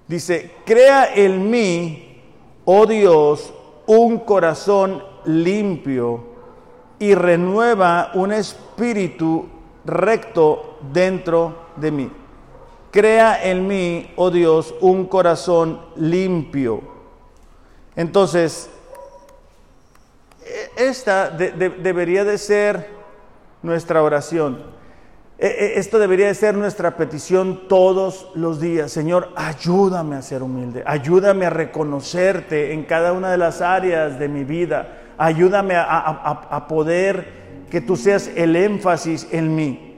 Dice, 0.08 0.52
crea 0.66 1.14
en 1.14 1.50
mí, 1.50 2.22
oh 2.64 2.86
Dios, 2.86 3.54
un 3.88 4.20
corazón 4.20 5.04
limpio 5.26 6.24
y 7.00 7.14
renueva 7.14 8.12
un 8.14 8.32
espíritu 8.32 9.48
recto 9.84 10.78
dentro 10.94 11.48
de 11.50 11.67
mí. 11.92 12.12
Crea 12.92 13.44
en 13.44 13.68
mí, 13.68 14.12
oh 14.16 14.32
Dios, 14.32 14.74
un 14.82 15.06
corazón 15.06 15.82
limpio. 15.96 16.82
Entonces, 17.96 18.70
e, 20.46 20.88
esta 20.90 21.30
debería 21.30 22.24
de 22.24 22.38
ser 22.38 22.90
nuestra 23.62 24.02
oración. 24.02 24.78
E, 25.40 25.48
e, 25.48 25.80
esto 25.80 26.00
debería 26.00 26.28
de 26.28 26.34
ser 26.34 26.56
nuestra 26.56 26.98
petición 26.98 27.68
todos 27.68 28.28
los 28.34 28.60
días. 28.60 28.92
Señor, 28.92 29.30
ayúdame 29.36 30.16
a 30.16 30.22
ser 30.22 30.42
humilde, 30.42 30.84
ayúdame 30.86 31.46
a 31.46 31.50
reconocerte 31.52 32.74
en 32.74 32.84
cada 32.86 33.14
una 33.14 33.30
de 33.30 33.38
las 33.38 33.62
áreas 33.62 34.18
de 34.18 34.30
mi 34.30 34.44
vida, 34.44 35.14
ayúdame 35.18 35.76
a, 35.76 36.66
poder 36.68 37.66
que 37.70 37.82
tú 37.82 37.98
seas 37.98 38.32
el 38.36 38.56
énfasis 38.56 39.28
en 39.32 39.56
mí. 39.56 39.96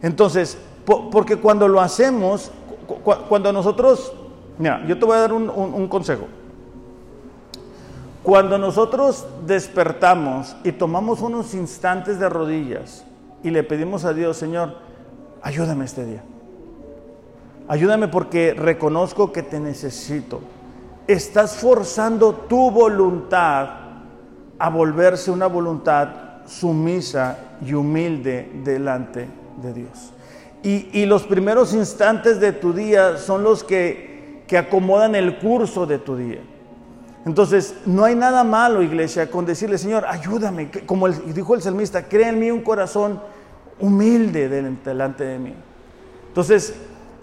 Entonces, 0.00 0.56
porque 0.84 1.36
cuando 1.36 1.68
lo 1.68 1.80
hacemos, 1.80 2.50
cuando 3.28 3.52
nosotros, 3.52 4.12
mira, 4.58 4.84
yo 4.86 4.98
te 4.98 5.04
voy 5.04 5.16
a 5.16 5.20
dar 5.20 5.32
un 5.32 5.88
consejo. 5.88 6.26
Cuando 8.22 8.56
nosotros 8.56 9.26
despertamos 9.46 10.56
y 10.62 10.72
tomamos 10.72 11.20
unos 11.20 11.54
instantes 11.54 12.20
de 12.20 12.28
rodillas, 12.28 13.04
y 13.42 13.50
le 13.50 13.62
pedimos 13.64 14.04
a 14.04 14.12
Dios, 14.12 14.36
Señor, 14.36 14.74
ayúdame 15.42 15.84
este 15.84 16.04
día. 16.04 16.22
Ayúdame 17.68 18.08
porque 18.08 18.54
reconozco 18.54 19.32
que 19.32 19.42
te 19.42 19.58
necesito. 19.58 20.40
Estás 21.06 21.56
forzando 21.56 22.32
tu 22.32 22.70
voluntad 22.70 23.68
a 24.58 24.70
volverse 24.70 25.30
una 25.30 25.46
voluntad 25.46 26.44
sumisa 26.46 27.38
y 27.64 27.74
humilde 27.74 28.50
delante 28.62 29.28
de 29.60 29.72
Dios. 29.72 30.12
Y, 30.64 31.06
los 31.06 31.24
primeros 31.24 31.74
instantes 31.74 32.38
de 32.38 32.52
tu 32.52 32.72
día 32.72 33.16
son 33.16 33.42
los 33.42 33.64
que, 33.64 34.42
que 34.46 34.56
acomodan 34.56 35.16
el 35.16 35.38
curso 35.38 35.86
de 35.86 35.98
tu 35.98 36.16
día. 36.16 36.40
Entonces, 37.26 37.74
no 37.84 38.04
hay 38.04 38.14
nada 38.14 38.44
malo, 38.44 38.82
iglesia, 38.82 39.30
con 39.30 39.44
decirle, 39.44 39.78
Señor, 39.78 40.04
ayúdame, 40.08 40.70
como 40.86 41.08
dijo 41.08 41.54
el 41.54 41.62
salmista, 41.62 42.08
crea 42.08 42.28
en 42.28 42.38
mí 42.38 42.50
un 42.50 42.62
corazón 42.62 43.20
humilde 43.80 44.48
delante 44.48 45.24
de 45.24 45.38
mí. 45.38 45.54
Entonces, 46.28 46.74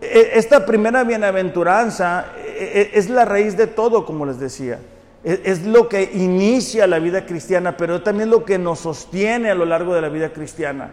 e, 0.01 0.31
esta 0.35 0.65
primera 0.65 1.03
bienaventuranza 1.03 2.27
e, 2.37 2.91
e, 2.93 2.99
es 2.99 3.09
la 3.09 3.25
raíz 3.25 3.57
de 3.57 3.67
todo, 3.67 4.05
como 4.05 4.25
les 4.25 4.39
decía. 4.39 4.79
Es 5.21 5.65
lo 5.65 5.89
que 5.89 6.11
inicia 6.13 6.87
la 6.87 6.99
vida 6.99 7.25
cristiana, 7.25 7.75
pero 7.75 8.01
también 8.01 8.29
lo 8.29 8.45
que 8.45 8.57
nos 8.57 8.79
sostiene 8.79 9.49
a 9.49 9.55
lo 9.55 9.65
largo 9.65 9.93
de 9.93 9.99
la 9.99 10.07
vida 10.07 10.31
cristiana. 10.31 10.91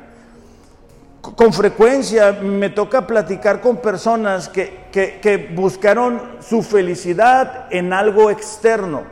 Con 1.34 1.52
frecuencia 1.52 2.32
me 2.32 2.70
toca 2.70 3.06
platicar 3.06 3.60
con 3.60 3.78
personas 3.78 4.48
que, 4.48 4.86
que 4.92 5.52
buscaron 5.54 6.20
su 6.40 6.62
felicidad 6.62 7.66
en 7.70 7.92
algo 7.92 8.30
externo, 8.30 9.02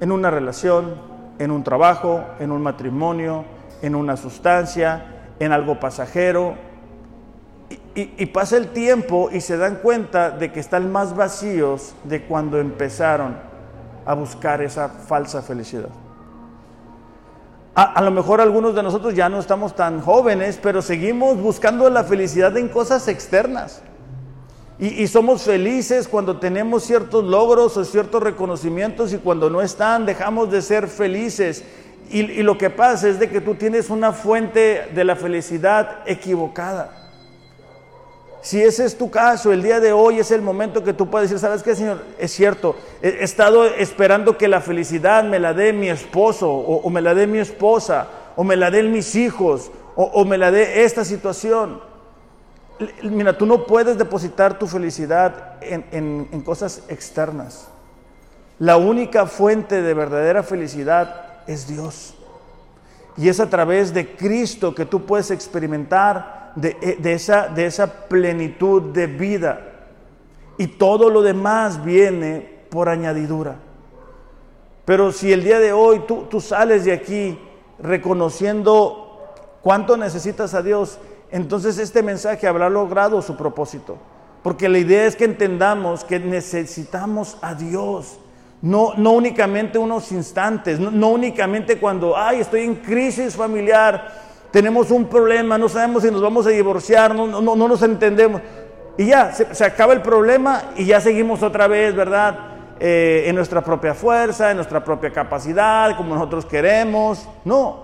en 0.00 0.12
una 0.12 0.30
relación, 0.30 0.94
en 1.38 1.50
un 1.50 1.62
trabajo, 1.64 2.24
en 2.38 2.52
un 2.52 2.62
matrimonio, 2.62 3.44
en 3.82 3.94
una 3.94 4.16
sustancia, 4.16 5.14
en 5.38 5.52
algo 5.52 5.78
pasajero. 5.80 6.54
Y, 7.96 8.26
pasa 8.26 8.56
el 8.56 8.68
tiempo 8.68 9.30
y 9.30 9.40
se 9.40 9.56
dan 9.56 9.76
cuenta 9.76 10.30
de 10.30 10.50
que 10.50 10.58
están 10.58 10.90
más 10.90 11.14
vacíos 11.14 11.94
de 12.02 12.22
cuando 12.22 12.58
empezaron 12.58 13.36
a 14.04 14.14
buscar 14.14 14.62
esa 14.62 14.88
falsa 14.88 15.42
felicidad. 15.42 15.90
A, 17.76 18.00
lo 18.02 18.12
mejor 18.12 18.40
algunos 18.40 18.74
de 18.76 18.84
nosotros 18.84 19.14
ya 19.14 19.28
no 19.28 19.40
estamos 19.40 19.74
tan 19.74 20.00
jóvenes, 20.00 20.60
pero 20.62 20.80
seguimos 20.80 21.40
buscando 21.40 21.90
la 21.90 22.04
felicidad 22.04 22.56
en 22.56 22.68
cosas 22.68 23.08
externas. 23.08 23.82
Y, 24.78 25.02
y, 25.02 25.08
somos 25.08 25.42
felices 25.42 26.06
cuando 26.06 26.38
tenemos 26.38 26.84
ciertos 26.84 27.24
logros 27.24 27.76
o 27.76 27.84
ciertos 27.84 28.22
reconocimientos 28.22 29.12
y 29.12 29.18
cuando 29.18 29.50
no 29.50 29.60
están 29.60 30.04
dejamos 30.06 30.50
de 30.50 30.62
ser 30.62 30.88
felices 30.88 31.64
y, 32.10 32.42
lo 32.42 32.58
que 32.58 32.70
pasa 32.70 33.08
es 33.08 33.18
de 33.18 33.28
que 33.28 33.40
tú 33.40 33.54
tienes 33.54 33.90
una 33.90 34.12
fuente 34.12 34.88
de 34.94 35.04
la 35.04 35.16
felicidad 35.16 36.00
equivocada. 36.06 37.03
Si 38.44 38.60
ese 38.60 38.84
es 38.84 38.98
tu 38.98 39.10
caso, 39.10 39.54
el 39.54 39.62
día 39.62 39.80
de 39.80 39.94
hoy 39.94 40.18
es 40.18 40.30
el 40.30 40.42
momento 40.42 40.84
que 40.84 40.92
tú 40.92 41.08
puedes 41.08 41.30
decir, 41.30 41.40
¿sabes 41.40 41.62
qué, 41.62 41.74
Señor? 41.74 42.02
Es 42.18 42.30
cierto, 42.30 42.76
he, 43.00 43.24
estado 43.24 43.64
esperando 43.64 44.36
que 44.36 44.48
la 44.48 44.60
felicidad 44.60 45.24
me 45.24 45.38
la 45.38 45.54
dé 45.54 45.72
mi 45.72 45.88
esposo, 45.88 46.50
o, 46.52 46.90
me 46.90 47.00
la 47.00 47.14
dé 47.14 47.26
mi 47.26 47.38
esposa, 47.38 48.06
o 48.36 48.44
me 48.44 48.56
la 48.56 48.70
den 48.70 48.92
mis 48.92 49.14
hijos, 49.14 49.70
o, 49.96 50.26
me 50.26 50.36
la 50.36 50.50
dé 50.50 50.84
esta 50.84 51.06
situación. 51.06 51.80
Mira, 53.02 53.38
tú 53.38 53.46
no 53.46 53.64
puedes 53.64 53.96
depositar 53.96 54.58
tu 54.58 54.66
felicidad 54.66 55.54
en 55.62 56.42
cosas 56.42 56.82
externas. 56.88 57.68
La 58.58 58.76
única 58.76 59.24
fuente 59.24 59.80
de 59.80 59.94
verdadera 59.94 60.42
felicidad 60.42 61.44
es 61.46 61.66
Dios. 61.66 62.14
Y 63.16 63.30
es 63.30 63.40
a 63.40 63.48
través 63.48 63.94
de 63.94 64.14
Cristo 64.16 64.74
que 64.74 64.84
tú 64.84 65.06
puedes 65.06 65.30
experimentar 65.30 66.43
de, 66.54 66.76
eh, 66.80 66.98
esa, 67.04 67.48
de 67.48 67.66
esa 67.66 68.08
plenitud 68.08 68.82
de 68.92 69.06
vida. 69.06 69.60
Y 70.58 70.66
todo 70.66 71.10
lo 71.10 71.22
demás 71.22 71.84
viene 71.84 72.48
por 72.70 72.88
añadidura. 72.88 73.56
Pero 74.84 75.12
si 75.12 75.32
el 75.32 75.42
día 75.42 75.58
de 75.58 75.72
hoy 75.72 76.00
tú, 76.06 76.26
tú 76.30 76.40
sales 76.40 76.84
de 76.84 76.92
aquí 76.92 77.38
reconociendo 77.78 79.20
cuánto 79.62 79.96
necesitas 79.96 80.54
a 80.54 80.62
Dios, 80.62 80.98
entonces 81.30 81.78
este 81.78 82.02
mensaje 82.02 82.46
habrá 82.46 82.68
logrado 82.68 83.22
su 83.22 83.36
propósito. 83.36 83.96
Porque 84.42 84.68
la 84.68 84.78
idea 84.78 85.06
es 85.06 85.16
que 85.16 85.24
entendamos 85.24 86.04
que 86.04 86.20
necesitamos 86.20 87.38
a 87.40 87.54
Dios 87.54 88.18
no, 88.64 88.94
no 88.96 89.12
únicamente 89.12 89.76
unos 89.76 90.10
instantes, 90.10 90.80
no, 90.80 91.08
únicamente 91.08 91.78
cuando, 91.78 92.16
ay, 92.16 92.40
estoy 92.40 92.62
en 92.62 92.76
crisis 92.76 93.36
familiar, 93.36 94.23
tenemos 94.54 94.92
un 94.92 95.06
problema, 95.06 95.58
no 95.58 95.68
sabemos 95.68 96.04
si 96.04 96.12
nos 96.12 96.22
vamos 96.22 96.46
a 96.46 96.50
divorciar, 96.50 97.12
no, 97.12 97.26
no, 97.26 97.56
no 97.56 97.66
nos 97.66 97.82
entendemos. 97.82 98.40
Y 98.96 99.06
ya, 99.06 99.32
se, 99.32 99.64
acaba 99.64 99.94
el 99.94 100.00
problema 100.00 100.70
y 100.76 100.84
ya 100.84 101.00
seguimos 101.00 101.42
otra 101.42 101.66
vez, 101.66 101.92
¿verdad? 101.92 102.38
Eh, 102.78 103.24
en 103.26 103.34
nuestra 103.34 103.64
propia 103.64 103.94
fuerza, 103.94 104.52
en 104.52 104.58
nuestra 104.58 104.84
propia 104.84 105.10
capacidad, 105.10 105.96
como 105.96 106.14
nosotros 106.14 106.46
queremos. 106.46 107.28
No. 107.44 107.82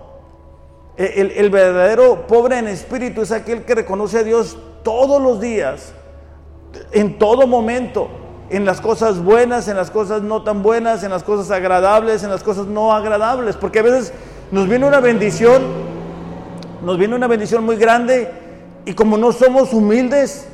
El, 0.96 1.32
el 1.32 1.50
verdadero 1.50 2.24
pobre 2.28 2.58
en 2.58 2.68
espíritu 2.68 3.22
es 3.22 3.32
aquel 3.32 3.64
que 3.64 3.74
reconoce 3.74 4.18
a 4.18 4.22
Dios 4.22 4.56
todos 4.84 5.20
los 5.20 5.40
días, 5.40 5.92
en 6.92 7.18
todo 7.18 7.48
momento 7.48 8.08
en 8.48 8.64
las 8.64 8.80
cosas 8.80 9.20
buenas, 9.20 9.66
en 9.66 9.76
las 9.76 9.90
cosas 9.90 10.22
no 10.22 10.44
tan 10.44 10.62
buenas, 10.62 11.02
en 11.02 11.10
las 11.10 11.24
cosas 11.24 11.50
agradables, 11.50 12.22
en 12.22 12.30
las 12.30 12.44
cosas 12.44 12.66
no 12.66 12.92
agradables, 12.94 13.56
porque 13.56 13.80
a 13.80 13.82
veces 13.82 14.12
nos 14.52 14.68
viene 14.68 14.86
una 14.86 15.00
bendición, 15.00 15.62
nos 16.82 16.98
viene 16.98 17.14
una 17.14 17.26
bendición 17.26 17.64
muy 17.64 17.76
grande 17.76 18.30
y 18.84 18.94
como 18.94 19.16
no 19.16 19.32
somos 19.32 19.72
humildes, 19.72 20.46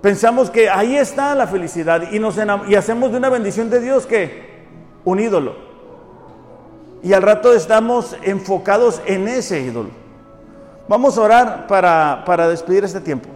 pensamos 0.00 0.50
que 0.50 0.68
ahí 0.68 0.96
está 0.96 1.34
la 1.34 1.46
felicidad 1.46 2.10
y, 2.10 2.18
nos 2.18 2.36
y 2.68 2.74
hacemos 2.74 3.12
de 3.12 3.18
una 3.18 3.28
bendición 3.28 3.70
de 3.70 3.80
Dios 3.80 4.06
que 4.06 4.66
un 5.04 5.20
ídolo. 5.20 5.54
Y 7.02 7.12
al 7.12 7.22
rato 7.22 7.52
estamos 7.52 8.16
enfocados 8.22 9.02
en 9.06 9.26
ese 9.28 9.60
ídolo. 9.60 9.90
Vamos 10.88 11.18
a 11.18 11.22
orar 11.22 11.66
para, 11.66 12.22
para 12.24 12.48
despedir 12.48 12.84
este 12.84 13.00
tiempo. 13.00 13.28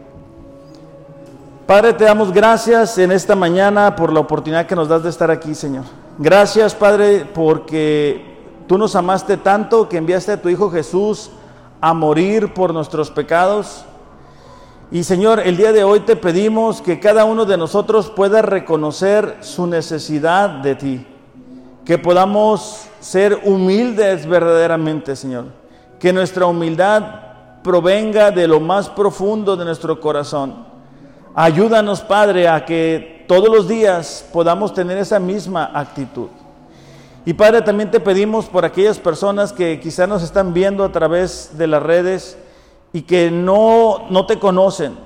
Padre, 1.66 1.92
te 1.94 2.04
damos 2.04 2.32
gracias 2.32 2.96
en 2.98 3.10
esta 3.10 3.34
mañana 3.34 3.96
por 3.96 4.12
la 4.12 4.20
oportunidad 4.20 4.66
que 4.66 4.76
nos 4.76 4.88
das 4.88 5.02
de 5.02 5.10
estar 5.10 5.32
aquí, 5.32 5.52
Señor. 5.54 5.84
Gracias, 6.16 6.74
Padre, 6.74 7.26
porque 7.34 8.22
tú 8.68 8.78
nos 8.78 8.94
amaste 8.94 9.36
tanto 9.36 9.88
que 9.88 9.96
enviaste 9.96 10.32
a 10.32 10.40
tu 10.40 10.48
Hijo 10.48 10.70
Jesús 10.70 11.30
a 11.80 11.94
morir 11.94 12.54
por 12.54 12.72
nuestros 12.72 13.10
pecados. 13.10 13.84
Y 14.90 15.04
Señor, 15.04 15.40
el 15.40 15.56
día 15.56 15.72
de 15.72 15.84
hoy 15.84 16.00
te 16.00 16.16
pedimos 16.16 16.80
que 16.80 17.00
cada 17.00 17.24
uno 17.24 17.44
de 17.44 17.56
nosotros 17.56 18.10
pueda 18.10 18.42
reconocer 18.42 19.38
su 19.40 19.66
necesidad 19.66 20.48
de 20.48 20.74
ti, 20.74 21.06
que 21.84 21.98
podamos 21.98 22.86
ser 23.00 23.40
humildes 23.44 24.26
verdaderamente, 24.26 25.16
Señor, 25.16 25.46
que 25.98 26.12
nuestra 26.12 26.46
humildad 26.46 27.62
provenga 27.62 28.30
de 28.30 28.46
lo 28.46 28.60
más 28.60 28.88
profundo 28.88 29.56
de 29.56 29.64
nuestro 29.64 30.00
corazón 30.00 30.66
Ayúdanos, 31.38 32.00
Padre, 32.00 32.48
a 32.48 32.64
que 32.64 33.26
todos 33.28 33.54
los 33.54 33.68
días 33.68 34.26
podamos 34.32 34.72
tener 34.72 34.96
esa 34.96 35.20
misma 35.20 35.70
actitud. 35.74 36.28
Y 37.26 37.34
Padre, 37.34 37.60
también 37.60 37.90
te 37.90 37.98
pedimos 37.98 38.46
por 38.46 38.64
aquellas 38.64 39.00
personas 39.00 39.52
que 39.52 39.80
quizás 39.80 40.08
nos 40.08 40.22
están 40.22 40.54
viendo 40.54 40.84
a 40.84 40.92
través 40.92 41.58
de 41.58 41.66
las 41.66 41.82
redes 41.82 42.38
y 42.92 43.02
que 43.02 43.32
no, 43.32 44.06
no 44.10 44.26
te 44.26 44.38
conocen, 44.38 44.96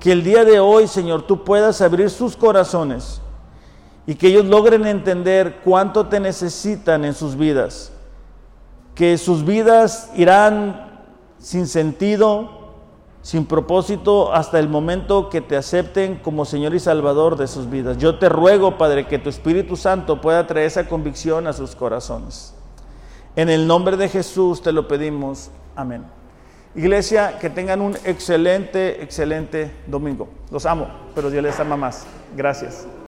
que 0.00 0.12
el 0.12 0.24
día 0.24 0.46
de 0.46 0.60
hoy, 0.60 0.88
Señor, 0.88 1.26
tú 1.26 1.44
puedas 1.44 1.82
abrir 1.82 2.08
sus 2.08 2.38
corazones 2.38 3.20
y 4.06 4.14
que 4.14 4.28
ellos 4.28 4.46
logren 4.46 4.86
entender 4.86 5.60
cuánto 5.62 6.06
te 6.06 6.20
necesitan 6.20 7.04
en 7.04 7.12
sus 7.12 7.36
vidas, 7.36 7.92
que 8.94 9.18
sus 9.18 9.44
vidas 9.44 10.10
irán 10.16 11.04
sin 11.38 11.66
sentido, 11.66 12.57
sin 13.22 13.46
propósito 13.46 14.32
hasta 14.32 14.58
el 14.58 14.68
momento 14.68 15.28
que 15.28 15.40
te 15.40 15.56
acepten 15.56 16.16
como 16.16 16.44
Señor 16.44 16.74
y 16.74 16.80
Salvador 16.80 17.36
de 17.36 17.46
sus 17.46 17.68
vidas. 17.70 17.98
Yo 17.98 18.18
te 18.18 18.28
ruego, 18.28 18.78
Padre, 18.78 19.06
que 19.06 19.18
tu 19.18 19.28
Espíritu 19.28 19.76
Santo 19.76 20.20
pueda 20.20 20.46
traer 20.46 20.66
esa 20.66 20.88
convicción 20.88 21.46
a 21.46 21.52
sus 21.52 21.76
corazones. 21.76 22.54
En 23.36 23.48
el 23.48 23.66
nombre 23.66 23.96
de 23.96 24.08
Jesús 24.08 24.62
te 24.62 24.72
lo 24.72 24.88
pedimos. 24.88 25.50
Amén. 25.76 26.04
Iglesia, 26.74 27.38
que 27.38 27.50
tengan 27.50 27.80
un 27.80 27.96
excelente, 28.04 29.02
excelente 29.02 29.70
domingo. 29.86 30.28
Los 30.50 30.66
amo, 30.66 30.88
pero 31.14 31.30
Dios 31.30 31.44
les 31.44 31.60
ama 31.60 31.76
más. 31.76 32.04
Gracias. 32.36 32.88